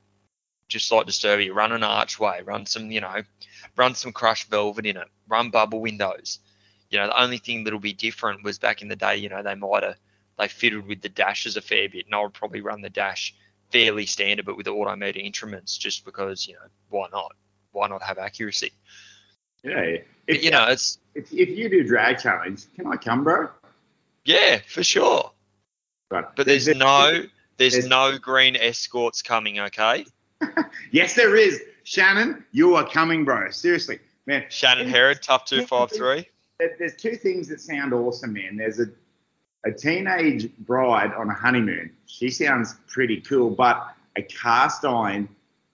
Just 0.68 0.92
like 0.92 1.06
Disturbia, 1.06 1.54
run 1.54 1.72
an 1.72 1.84
archway, 1.84 2.42
run 2.42 2.66
some, 2.66 2.90
you 2.92 3.02
know, 3.02 3.22
run 3.78 3.94
some 3.94 4.12
crushed 4.12 4.50
velvet 4.50 4.86
in 4.86 4.98
it, 4.98 5.08
run 5.28 5.52
bubble 5.52 5.80
windows. 5.80 6.40
You 6.90 6.98
know, 6.98 7.08
the 7.08 7.22
only 7.22 7.38
thing 7.38 7.64
that'll 7.64 7.80
be 7.80 7.94
different 7.94 8.44
was 8.44 8.58
back 8.58 8.82
in 8.82 8.88
the 8.88 8.96
day, 8.96 9.18
you 9.18 9.30
know, 9.30 9.44
they 9.44 9.56
might 9.56 9.84
have 9.84 9.98
they 10.38 10.48
fiddled 10.48 10.88
with 10.88 11.02
the 11.02 11.10
dashes 11.10 11.56
a 11.58 11.62
fair 11.62 11.88
bit, 11.88 12.06
and 12.06 12.16
I 12.16 12.22
would 12.22 12.34
probably 12.34 12.62
run 12.62 12.82
the 12.82 12.90
dash 12.90 13.34
fairly 13.72 14.06
standard, 14.06 14.46
but 14.46 14.58
with 14.58 14.66
the 14.66 14.72
automated 14.72 15.24
instruments, 15.24 15.78
just 15.78 16.06
because, 16.06 16.48
you 16.48 16.54
know, 16.54 16.68
why 16.90 17.08
not? 17.12 17.34
Why 17.72 17.88
not 17.88 18.02
have 18.04 18.18
accuracy? 18.18 18.72
Yeah. 19.64 19.80
If, 19.80 20.04
But, 20.28 20.44
you 20.44 20.52
know, 20.52 20.66
it's 20.68 21.00
if, 21.14 21.32
if 21.32 21.50
you 21.50 21.70
do 21.70 21.84
drag 21.84 22.20
challenge, 22.20 22.66
can 22.76 22.88
I 22.88 22.98
come, 22.98 23.24
bro? 23.24 23.50
yeah, 24.26 24.60
for 24.68 24.84
sure. 24.84 25.32
But, 26.10 26.36
But 26.36 26.46
there's 26.46 26.68
no 26.68 27.24
there's 27.58 27.74
there's- 27.74 27.88
no 27.88 28.18
green 28.18 28.56
escorts 28.56 29.22
coming, 29.22 29.60
okay? 29.60 30.06
Yes, 30.92 31.16
there 31.16 31.36
is. 31.36 31.62
Shannon, 31.84 32.46
you 32.52 32.76
are 32.76 32.88
coming, 32.88 33.26
bro. 33.26 33.50
Seriously, 33.52 34.00
man. 34.26 34.46
Shannon 34.50 34.88
Herod, 34.88 35.22
tough 35.22 35.46
two 35.46 35.66
five 35.66 35.92
three. 35.92 36.28
There's 36.60 36.96
two 36.96 37.16
things 37.16 37.48
that 37.50 37.60
sound 37.62 37.94
awesome, 37.94 38.34
man. 38.34 38.56
There's 38.58 38.80
a 38.80 38.86
a 39.66 39.72
teenage 39.72 40.50
bride 40.60 41.12
on 41.14 41.30
a 41.30 41.34
honeymoon. 41.34 41.92
She 42.06 42.30
sounds 42.30 42.76
pretty 42.88 43.20
cool, 43.22 43.50
but 43.50 43.96
a 44.16 44.22
cast 44.22 44.86
iron, 44.86 45.28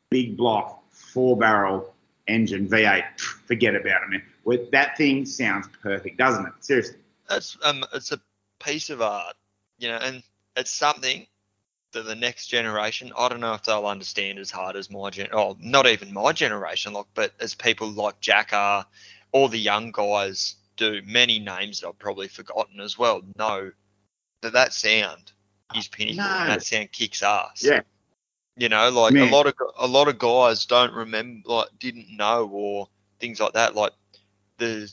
big 0.09 0.37
block, 0.37 0.81
four 0.91 1.35
barrel 1.37 1.93
engine 2.27 2.67
V8. 2.69 3.03
Forget 3.19 3.75
about 3.75 4.03
it, 4.03 4.09
man. 4.09 4.23
With 4.45 4.71
that 4.71 4.95
thing 4.97 5.25
sounds 5.25 5.67
perfect, 5.83 6.17
doesn't 6.17 6.45
it? 6.45 6.53
Seriously. 6.61 6.97
That's 7.27 7.57
um 7.63 7.83
it's 7.93 8.11
a 8.11 8.19
piece 8.59 8.89
of 8.89 9.01
art, 9.01 9.35
you 9.81 9.89
know, 9.89 9.97
and 9.97 10.23
it's 10.55 10.71
something 10.71 11.25
that 11.91 12.05
the 12.05 12.15
next 12.15 12.47
generation, 12.47 13.11
I 13.17 13.27
don't 13.27 13.41
know 13.41 13.53
if 13.53 13.63
they'll 13.63 13.87
understand 13.87 14.39
as 14.39 14.51
hard 14.51 14.75
as 14.75 14.89
my 14.89 15.09
gen 15.09 15.29
oh, 15.33 15.57
not 15.59 15.87
even 15.87 16.13
my 16.13 16.31
generation, 16.31 16.93
like 16.93 17.07
but 17.15 17.33
as 17.39 17.55
people 17.55 17.89
like 17.89 18.21
Jack 18.21 18.53
are 18.53 18.85
or 19.33 19.49
the 19.49 19.57
young 19.57 19.91
guys 19.91 20.55
do, 20.77 21.01
many 21.05 21.39
names 21.39 21.81
that 21.81 21.89
I've 21.89 21.99
probably 21.99 22.27
forgotten 22.27 22.79
as 22.79 22.97
well, 22.97 23.21
know 23.37 23.71
that 24.41 24.53
that 24.53 24.71
sound 24.73 25.31
is 25.75 25.87
pinnacle 25.87 26.17
No. 26.23 26.47
that 26.47 26.63
sound 26.63 26.91
kicks 26.91 27.23
ass. 27.23 27.63
Yeah. 27.63 27.81
You 28.57 28.69
know, 28.69 28.89
like 28.89 29.13
Man. 29.13 29.27
a 29.27 29.31
lot 29.31 29.47
of 29.47 29.53
a 29.79 29.87
lot 29.87 30.07
of 30.07 30.19
guys 30.19 30.65
don't 30.65 30.93
remember, 30.93 31.41
like 31.49 31.69
didn't 31.79 32.15
know 32.15 32.47
or 32.51 32.87
things 33.19 33.39
like 33.39 33.53
that. 33.53 33.75
Like 33.75 33.93
the 34.57 34.91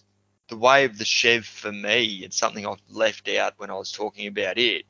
the 0.49 0.57
way 0.57 0.85
of 0.85 0.99
the 0.99 1.05
Chev 1.05 1.47
for 1.47 1.73
me, 1.73 2.25
and 2.25 2.33
something 2.33 2.67
I've 2.67 2.83
left 2.89 3.29
out 3.29 3.55
when 3.59 3.71
I 3.71 3.75
was 3.75 3.93
talking 3.93 4.27
about 4.27 4.59
it, 4.59 4.85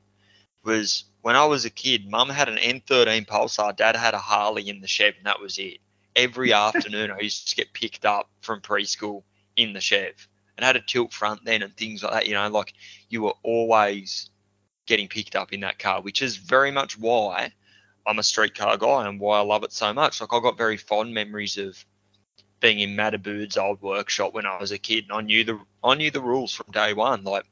was 0.65 1.05
when 1.23 1.37
I 1.37 1.45
was 1.45 1.65
a 1.65 1.71
kid, 1.71 2.09
mum 2.09 2.29
had 2.29 2.49
an 2.49 2.57
N13 2.57 3.27
Pulsar, 3.27 3.77
dad 3.77 3.97
had 3.97 4.15
a 4.15 4.19
Harley 4.19 4.69
in 4.69 4.81
the 4.81 4.87
Chev, 4.87 5.15
and 5.17 5.27
that 5.27 5.41
was 5.41 5.59
it. 5.59 5.79
Every 6.17 6.53
afternoon, 6.67 7.11
I 7.11 7.21
used 7.21 7.49
to 7.49 7.57
get 7.57 7.73
picked 7.73 8.05
up 8.05 8.31
from 8.41 8.61
preschool 8.61 9.23
in 9.57 9.73
the 9.73 9.81
Chev 9.81 10.29
and 10.57 10.65
had 10.65 10.77
a 10.77 10.81
tilt 10.81 11.13
front 11.13 11.45
then 11.45 11.63
and 11.63 11.77
things 11.77 12.03
like 12.03 12.13
that. 12.13 12.27
You 12.27 12.35
know, 12.35 12.49
like 12.49 12.75
you 13.09 13.23
were 13.23 13.35
always 13.43 14.31
getting 14.87 15.09
picked 15.09 15.37
up 15.37 15.53
in 15.53 15.61
that 15.61 15.79
car, 15.79 16.01
which 16.03 16.23
is 16.23 16.37
very 16.37 16.71
much 16.71 16.99
why 16.99 17.53
I'm 18.07 18.19
a 18.19 18.23
street 18.23 18.55
car 18.55 18.77
guy 18.77 19.07
and 19.07 19.21
why 19.21 19.39
I 19.39 19.43
love 19.43 19.63
it 19.63 19.73
so 19.73 19.93
much. 19.93 20.21
Like 20.21 20.33
I 20.33 20.41
got 20.41 20.57
very 20.57 20.77
fond 20.77 21.15
memories 21.15 21.59
of 21.59 21.85
being 22.61 22.81
in 22.81 22.97
Matabood's 22.97 23.57
old 23.57 23.81
workshop 23.83 24.35
when 24.35 24.47
I 24.47 24.59
was 24.59 24.73
a 24.73 24.79
kid, 24.79 25.05
and 25.05 25.13
I 25.13 25.21
knew 25.21 25.45
the 25.45 25.61
I 25.83 25.95
knew 25.95 26.11
the 26.11 26.21
rules 26.21 26.53
from 26.53 26.73
day 26.73 26.93
one. 26.93 27.25
Like 27.25 27.45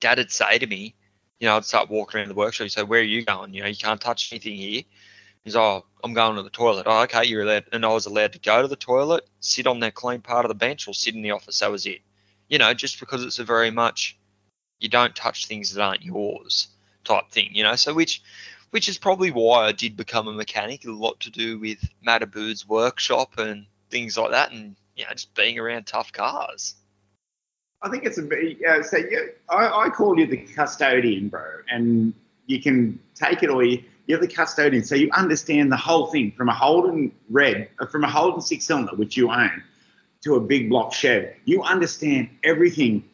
Dad 0.00 0.18
would 0.18 0.30
say 0.30 0.58
to 0.58 0.66
me, 0.66 0.94
you 1.40 1.48
know, 1.48 1.56
I'd 1.56 1.64
start 1.64 1.90
walking 1.90 2.20
around 2.20 2.28
the 2.28 2.34
workshop. 2.34 2.64
He'd 2.64 2.70
say, 2.70 2.82
"Where 2.82 3.00
are 3.00 3.02
you 3.02 3.24
going? 3.24 3.54
You 3.54 3.62
know, 3.62 3.68
you 3.68 3.76
can't 3.76 4.00
touch 4.00 4.32
anything 4.32 4.56
here." 4.56 4.82
He's, 5.44 5.56
"Oh, 5.56 5.84
I'm 6.02 6.14
going 6.14 6.36
to 6.36 6.42
the 6.42 6.50
toilet." 6.50 6.86
Oh, 6.86 7.02
okay, 7.02 7.24
you're 7.24 7.42
allowed, 7.42 7.64
and 7.72 7.84
I 7.84 7.88
was 7.88 8.06
allowed 8.06 8.32
to 8.32 8.38
go 8.38 8.62
to 8.62 8.68
the 8.68 8.76
toilet, 8.76 9.28
sit 9.40 9.66
on 9.66 9.80
that 9.80 9.94
clean 9.94 10.20
part 10.20 10.44
of 10.44 10.48
the 10.48 10.54
bench, 10.54 10.88
or 10.88 10.94
sit 10.94 11.14
in 11.14 11.22
the 11.22 11.32
office. 11.32 11.58
That 11.58 11.70
was 11.70 11.86
it. 11.86 12.00
You 12.48 12.58
know, 12.58 12.72
just 12.74 13.00
because 13.00 13.24
it's 13.24 13.38
a 13.38 13.44
very 13.44 13.70
much 13.70 14.18
you 14.80 14.88
don't 14.88 15.16
touch 15.16 15.46
things 15.46 15.72
that 15.72 15.82
aren't 15.82 16.02
yours 16.02 16.68
type 17.04 17.30
thing. 17.30 17.50
You 17.52 17.64
know, 17.64 17.76
so 17.76 17.94
which 17.94 18.22
which 18.70 18.88
is 18.88 18.98
probably 18.98 19.30
why 19.30 19.66
I 19.66 19.72
did 19.72 19.96
become 19.96 20.28
a 20.28 20.32
mechanic. 20.32 20.84
A 20.84 20.90
lot 20.90 21.20
to 21.20 21.30
do 21.30 21.58
with 21.58 21.78
Matabood's 22.06 22.66
workshop 22.66 23.38
and 23.38 23.66
things 23.90 24.16
like 24.16 24.30
that, 24.30 24.52
and 24.52 24.76
you 24.96 25.04
know, 25.04 25.10
just 25.12 25.34
being 25.34 25.58
around 25.58 25.86
tough 25.86 26.12
cars. 26.12 26.74
I 27.82 27.90
think 27.90 28.04
it's 28.04 28.18
a 28.18 28.22
bit. 28.22 28.58
Uh, 28.64 28.82
so 28.82 28.96
you, 28.96 29.30
I, 29.48 29.86
I 29.86 29.88
call 29.90 30.18
you 30.18 30.26
the 30.26 30.38
custodian, 30.38 31.28
bro, 31.28 31.44
and 31.70 32.14
you 32.46 32.60
can 32.60 32.98
take 33.14 33.42
it 33.42 33.50
or 33.50 33.62
you, 33.62 33.82
you're 34.06 34.20
the 34.20 34.28
custodian. 34.28 34.84
So 34.84 34.94
you 34.94 35.10
understand 35.12 35.70
the 35.70 35.76
whole 35.76 36.06
thing 36.06 36.32
from 36.32 36.48
a 36.48 36.54
Holden 36.54 37.12
red, 37.30 37.68
uh, 37.80 37.86
from 37.86 38.04
a 38.04 38.10
Holden 38.10 38.40
six 38.40 38.64
cylinder, 38.64 38.94
which 38.96 39.16
you 39.16 39.30
own, 39.30 39.62
to 40.22 40.36
a 40.36 40.40
big 40.40 40.70
block 40.70 40.92
Chev. 40.92 41.34
You 41.44 41.62
understand 41.62 42.30
everything 42.42 43.04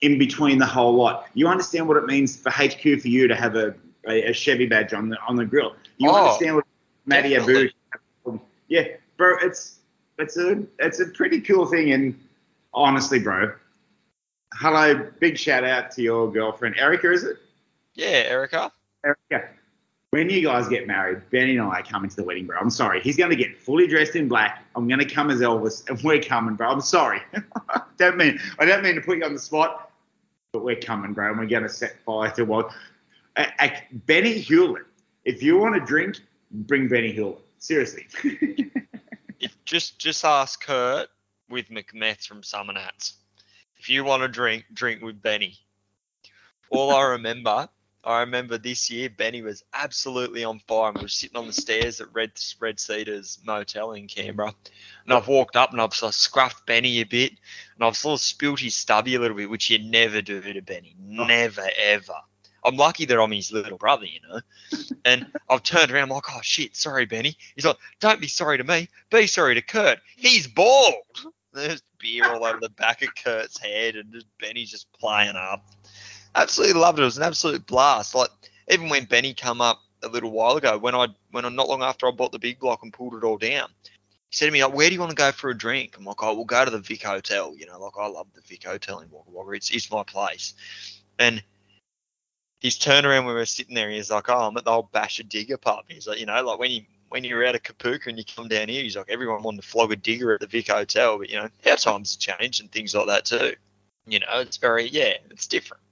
in 0.00 0.18
between 0.18 0.58
the 0.58 0.66
whole 0.66 0.94
lot. 0.94 1.26
You 1.34 1.46
understand 1.46 1.86
what 1.86 1.96
it 1.96 2.06
means 2.06 2.36
for 2.36 2.50
HQ 2.50 2.80
for 3.00 3.08
you 3.08 3.28
to 3.28 3.36
have 3.36 3.54
a, 3.54 3.74
a, 4.08 4.30
a 4.30 4.32
Chevy 4.32 4.66
badge 4.66 4.92
on 4.92 5.08
the 5.08 5.16
on 5.28 5.36
the 5.36 5.44
grill. 5.44 5.76
You 5.98 6.10
Oh, 6.10 6.16
understand 6.16 6.56
what 6.56 6.64
Matty 7.06 7.36
Abu. 7.36 7.68
Yeah, 8.68 8.84
bro, 9.16 9.36
it's 9.42 9.78
it's 10.22 10.36
a 10.36 10.62
it's 10.78 11.00
a 11.00 11.06
pretty 11.06 11.40
cool 11.40 11.66
thing, 11.66 11.92
and 11.92 12.18
honestly, 12.72 13.18
bro, 13.18 13.52
hello, 14.54 15.10
big 15.18 15.36
shout 15.36 15.64
out 15.64 15.90
to 15.92 16.02
your 16.02 16.30
girlfriend 16.30 16.76
Erica, 16.78 17.12
is 17.12 17.24
it? 17.24 17.36
Yeah, 17.94 18.24
Erica. 18.28 18.72
Erica. 19.04 19.48
When 20.10 20.28
you 20.28 20.42
guys 20.42 20.68
get 20.68 20.86
married, 20.86 21.22
Benny 21.30 21.56
and 21.56 21.66
I 21.66 21.80
are 21.80 21.82
coming 21.82 22.10
to 22.10 22.16
the 22.16 22.24
wedding, 22.24 22.46
bro. 22.46 22.58
I'm 22.58 22.68
sorry. 22.68 23.00
He's 23.00 23.16
going 23.16 23.30
to 23.30 23.36
get 23.36 23.58
fully 23.58 23.86
dressed 23.86 24.14
in 24.14 24.28
black. 24.28 24.62
I'm 24.76 24.86
going 24.86 25.00
to 25.00 25.06
come 25.06 25.30
as 25.30 25.40
Elvis, 25.40 25.88
and 25.88 26.00
we're 26.02 26.20
coming, 26.20 26.54
bro. 26.54 26.68
I'm 26.68 26.82
sorry. 26.82 27.22
don't 27.96 28.16
mean 28.16 28.38
I 28.58 28.64
don't 28.64 28.82
mean 28.82 28.94
to 28.94 29.00
put 29.00 29.18
you 29.18 29.24
on 29.24 29.32
the 29.32 29.40
spot, 29.40 29.90
but 30.52 30.62
we're 30.64 30.76
coming, 30.76 31.12
bro. 31.12 31.30
And 31.30 31.38
we're 31.38 31.46
going 31.46 31.62
to 31.62 31.68
set 31.68 31.98
fire 32.04 32.30
to 32.32 32.44
what 32.44 32.70
uh, 33.36 33.46
uh, 33.58 33.68
Benny 34.06 34.34
Hewlett. 34.34 34.84
If 35.24 35.42
you 35.42 35.56
want 35.56 35.74
to 35.74 35.80
drink, 35.80 36.20
bring 36.50 36.88
Benny 36.88 37.12
Hewlett. 37.12 37.40
Seriously. 37.58 38.06
If 39.42 39.64
just 39.64 39.98
just 39.98 40.24
ask 40.24 40.64
Kurt 40.64 41.08
with 41.50 41.68
McMeth 41.68 42.26
from 42.26 42.42
Summernats. 42.42 43.14
If 43.76 43.88
you 43.88 44.04
want 44.04 44.22
to 44.22 44.28
drink, 44.28 44.64
drink 44.72 45.02
with 45.02 45.20
Benny. 45.20 45.58
All 46.70 46.92
I 46.92 47.02
remember, 47.02 47.68
I 48.04 48.20
remember 48.20 48.56
this 48.56 48.88
year 48.88 49.10
Benny 49.10 49.42
was 49.42 49.64
absolutely 49.74 50.44
on 50.44 50.60
fire. 50.60 50.90
and 50.90 50.98
We 50.98 51.02
were 51.02 51.08
sitting 51.08 51.36
on 51.36 51.48
the 51.48 51.52
stairs 51.52 52.00
at 52.00 52.14
Red 52.14 52.32
Red 52.60 52.78
Cedars 52.78 53.40
Motel 53.44 53.92
in 53.92 54.06
Canberra, 54.06 54.54
and 55.04 55.12
I've 55.12 55.26
walked 55.26 55.56
up 55.56 55.72
and 55.72 55.80
I've 55.80 55.92
sort 55.92 56.14
of 56.14 56.16
scruffed 56.16 56.64
Benny 56.64 57.00
a 57.00 57.04
bit, 57.04 57.32
and 57.74 57.84
I've 57.84 57.96
sort 57.96 58.20
of 58.20 58.24
spilt 58.24 58.60
his 58.60 58.76
stubby 58.76 59.16
a 59.16 59.20
little 59.20 59.36
bit, 59.36 59.50
which 59.50 59.70
you 59.70 59.78
never 59.80 60.22
do 60.22 60.40
to 60.40 60.62
Benny, 60.62 60.94
oh. 61.18 61.24
never 61.24 61.68
ever. 61.78 62.14
I'm 62.64 62.76
lucky 62.76 63.04
that 63.06 63.20
I'm 63.20 63.32
his 63.32 63.52
little 63.52 63.78
brother, 63.78 64.06
you 64.06 64.20
know. 64.28 64.40
And 65.04 65.26
I've 65.50 65.64
turned 65.64 65.90
around, 65.90 66.04
I'm 66.04 66.10
like, 66.10 66.30
oh 66.30 66.40
shit, 66.42 66.76
sorry, 66.76 67.06
Benny. 67.06 67.36
He's 67.56 67.64
like, 67.64 67.76
don't 67.98 68.20
be 68.20 68.28
sorry 68.28 68.58
to 68.58 68.64
me, 68.64 68.88
be 69.10 69.26
sorry 69.26 69.56
to 69.56 69.62
Kurt. 69.62 69.98
He's 70.16 70.46
bald. 70.46 70.94
There's 71.52 71.82
beer 71.98 72.24
all 72.24 72.44
over 72.44 72.60
the 72.60 72.70
back 72.70 73.02
of 73.02 73.14
Kurt's 73.14 73.58
head, 73.58 73.96
and 73.96 74.12
just 74.12 74.26
Benny's 74.38 74.70
just 74.70 74.86
playing 74.92 75.36
up. 75.36 75.66
Absolutely 76.34 76.80
loved 76.80 76.98
it. 76.98 77.02
It 77.02 77.06
was 77.06 77.18
an 77.18 77.24
absolute 77.24 77.66
blast. 77.66 78.14
Like 78.14 78.30
even 78.70 78.88
when 78.88 79.04
Benny 79.04 79.34
come 79.34 79.60
up 79.60 79.80
a 80.02 80.08
little 80.08 80.30
while 80.30 80.56
ago, 80.56 80.78
when 80.78 80.94
I 80.94 81.08
when 81.30 81.44
I 81.44 81.48
not 81.48 81.68
long 81.68 81.82
after 81.82 82.06
I 82.06 82.10
bought 82.10 82.32
the 82.32 82.38
big 82.38 82.58
block 82.58 82.82
and 82.82 82.92
pulled 82.92 83.14
it 83.14 83.24
all 83.24 83.38
down, 83.38 83.68
he 83.84 84.36
said 84.36 84.46
to 84.46 84.52
me, 84.52 84.64
like, 84.64 84.74
"Where 84.74 84.88
do 84.88 84.94
you 84.94 85.00
want 85.00 85.10
to 85.10 85.16
go 85.16 85.30
for 85.32 85.50
a 85.50 85.56
drink?" 85.56 85.96
I'm 85.98 86.04
like, 86.04 86.22
"Oh, 86.22 86.34
we'll 86.34 86.44
go 86.44 86.64
to 86.64 86.70
the 86.70 86.78
Vic 86.78 87.02
Hotel." 87.02 87.54
You 87.54 87.66
know, 87.66 87.78
like 87.78 87.92
I 87.98 88.06
love 88.06 88.28
the 88.34 88.40
Vic 88.42 88.64
Hotel 88.64 89.00
in 89.00 89.10
Wagga 89.10 89.30
Wagga. 89.30 89.50
It's 89.56 89.70
it's 89.70 89.90
my 89.90 90.04
place. 90.04 90.54
And 91.18 91.42
he's 92.62 92.78
turned 92.78 93.04
around 93.04 93.26
when 93.26 93.34
we 93.34 93.40
were 93.40 93.46
sitting 93.46 93.74
there. 93.74 93.90
He's 93.90 94.10
like, 94.10 94.30
"Oh, 94.30 94.46
I'm 94.48 94.56
at 94.56 94.64
the 94.64 94.70
old 94.70 94.90
Basher 94.92 95.24
Digger 95.24 95.58
pub." 95.58 95.84
He's 95.88 96.06
like, 96.06 96.20
you 96.20 96.26
know, 96.26 96.42
like 96.42 96.58
when 96.58 96.70
you 96.70 96.82
when 97.10 97.24
you're 97.24 97.44
out 97.46 97.54
of 97.54 97.62
Kapooka 97.62 98.06
and 98.06 98.16
you 98.16 98.24
come 98.24 98.48
down 98.48 98.68
here, 98.68 98.82
he's 98.82 98.96
like, 98.96 99.10
everyone 99.10 99.42
wanted 99.42 99.60
to 99.60 99.68
flog 99.68 99.92
a 99.92 99.96
digger 99.96 100.32
at 100.32 100.40
the 100.40 100.46
Vic 100.46 100.68
Hotel, 100.68 101.18
but 101.18 101.28
you 101.28 101.36
know, 101.36 101.48
our 101.66 101.76
times 101.76 102.14
have 102.14 102.38
changed 102.38 102.62
and 102.62 102.72
things 102.72 102.94
like 102.94 103.06
that 103.08 103.26
too. 103.26 103.54
You 104.06 104.20
know, 104.20 104.26
it's 104.36 104.56
very 104.56 104.88
yeah, 104.88 105.14
it's 105.30 105.46
different. 105.46 105.82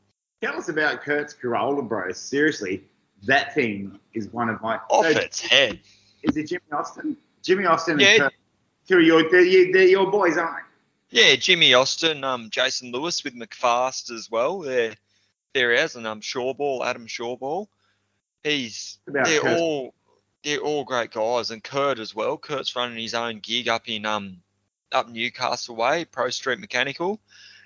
Tell 0.41 0.57
us 0.57 0.71
about 0.71 1.03
Kurt's 1.03 1.35
Corolla, 1.35 1.83
bro. 1.83 2.13
Seriously, 2.13 2.83
that 3.25 3.55
thing 3.55 3.99
is 4.15 4.29
one 4.29 4.49
of 4.49 4.63
my. 4.63 4.81
Off 4.89 5.05
so, 5.05 5.11
its 5.11 5.41
head. 5.41 5.81
Is 6.23 6.37
it 6.37 6.49
Jimmy 6.49 6.63
Austin? 6.73 7.17
Jimmy 7.43 7.67
Austin 7.67 7.99
Yeah. 7.99 8.09
and 8.09 8.21
Kurt. 8.23 8.35
Two 8.89 8.99
of 8.99 9.05
your, 9.05 9.31
they're, 9.31 9.73
they're 9.73 9.87
your 9.87 10.11
boys, 10.11 10.37
aren't 10.37 10.65
they? 11.11 11.23
Yeah, 11.23 11.37
Jimmy 11.37 11.75
Austin, 11.75 12.25
um, 12.25 12.51
Jason 12.51 12.93
Lewis 12.93 13.23
with 13.23 13.35
McFast 13.35 14.11
as 14.11 14.31
well. 14.31 14.61
They're 14.61 14.95
they're 15.55 15.77
ours, 15.79 15.97
and 15.97 16.07
um, 16.07 16.21
Shawball, 16.21 16.85
Adam 16.85 17.07
Shawball. 17.07 17.69
He's 18.43 18.99
About 19.07 19.27
they're 19.27 19.41
Kurt. 19.41 19.59
all 19.59 19.95
they're 20.43 20.61
all 20.61 20.85
great 20.85 21.11
guys, 21.11 21.51
and 21.51 21.63
Kurt 21.63 21.99
as 21.99 22.15
well. 22.15 22.39
Kurt's 22.39 22.75
running 22.75 22.99
his 22.99 23.15
own 23.15 23.41
gig 23.41 23.69
up 23.69 23.89
in 23.89 24.07
um 24.07 24.39
up 24.93 25.09
Newcastle 25.09 25.77
way, 25.77 26.05
Pro 26.05 26.31
Street 26.31 26.59
Mechanical, 26.59 27.21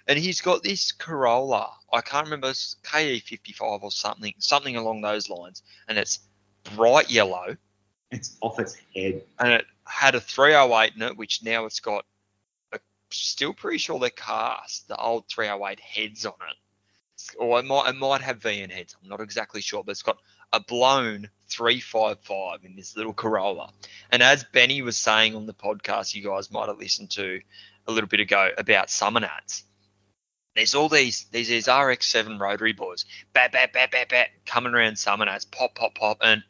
and 0.08 0.18
he's 0.18 0.40
got 0.40 0.62
this 0.62 0.92
Corolla. 0.92 1.70
I 1.92 2.00
can't 2.00 2.26
remember 2.26 2.50
it's 2.50 2.76
KE55 2.82 3.82
or 3.82 3.90
something, 3.92 4.34
something 4.38 4.76
along 4.76 5.00
those 5.02 5.28
lines, 5.30 5.62
and 5.88 5.96
it's 5.96 6.18
bright 6.74 7.10
yellow, 7.10 7.56
It's 8.10 8.36
off 8.40 8.58
its 8.58 8.76
head. 8.94 9.22
and 9.38 9.52
it 9.52 9.66
had 9.86 10.14
a 10.16 10.20
308 10.20 10.92
in 10.96 11.02
it, 11.02 11.16
which 11.16 11.42
now 11.44 11.66
it's 11.66 11.80
got. 11.80 12.04
A, 12.72 12.80
still 13.10 13.54
pretty 13.54 13.78
sure 13.78 13.98
they're 14.00 14.10
cast 14.10 14.88
the 14.88 14.96
old 14.96 15.28
308 15.28 15.78
heads 15.78 16.26
on 16.26 16.32
it, 16.50 16.56
or 17.38 17.58
it 17.58 17.64
might 17.64 17.88
it 17.88 17.96
might 17.96 18.20
have 18.20 18.40
VN 18.40 18.70
heads. 18.70 18.96
I'm 19.02 19.08
not 19.08 19.20
exactly 19.20 19.60
sure, 19.60 19.82
but 19.84 19.92
it's 19.92 20.02
got 20.02 20.18
a 20.52 20.60
blown 20.60 21.30
355 21.48 22.64
in 22.64 22.76
this 22.76 22.96
little 22.96 23.14
Corolla. 23.14 23.72
And 24.10 24.22
as 24.22 24.44
Benny 24.44 24.82
was 24.82 24.96
saying 24.96 25.34
on 25.34 25.46
the 25.46 25.54
podcast, 25.54 26.14
you 26.14 26.22
guys 26.22 26.50
might 26.50 26.68
have 26.68 26.78
listened 26.78 27.10
to 27.12 27.40
a 27.86 27.92
little 27.92 28.08
bit 28.08 28.20
ago 28.20 28.50
about 28.56 28.88
Summernats. 28.88 29.62
There's 30.54 30.74
all 30.74 30.88
these 30.88 31.26
these, 31.32 31.48
these 31.48 31.66
RX7 31.66 32.38
rotary 32.38 32.72
boys, 32.72 33.04
bat 33.32 33.52
bat 33.52 33.72
bat 33.72 33.90
bat 33.90 34.08
bat, 34.08 34.28
coming 34.46 34.74
around 34.74 34.94
Summernats, 34.94 35.50
pop 35.50 35.74
pop 35.74 35.94
pop, 35.94 36.18
and 36.20 36.42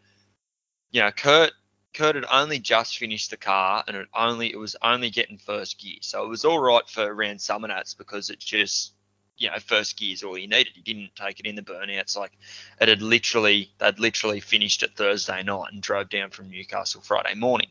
you 0.90 1.00
know 1.00 1.10
Kurt 1.10 1.52
Kurt 1.94 2.16
had 2.16 2.26
only 2.30 2.58
just 2.58 2.98
finished 2.98 3.30
the 3.30 3.36
car 3.36 3.84
and 3.86 3.96
it 3.96 4.08
only 4.14 4.52
it 4.52 4.58
was 4.58 4.76
only 4.82 5.10
getting 5.10 5.38
first 5.38 5.80
gear. 5.80 5.98
So 6.00 6.24
it 6.24 6.28
was 6.28 6.44
all 6.44 6.58
right 6.58 6.86
for 6.88 7.02
around 7.02 7.36
Summernats 7.36 7.96
because 7.96 8.30
it 8.30 8.40
just 8.40 8.93
you 9.36 9.50
know, 9.50 9.58
first 9.58 9.96
gear 9.98 10.12
is 10.12 10.22
all 10.22 10.38
you 10.38 10.48
needed. 10.48 10.76
You 10.76 10.82
didn't 10.82 11.16
take 11.16 11.40
it 11.40 11.46
in 11.46 11.56
the 11.56 11.62
burnouts. 11.62 12.16
Like 12.16 12.32
it 12.80 12.88
had 12.88 13.02
literally 13.02 13.70
they'd 13.78 13.98
literally 13.98 14.40
finished 14.40 14.82
it 14.82 14.96
Thursday 14.96 15.42
night 15.42 15.72
and 15.72 15.82
drove 15.82 16.08
down 16.08 16.30
from 16.30 16.50
Newcastle 16.50 17.00
Friday 17.00 17.34
morning. 17.34 17.68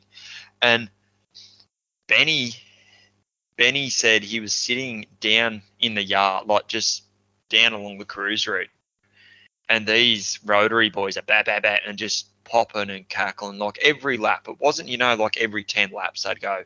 And 0.61 0.89
Benny 2.07 2.53
Benny 3.57 3.89
said 3.89 4.23
he 4.23 4.39
was 4.39 4.53
sitting 4.53 5.05
down 5.19 5.61
in 5.79 5.95
the 5.95 6.03
yard, 6.03 6.47
like 6.47 6.67
just 6.67 7.03
down 7.49 7.73
along 7.73 7.97
the 7.97 8.05
cruise 8.05 8.47
route. 8.47 8.69
And 9.69 9.87
these 9.87 10.39
rotary 10.43 10.89
boys 10.89 11.17
are 11.17 11.21
bat 11.21 11.45
bat 11.45 11.63
bat 11.63 11.83
and 11.87 11.97
just 11.97 12.27
popping 12.43 12.89
and 12.89 13.07
cackling 13.07 13.57
like 13.57 13.79
every 13.81 14.17
lap. 14.17 14.47
It 14.49 14.59
wasn't, 14.59 14.89
you 14.89 14.97
know, 14.97 15.15
like 15.15 15.37
every 15.37 15.63
ten 15.63 15.91
laps 15.91 16.23
they'd 16.23 16.41
go, 16.41 16.63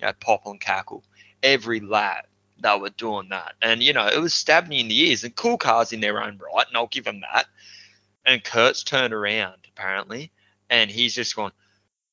you 0.00 0.06
know, 0.06 0.12
pop 0.20 0.46
and 0.46 0.60
cackle. 0.60 1.04
Every 1.42 1.80
lap 1.80 2.27
they 2.60 2.78
were 2.78 2.90
doing 2.90 3.28
that. 3.30 3.54
And, 3.62 3.82
you 3.82 3.92
know, 3.92 4.06
it 4.06 4.20
was 4.20 4.34
stabbing 4.34 4.72
you 4.72 4.80
in 4.80 4.88
the 4.88 5.08
ears 5.08 5.24
and 5.24 5.34
cool 5.34 5.58
cars 5.58 5.92
in 5.92 6.00
their 6.00 6.22
own 6.22 6.38
right, 6.38 6.66
and 6.66 6.76
I'll 6.76 6.86
give 6.86 7.04
them 7.04 7.20
that. 7.20 7.46
And 8.26 8.44
Kurt's 8.44 8.82
turned 8.84 9.14
around, 9.14 9.56
apparently, 9.68 10.30
and 10.68 10.90
he's 10.90 11.14
just 11.14 11.36
gone 11.36 11.52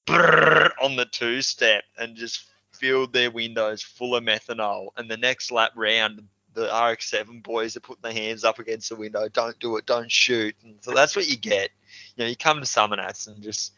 on 0.07 0.95
the 0.95 1.07
two 1.11 1.41
step 1.41 1.83
and 1.97 2.15
just 2.15 2.45
filled 2.73 3.13
their 3.13 3.31
windows 3.31 3.81
full 3.81 4.15
of 4.15 4.23
methanol, 4.23 4.89
and 4.97 5.09
the 5.09 5.17
next 5.17 5.51
lap 5.51 5.71
round, 5.75 6.27
the 6.53 6.65
RX-7 6.65 7.43
boys 7.43 7.75
are 7.75 7.81
putting 7.81 8.01
their 8.01 8.13
hands 8.13 8.43
up 8.43 8.59
against 8.59 8.89
the 8.89 8.95
window. 8.95 9.27
Don't 9.27 9.59
do 9.59 9.75
it. 9.75 9.85
Don't 9.85 10.11
shoot. 10.11 10.55
And 10.63 10.75
so 10.79 10.93
that's 10.93 11.15
what 11.15 11.29
you 11.29 11.35
get. 11.35 11.69
You 12.15 12.23
know, 12.23 12.29
you 12.29 12.35
come 12.37 12.59
to 12.59 12.65
Summernats 12.65 13.27
and 13.27 13.43
just 13.43 13.73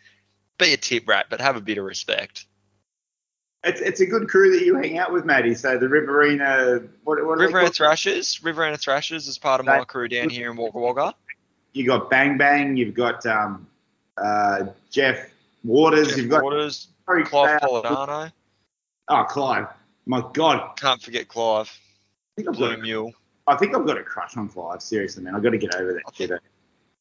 be 0.59 0.73
a 0.73 0.77
tip 0.77 1.07
rat, 1.07 1.25
but 1.29 1.41
have 1.41 1.55
a 1.55 1.61
bit 1.61 1.79
of 1.79 1.85
respect. 1.85 2.45
It's, 3.63 3.81
it's 3.81 3.99
a 4.01 4.05
good 4.05 4.29
crew 4.29 4.51
that 4.57 4.63
you 4.65 4.75
hang 4.75 4.97
out 4.97 5.11
with, 5.11 5.25
Matty. 5.25 5.55
So 5.55 5.77
the 5.77 5.89
Riverina, 5.89 6.81
what, 7.03 7.23
what 7.25 7.39
Riverina? 7.39 7.69
Thrashers, 7.69 8.43
Riverina 8.43 8.77
Thrashers 8.77 9.27
is 9.27 9.37
part 9.37 9.59
of 9.59 9.65
my 9.65 9.83
crew 9.83 10.07
down 10.07 10.29
here 10.29 10.51
in 10.51 10.57
Wagga 10.57 10.77
Wagga. 10.77 11.15
You 11.73 11.85
got 11.85 12.09
Bang 12.09 12.37
Bang. 12.37 12.77
You've 12.77 12.93
got 12.93 13.25
um, 13.25 13.67
uh, 14.17 14.67
Jeff 14.89 15.29
Waters. 15.63 16.09
Jeff 16.09 16.17
you've 16.17 16.29
got 16.29 16.43
Waters, 16.43 16.87
Corey 17.05 17.23
Clive. 17.23 17.59
Polidano. 17.61 18.31
Oh, 19.09 19.23
Clive. 19.23 19.67
My 20.05 20.23
God, 20.33 20.77
Can't 20.77 21.01
forget 21.01 21.27
Clive. 21.27 21.67
I 21.69 22.35
think, 22.37 22.47
I've 22.49 22.55
Blue 22.55 22.69
got 22.69 22.79
a, 22.79 22.81
Mule. 22.81 23.13
I 23.47 23.55
think 23.57 23.75
I've 23.75 23.85
got 23.85 23.97
a 23.97 24.03
crush 24.03 24.37
on 24.37 24.47
Clive. 24.47 24.81
Seriously, 24.81 25.23
man, 25.23 25.35
I've 25.35 25.43
got 25.43 25.49
to 25.49 25.57
get 25.57 25.75
over 25.75 25.91
I 25.91 25.93
that 25.93 26.15
think- 26.15 26.41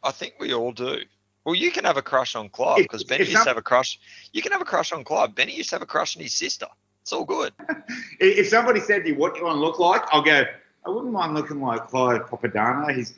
I 0.03 0.11
think 0.11 0.35
we 0.39 0.53
all 0.55 0.73
do. 0.73 1.01
Well, 1.47 1.55
you 1.55 1.70
can 1.70 1.84
have 1.84 1.97
a 1.97 2.03
crush 2.03 2.34
on 2.34 2.49
Clive 2.49 2.78
because 2.78 3.05
Benny 3.05 3.20
used 3.20 3.34
some- 3.34 3.44
to 3.44 3.51
have 3.51 3.57
a 3.57 3.62
crush. 3.62 4.01
You 4.32 4.42
can 4.42 4.51
have 4.51 4.61
a 4.61 4.64
crush 4.64 4.90
on 4.90 5.05
Clive. 5.05 5.32
Benny 5.32 5.55
used 5.55 5.70
to 5.70 5.76
have 5.76 5.82
a 5.82 5.86
crush 5.86 6.16
on 6.16 6.22
his 6.24 6.34
sister. 6.34 6.66
It's 7.03 7.12
all 7.12 7.24
good. 7.24 7.53
If 8.18 8.49
somebody 8.49 8.80
said 8.80 9.05
to 9.05 9.11
you, 9.11 9.14
"What 9.14 9.34
do 9.34 9.40
you 9.40 9.47
want 9.47 9.57
to 9.57 9.61
look 9.61 9.78
like?" 9.78 10.03
I'll 10.11 10.22
go. 10.22 10.44
I 10.84 10.90
wouldn't 10.90 11.12
mind 11.12 11.34
looking 11.34 11.61
like 11.61 11.86
Clive 11.86 12.28
Papadano. 12.28 12.92
He's 12.92 13.12
a 13.12 13.14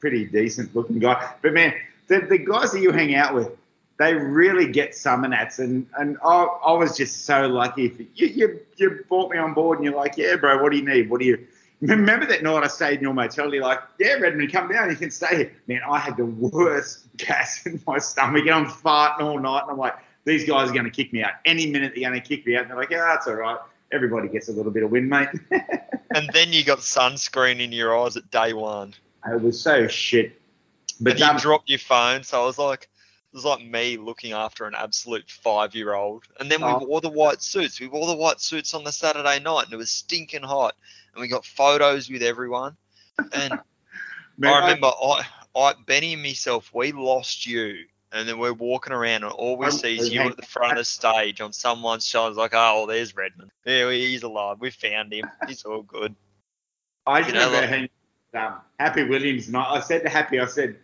pretty 0.00 0.24
decent 0.24 0.74
looking 0.74 0.98
guy. 0.98 1.34
But 1.42 1.52
man, 1.52 1.74
the, 2.06 2.20
the 2.20 2.38
guys 2.38 2.72
that 2.72 2.80
you 2.80 2.90
hang 2.90 3.14
out 3.14 3.34
with, 3.34 3.50
they 3.98 4.14
really 4.14 4.70
get 4.72 4.92
Summernats, 4.92 5.58
and 5.58 5.86
and 5.98 6.16
I, 6.24 6.44
I 6.44 6.72
was 6.72 6.96
just 6.96 7.26
so 7.26 7.48
lucky. 7.48 8.08
You, 8.14 8.26
you 8.28 8.60
you 8.76 9.04
brought 9.08 9.30
me 9.30 9.36
on 9.36 9.52
board, 9.52 9.78
and 9.78 9.84
you're 9.84 9.96
like, 9.96 10.16
"Yeah, 10.16 10.36
bro, 10.36 10.62
what 10.62 10.72
do 10.72 10.78
you 10.78 10.86
need? 10.86 11.10
What 11.10 11.20
do 11.20 11.26
you?" 11.26 11.46
Remember 11.80 12.26
that 12.26 12.42
night 12.42 12.64
I 12.64 12.66
stayed 12.66 12.98
in 12.98 13.02
your 13.02 13.14
motel? 13.14 13.52
You're 13.54 13.62
like, 13.62 13.80
"Yeah, 14.00 14.14
Redmond, 14.14 14.52
come 14.52 14.68
down. 14.68 14.90
You 14.90 14.96
can 14.96 15.10
stay 15.10 15.36
here." 15.36 15.52
Man, 15.68 15.80
I 15.88 15.98
had 15.98 16.16
the 16.16 16.24
worst 16.26 17.06
gas 17.16 17.64
in 17.66 17.80
my 17.86 17.98
stomach, 17.98 18.42
and 18.42 18.50
I'm 18.50 18.66
farting 18.66 19.20
all 19.20 19.38
night, 19.38 19.62
and 19.62 19.72
I'm 19.72 19.78
like, 19.78 19.94
"These 20.24 20.44
guys 20.44 20.70
are 20.70 20.72
going 20.72 20.86
to 20.86 20.90
kick 20.90 21.12
me 21.12 21.22
out 21.22 21.32
any 21.44 21.70
minute. 21.70 21.92
They're 21.94 22.08
going 22.08 22.20
to 22.20 22.26
kick 22.26 22.46
me 22.46 22.56
out." 22.56 22.62
And 22.62 22.70
they're 22.70 22.78
like, 22.78 22.90
"Yeah, 22.90 23.04
that's 23.04 23.26
all 23.26 23.34
right." 23.34 23.58
Everybody 23.92 24.28
gets 24.28 24.48
a 24.48 24.52
little 24.52 24.72
bit 24.72 24.82
of 24.82 24.90
wind, 24.90 25.08
mate. 25.08 25.28
And 26.14 26.30
then 26.32 26.52
you 26.52 26.64
got 26.64 26.78
sunscreen 26.78 27.60
in 27.60 27.70
your 27.70 27.96
eyes 27.96 28.16
at 28.16 28.30
day 28.30 28.54
one. 28.54 28.94
it 29.26 29.42
was 29.42 29.60
so 29.60 29.88
shit. 29.88 30.40
But 31.00 31.12
and 31.12 31.20
you 31.20 31.26
um, 31.26 31.36
dropped 31.36 31.68
your 31.68 31.78
phone, 31.78 32.22
so 32.22 32.42
I 32.42 32.46
was 32.46 32.58
like, 32.58 32.88
it 33.32 33.36
was 33.36 33.44
like 33.44 33.62
me 33.64 33.96
looking 33.98 34.32
after 34.32 34.64
an 34.66 34.74
absolute 34.74 35.30
five-year-old. 35.30 36.24
And 36.40 36.50
then 36.50 36.60
we 36.62 36.68
Oh. 36.68 36.78
wore 36.84 37.00
the 37.00 37.10
white 37.10 37.42
suits. 37.42 37.78
We 37.80 37.86
wore 37.88 38.06
the 38.06 38.16
white 38.16 38.40
suits 38.40 38.72
on 38.74 38.84
the 38.84 38.92
Saturday 38.92 39.38
night, 39.40 39.64
and 39.66 39.72
it 39.74 39.76
was 39.76 39.90
stinking 39.90 40.42
hot. 40.42 40.74
And 41.12 41.20
we 41.20 41.28
got 41.28 41.44
photos 41.44 42.08
with 42.10 42.22
everyone. 42.22 42.76
And 43.32 43.58
man, 44.38 44.52
I 44.54 44.60
remember 44.60 44.86
I, 44.86 45.26
I, 45.54 45.74
Benny 45.86 46.14
and 46.14 46.22
myself, 46.22 46.70
we 46.74 46.92
lost 46.92 47.46
you. 47.46 47.84
And 48.10 48.26
then 48.26 48.38
we're 48.38 48.54
walking 48.54 48.94
around, 48.94 49.24
and 49.24 49.32
all 49.32 49.58
we 49.58 49.66
I'm- 49.66 49.72
see 49.72 49.98
is 49.98 50.10
you 50.10 50.22
at 50.22 50.36
the 50.38 50.46
front 50.46 50.72
of 50.72 50.78
the 50.78 50.84
stage 50.86 51.42
on 51.42 51.52
someone's 51.52 52.06
shoulder. 52.06 52.34
Like, 52.36 52.52
oh, 52.54 52.86
there's 52.86 53.14
Redmond. 53.14 53.50
Yeah, 53.66 53.90
he's 53.90 54.22
alive. 54.22 54.56
We 54.60 54.70
found 54.70 55.12
him. 55.12 55.26
He's 55.46 55.62
all 55.64 55.82
good. 55.82 56.16
I 57.06 57.18
you 57.18 57.32
know, 57.34 57.44
remember 57.46 57.60
like- 57.60 57.68
hanging 57.68 57.88
um, 58.34 58.60
Happy 58.80 59.02
Williams, 59.04 59.48
and 59.48 59.58
I, 59.58 59.74
I 59.74 59.80
said 59.80 60.02
to 60.04 60.08
Happy, 60.08 60.40
I 60.40 60.46
said, 60.46 60.78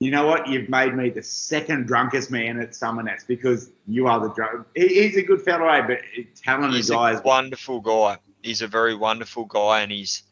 "You 0.00 0.10
know 0.10 0.26
what? 0.26 0.48
You've 0.48 0.68
made 0.68 0.94
me 0.94 1.10
the 1.10 1.22
second 1.22 1.86
drunkest 1.86 2.30
man 2.30 2.60
at 2.60 2.70
Summernats 2.70 3.26
because 3.26 3.70
you 3.86 4.06
are 4.06 4.20
the 4.20 4.32
drunk. 4.34 4.66
He, 4.74 4.88
he's 5.02 5.16
a 5.16 5.22
good 5.22 5.42
fellow, 5.42 5.66
eh, 5.68 5.86
but 5.86 5.98
talented 6.42 6.76
He's 6.76 6.90
guy. 6.90 7.12
a 7.12 7.22
wonderful 7.22 7.80
guy. 7.80 8.18
He's 8.42 8.60
a 8.62 8.66
very 8.66 8.94
wonderful 8.94 9.44
guy, 9.46 9.80
and 9.80 9.90
he's 9.92 10.22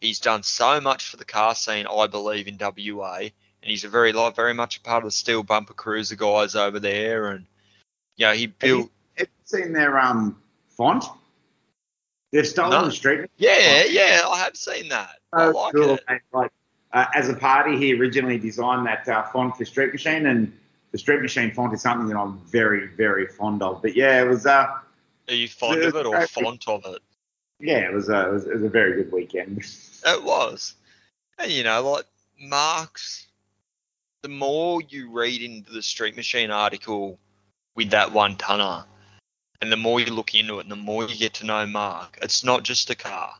he's 0.00 0.18
done 0.20 0.42
so 0.42 0.80
much 0.80 1.08
for 1.08 1.16
the 1.16 1.24
car 1.24 1.54
scene, 1.54 1.86
I 1.86 2.06
believe, 2.06 2.48
in 2.48 2.58
WA. 2.60 3.16
And 3.62 3.70
he's 3.70 3.84
a 3.84 3.88
very 3.88 4.12
very 4.12 4.54
much 4.54 4.76
a 4.78 4.80
part 4.80 5.04
of 5.04 5.08
the 5.08 5.12
Steel 5.12 5.42
Bumper 5.42 5.74
Cruiser 5.74 6.16
guys 6.16 6.54
over 6.54 6.78
there, 6.80 7.28
and 7.28 7.46
you 8.16 8.26
know 8.26 8.32
he 8.32 8.46
built. 8.48 8.90
Have 9.16 9.28
you 9.28 9.32
seen 9.44 9.72
their 9.72 9.98
um 9.98 10.40
font? 10.76 11.04
They've 12.32 12.46
stolen 12.46 12.72
No. 12.72 12.84
the 12.84 12.92
street. 12.92 13.30
Yeah, 13.38 13.84
yeah, 13.88 14.20
I 14.28 14.38
have 14.40 14.56
seen 14.56 14.88
that. 14.90 15.16
I 15.32 15.46
like 15.46 15.74
cool, 15.74 15.94
it. 15.94 16.04
mate. 16.08 16.20
Like, 16.32 16.50
uh, 16.92 17.06
as 17.14 17.28
a 17.28 17.34
party, 17.34 17.76
he 17.76 17.94
originally 17.94 18.38
designed 18.38 18.86
that 18.86 19.08
uh, 19.08 19.22
font 19.24 19.56
for 19.56 19.64
Street 19.64 19.92
Machine, 19.92 20.26
and 20.26 20.52
the 20.92 20.98
Street 20.98 21.20
Machine 21.20 21.52
font 21.52 21.74
is 21.74 21.82
something 21.82 22.08
that 22.08 22.16
I'm 22.16 22.38
very, 22.46 22.86
very 22.88 23.26
fond 23.26 23.62
of. 23.62 23.82
But 23.82 23.96
yeah, 23.96 24.22
it 24.22 24.28
was 24.28 24.46
uh, 24.46 24.66
Are 25.28 25.34
you 25.34 25.48
fond 25.48 25.82
of 25.82 25.94
it 25.94 26.06
or 26.06 26.26
font 26.26 26.68
of 26.68 26.84
it? 26.86 27.02
yeah, 27.58 27.88
it 27.88 27.92
was, 27.92 28.08
uh, 28.08 28.28
it 28.28 28.32
was 28.32 28.46
it 28.46 28.54
was 28.54 28.62
a 28.62 28.68
very 28.68 29.02
good 29.02 29.12
weekend. 29.12 29.62
It 30.08 30.22
was. 30.22 30.74
And 31.36 31.50
you 31.50 31.64
know, 31.64 31.82
like 31.90 32.04
Mark's 32.40 33.26
the 34.22 34.28
more 34.28 34.82
you 34.88 35.10
read 35.10 35.40
into 35.42 35.72
the 35.72 35.82
Street 35.82 36.16
Machine 36.16 36.50
article 36.50 37.18
with 37.74 37.90
that 37.90 38.12
one 38.12 38.36
tonner, 38.36 38.84
and 39.60 39.70
the 39.70 39.76
more 39.76 40.00
you 40.00 40.12
look 40.12 40.34
into 40.34 40.58
it, 40.58 40.62
and 40.62 40.70
the 40.70 40.76
more 40.76 41.04
you 41.04 41.16
get 41.16 41.34
to 41.34 41.46
know 41.46 41.66
Mark, 41.66 42.18
it's 42.22 42.42
not 42.42 42.62
just 42.62 42.90
a 42.90 42.94
car. 42.94 43.34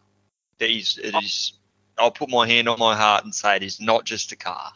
It 0.59 0.71
is. 0.71 0.99
It 0.99 1.15
is. 1.23 1.55
I'll 1.99 2.11
put 2.11 2.29
my 2.29 2.47
hand 2.47 2.69
on 2.69 2.79
my 2.79 2.97
heart 2.97 3.25
and 3.25 3.35
say 3.35 3.57
it 3.57 3.63
is 3.63 3.81
not 3.81 4.05
just 4.05 4.33
a 4.33 4.37
car. 4.37 4.73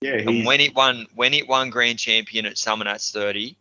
Yeah, 0.00 0.14
And 0.14 0.46
when 0.46 0.60
it 0.60 0.74
won, 0.74 1.06
when 1.14 1.34
it 1.34 1.46
won 1.46 1.70
Grand 1.70 1.98
Champion 1.98 2.46
at 2.46 2.54
Summernats 2.54 3.12
30, 3.12 3.56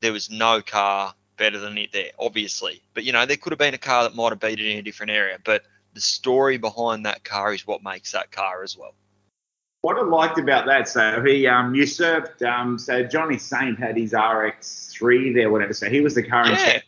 there 0.00 0.12
was 0.12 0.30
no 0.30 0.62
car 0.62 1.14
better 1.36 1.58
than 1.58 1.76
it 1.76 1.92
there, 1.92 2.10
obviously. 2.18 2.82
But 2.94 3.04
you 3.04 3.12
know, 3.12 3.26
there 3.26 3.36
could 3.36 3.52
have 3.52 3.58
been 3.58 3.74
a 3.74 3.78
car 3.78 4.04
that 4.04 4.14
might 4.14 4.30
have 4.30 4.40
beat 4.40 4.58
it 4.58 4.66
in 4.66 4.78
a 4.78 4.82
different 4.82 5.12
area. 5.12 5.38
But 5.44 5.64
the 5.94 6.00
story 6.00 6.56
behind 6.58 7.06
that 7.06 7.24
car 7.24 7.52
is 7.52 7.66
what 7.66 7.82
makes 7.82 8.12
that 8.12 8.30
car 8.30 8.62
as 8.62 8.76
well. 8.76 8.94
what 9.82 9.96
I 9.96 10.02
liked 10.02 10.38
about 10.38 10.66
that, 10.66 10.88
so 10.88 11.22
he 11.24 11.46
um, 11.46 11.74
usurped. 11.74 12.42
Um, 12.42 12.78
so 12.78 13.02
Johnny 13.04 13.38
Saint 13.38 13.78
had 13.78 13.96
his 13.96 14.12
RX3 14.12 15.34
there, 15.34 15.50
whatever. 15.50 15.72
So 15.72 15.88
he 15.88 16.00
was 16.00 16.14
the 16.14 16.22
current 16.22 16.50
Yeah. 16.50 16.80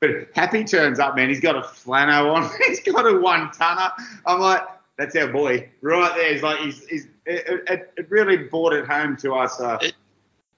But 0.00 0.28
Happy 0.34 0.64
turns 0.64 0.98
up, 0.98 1.14
man. 1.14 1.28
He's 1.28 1.40
got 1.40 1.56
a 1.56 1.60
flano 1.60 2.34
on. 2.34 2.50
he's 2.66 2.80
got 2.80 3.06
a 3.06 3.18
one 3.18 3.50
tonner. 3.52 3.92
I'm 4.26 4.40
like, 4.40 4.62
that's 4.96 5.14
our 5.16 5.28
boy 5.28 5.68
right 5.82 6.14
there. 6.14 6.32
He's 6.32 6.42
like, 6.42 6.58
he's, 6.60 6.86
he's 6.86 7.06
it, 7.26 7.64
it, 7.68 7.92
it 7.96 8.10
really 8.10 8.36
brought 8.38 8.72
it 8.72 8.86
home 8.86 9.16
to 9.18 9.34
us. 9.34 9.60
Uh, 9.60 9.78
It- 9.82 9.94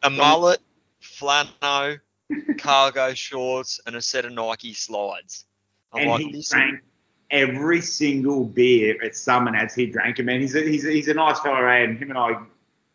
A 0.04 0.10
mullet, 0.10 0.60
flannel, 1.00 1.98
cargo 2.58 3.14
shorts, 3.14 3.80
and 3.86 3.96
a 3.96 4.02
set 4.02 4.24
of 4.24 4.32
Nike 4.32 4.74
slides. 4.74 5.44
I'm 5.92 6.02
and 6.02 6.10
like, 6.10 6.20
he 6.22 6.44
drank 6.48 6.80
every 7.30 7.80
single 7.80 8.44
beer 8.44 8.96
at 9.02 9.12
Summernats. 9.12 9.74
He 9.74 9.86
drank 9.86 10.16
them, 10.16 10.28
and 10.28 10.40
he's 10.40 10.54
a, 10.54 10.60
he's 10.60 10.84
a, 10.84 10.90
he's 10.90 11.08
a 11.08 11.14
nice 11.14 11.40
fellow, 11.40 11.64
eh? 11.66 11.84
and 11.84 11.98
him 11.98 12.10
and 12.10 12.18
I 12.18 12.36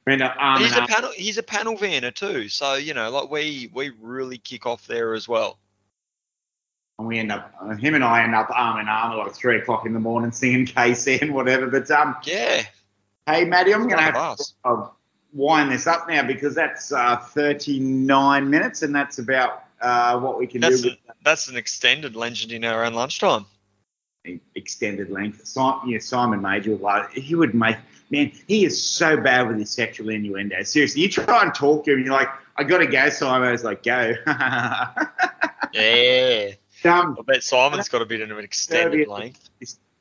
went 0.05 0.21
up 0.21 0.35
arm 0.37 0.61
he's 0.61 0.75
a 0.75 0.81
panel. 0.85 1.11
He's 1.15 1.37
a 1.37 1.43
panel 1.43 1.75
vanner 1.77 2.13
too. 2.13 2.47
So 2.49 2.75
you 2.75 2.93
know, 2.93 3.09
like 3.09 3.29
we 3.29 3.69
we 3.73 3.91
really 4.01 4.37
kick 4.37 4.65
off 4.65 4.87
there 4.87 5.13
as 5.13 5.27
well. 5.27 5.59
And 6.99 7.07
we 7.07 7.19
end 7.19 7.31
up, 7.31 7.53
him 7.79 7.93
and 7.95 8.03
I 8.03 8.23
end 8.23 8.33
up 8.33 8.49
arm 8.49 8.79
in 8.79 8.87
arm 8.87 9.11
at 9.11 9.17
like 9.17 9.33
three 9.33 9.57
o'clock 9.57 9.85
in 9.85 9.93
the 9.93 9.99
morning 9.99 10.31
singing 10.31 10.65
KC 10.65 11.21
and 11.21 11.33
whatever. 11.33 11.67
But 11.67 11.89
um, 11.91 12.15
Yeah. 12.23 12.63
hey, 13.27 13.45
Matty, 13.45 13.73
I'm 13.73 13.87
going 13.87 13.97
to 13.97 14.03
have 14.03 14.37
to 14.37 14.43
uh, 14.65 14.87
wind 15.33 15.71
this 15.71 15.85
up 15.85 16.07
now 16.09 16.25
because 16.25 16.55
that's 16.55 16.91
uh, 16.91 17.17
39 17.17 18.49
minutes, 18.49 18.81
and 18.81 18.95
that's 18.95 19.19
about 19.19 19.63
uh, 19.79 20.19
what 20.19 20.39
we 20.39 20.47
can 20.47 20.61
That's 20.61 20.81
do 20.81 20.89
a, 20.89 21.13
that's 21.23 21.47
an 21.49 21.55
extended 21.55 22.15
legend 22.15 22.51
in 22.51 22.65
our 22.65 22.83
own 22.83 22.95
lunchtime. 22.95 23.45
extended 24.55 25.11
length. 25.11 25.45
Simon, 25.45 25.87
yeah, 25.89 25.99
Simon 25.99 26.41
Major 26.41 26.77
he 27.13 27.35
would 27.35 27.53
make. 27.53 27.77
Man, 28.09 28.31
he 28.47 28.65
is 28.65 28.81
so 28.81 29.17
bad 29.17 29.47
with 29.49 29.59
his 29.59 29.69
sexual 29.69 30.09
innuendo. 30.09 30.63
Seriously, 30.63 31.01
you 31.01 31.09
try 31.09 31.43
and 31.43 31.53
talk 31.53 31.83
to 31.85 31.93
him, 31.93 32.03
you're 32.05 32.13
like, 32.13 32.29
I 32.55 32.63
got 32.63 32.77
to 32.79 32.87
go, 32.87 33.09
Simon. 33.09 33.51
He's 33.51 33.63
like, 33.63 33.83
go. 33.83 34.13
Yeah. 35.73 36.51
Um, 36.85 37.17
I 37.19 37.21
bet 37.23 37.43
Simon's 37.43 37.89
got 37.89 38.01
a 38.01 38.05
bit 38.05 38.21
of 38.21 38.37
an 38.37 38.43
extended 38.43 39.07
Disturbia. 39.07 39.19
length. 39.19 39.49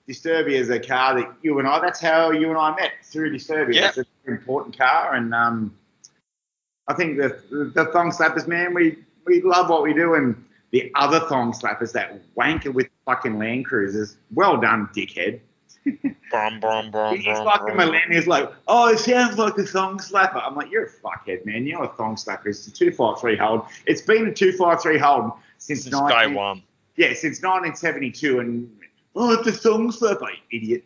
Disturbia 0.08 0.52
is 0.52 0.70
a 0.70 0.78
car 0.78 1.14
that 1.16 1.34
you 1.42 1.58
and 1.58 1.66
I, 1.66 1.80
that's 1.80 2.00
how 2.00 2.30
you 2.30 2.48
and 2.48 2.58
I 2.58 2.74
met 2.76 2.92
through 3.02 3.32
Disturbia. 3.32 3.74
Yeah. 3.74 3.88
It's 3.88 3.98
a 3.98 4.04
very 4.24 4.38
important 4.38 4.78
car. 4.78 5.14
And 5.14 5.34
um, 5.34 5.76
I 6.86 6.94
think 6.94 7.16
the, 7.18 7.40
the 7.74 7.86
thong 7.86 8.12
slappers, 8.12 8.46
man, 8.46 8.72
we, 8.72 8.98
we 9.24 9.42
love 9.42 9.68
what 9.68 9.82
we 9.82 9.92
do. 9.92 10.14
And 10.14 10.44
the 10.70 10.92
other 10.94 11.20
thong 11.20 11.52
slappers 11.52 11.92
that 11.92 12.20
wanker 12.36 12.72
with 12.72 12.88
fucking 13.04 13.38
Land 13.38 13.66
Cruisers, 13.66 14.16
well 14.32 14.56
done, 14.60 14.88
dickhead. 14.94 15.40
Brum, 16.30 16.58
brum, 16.58 16.90
brum, 16.90 17.14
He's 17.14 17.24
brum, 17.24 17.44
like 17.44 17.60
a 17.72 17.74
millennial's 17.74 18.26
like, 18.26 18.52
oh, 18.66 18.88
it 18.88 18.98
sounds 18.98 19.38
like 19.38 19.56
a 19.58 19.62
thong 19.62 19.98
slapper. 19.98 20.42
I'm 20.44 20.56
like, 20.56 20.68
you're 20.70 20.86
a 20.86 20.90
fuckhead, 20.90 21.46
man. 21.46 21.64
You're 21.64 21.84
a 21.84 21.88
thong 21.88 22.16
slapper. 22.16 22.46
It's 22.46 22.66
a 22.66 22.72
253 22.72 23.36
hold. 23.36 23.66
It's 23.86 24.02
been 24.02 24.26
a 24.26 24.34
253 24.34 24.98
hold 24.98 25.32
since, 25.66 25.82
Since 25.82 25.94
19 25.94 26.08
day 26.30 26.34
one. 26.34 26.62
Yeah, 26.96 27.08
since 27.12 27.42
1972. 27.42 28.38
And, 28.40 28.70
oh, 29.16 29.32
it's 29.32 29.48
a 29.48 29.52
thong 29.52 29.90
slapper, 29.90 30.28
you 30.50 30.58
idiot. 30.58 30.84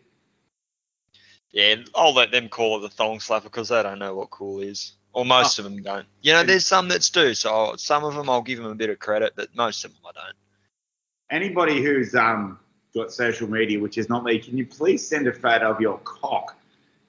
Yeah, 1.53 1.77
I'll 1.95 2.15
let 2.15 2.31
them 2.31 2.49
call 2.49 2.79
it 2.79 2.81
the 2.81 2.89
thong 2.89 3.19
slapper 3.19 3.45
because 3.45 3.69
they 3.69 3.83
don't 3.83 3.99
know 3.99 4.15
what 4.15 4.31
cool 4.31 4.61
is. 4.61 4.93
Or 5.13 5.25
most 5.27 5.59
Oh. 5.59 5.65
of 5.65 5.71
them 5.71 5.83
don't. 5.83 6.07
You 6.23 6.33
know, 6.33 6.45
there's 6.45 6.65
some 6.67 6.89
that 6.89 7.09
do. 7.13 7.35
So 7.35 7.53
I'll- 7.53 7.77
some 7.79 8.05
of 8.05 8.15
them 8.15 8.31
I'll 8.31 8.43
give 8.43 8.59
them 8.59 8.71
a 8.71 8.75
bit 8.75 8.91
of 8.91 8.99
credit, 9.01 9.35
but 9.37 9.55
most 9.55 9.85
of 9.85 9.93
them 9.93 10.01
I 10.07 10.13
don't. 10.13 10.37
anybody 11.31 11.81
who's 11.83 12.15
um, 12.17 12.59
got 12.95 13.13
social 13.13 13.49
media, 13.49 13.79
which 13.79 13.99
is 13.99 14.09
not 14.09 14.25
me, 14.25 14.39
can 14.39 14.57
you 14.59 14.67
please 14.67 15.07
send 15.07 15.29
a 15.29 15.33
photo 15.33 15.71
of 15.71 15.81
your 15.81 15.99
cock 15.99 16.57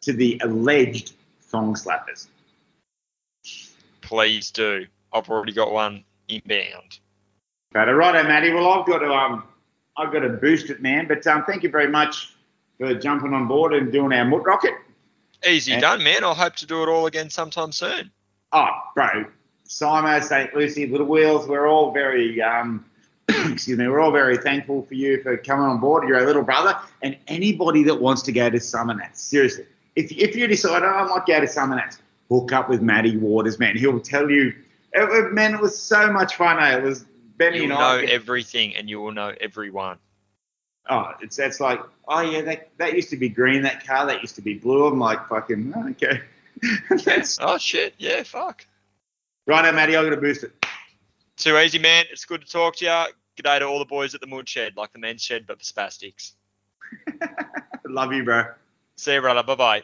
to 0.02 0.14
the 0.14 0.40
alleged 0.44 1.14
thong 1.42 1.74
slappers? 1.74 2.28
Please 4.02 4.52
do. 4.52 4.86
I've 5.14 5.30
already 5.30 5.54
got 5.54 5.72
one 5.72 6.04
inbound. 6.28 7.00
But 7.74 7.88
righto, 7.88 8.24
Matty. 8.24 8.52
Well, 8.52 8.70
I've 8.70 8.86
got 8.86 9.00
to 9.00 9.14
um, 9.14 9.44
I've 9.98 10.12
got 10.12 10.20
to 10.20 10.30
boost 10.30 10.70
it, 10.70 10.82
man. 10.82 11.08
But 11.08 11.26
um, 11.28 11.44
thank 11.46 11.64
you 11.64 11.70
very 11.70 11.88
much 11.88 12.34
for 12.78 12.94
jumping 12.96 13.34
on 13.34 13.48
board 13.48 13.74
and 13.74 13.92
doing 13.92 14.12
our 14.14 14.26
moot 14.26 14.44
rocket. 14.44 14.74
Easy 15.48 15.74
And- 15.74 15.82
done, 15.82 16.04
man. 16.04 16.24
I 16.24 16.34
hope 16.34 16.56
to 16.58 16.66
do 16.66 16.84
it 16.84 16.90
all 16.90 17.06
again 17.06 17.30
sometime 17.30 17.72
soon. 17.72 18.12
Oh, 18.54 18.70
bro, 18.96 19.26
Simo, 19.68 20.22
St. 20.22 20.54
Lucie, 20.54 20.86
Little 20.88 21.08
Wheels, 21.08 21.48
we're 21.48 21.68
all 21.68 21.92
very, 21.94 22.42
um, 22.42 22.84
excuse 23.30 23.78
me, 23.78 23.88
we're 23.88 24.02
all 24.02 24.12
very 24.12 24.38
thankful 24.38 24.84
for 24.84 24.94
you 24.94 25.24
for 25.24 25.38
coming 25.38 25.66
on 25.66 25.80
board. 25.80 26.06
You're 26.08 26.20
our 26.20 26.26
little 26.26 26.44
brother. 26.44 26.78
And 27.02 27.18
anybody 27.28 27.84
that 27.84 28.02
wants 28.02 28.22
to 28.24 28.34
go 28.34 28.50
to 28.50 28.58
Summernats, 28.58 29.16
seriously, 29.18 29.66
if, 29.96 30.12
if 30.12 30.36
you 30.36 30.48
decide, 30.48 30.84
oh, 30.84 30.88
I 30.88 31.06
might 31.06 31.26
go 31.26 31.40
to 31.40 31.46
Summernats, 31.48 32.00
hook 32.30 32.52
up 32.52 32.68
with 32.70 32.82
Matty 32.82 33.16
Waters, 33.16 33.58
man. 33.58 33.78
He'll 33.78 34.02
tell 34.02 34.30
you, 34.30 34.54
it, 34.94 35.02
it- 35.26 35.32
man, 35.34 35.54
it 35.56 35.62
was 35.62 35.82
so 35.82 36.12
much 36.12 36.36
fun, 36.36 36.62
eh? 36.62 36.78
It 36.78 36.84
was 36.84 37.06
You'll 37.54 37.68
know 37.70 37.78
I. 37.78 38.04
everything 38.04 38.76
and 38.76 38.90
you 38.90 39.00
will 39.02 39.12
know 39.12 39.34
everyone. 39.42 39.98
oh, 40.90 41.12
it's 41.22 41.36
that's 41.36 41.60
like, 41.60 41.80
oh, 42.08 42.22
yeah, 42.22 42.42
that, 42.42 42.70
that 42.78 42.94
used 42.94 43.10
to 43.12 43.18
be 43.18 43.30
green, 43.30 43.62
that 43.64 43.86
car, 43.86 44.06
that 44.08 44.22
used 44.22 44.36
to 44.36 44.42
be 44.42 44.56
blue. 44.56 44.86
I'm 44.88 45.00
like, 45.00 45.28
fucking, 45.30 45.74
oh, 45.76 45.90
okay. 45.90 46.22
that's, 47.06 47.38
Oh, 47.42 47.58
shit. 47.58 47.94
Yeah, 47.98 48.24
fuck. 48.24 48.66
Right 49.48 49.64
now, 49.64 49.72
Matty, 49.72 49.96
I'm 49.96 50.04
going 50.04 50.16
to 50.16 50.22
boost 50.22 50.44
it. 50.44 50.66
Too 51.38 51.58
easy, 51.58 51.80
man. 51.80 52.06
It's 52.12 52.26
good 52.26 52.42
to 52.42 52.48
talk 52.48 52.76
to 52.78 52.86
you. 52.86 53.14
Good 53.36 53.44
day 53.44 53.60
to 53.60 53.66
all 53.66 53.80
the 53.80 53.86
boys 53.86 54.14
at 54.14 54.22
the 54.22 54.28
Mood 54.28 54.48
Shed, 54.48 54.74
like 54.76 54.92
the 54.94 55.00
men's 55.00 55.24
shed, 55.24 55.46
but 55.48 55.58
for 55.58 55.64
spastics. 55.64 56.34
Love 57.86 58.14
you, 58.14 58.24
bro. 58.24 58.44
See 58.98 59.14
you, 59.14 59.22
brother. 59.22 59.42
Bye 59.44 59.56
bye. 59.56 59.84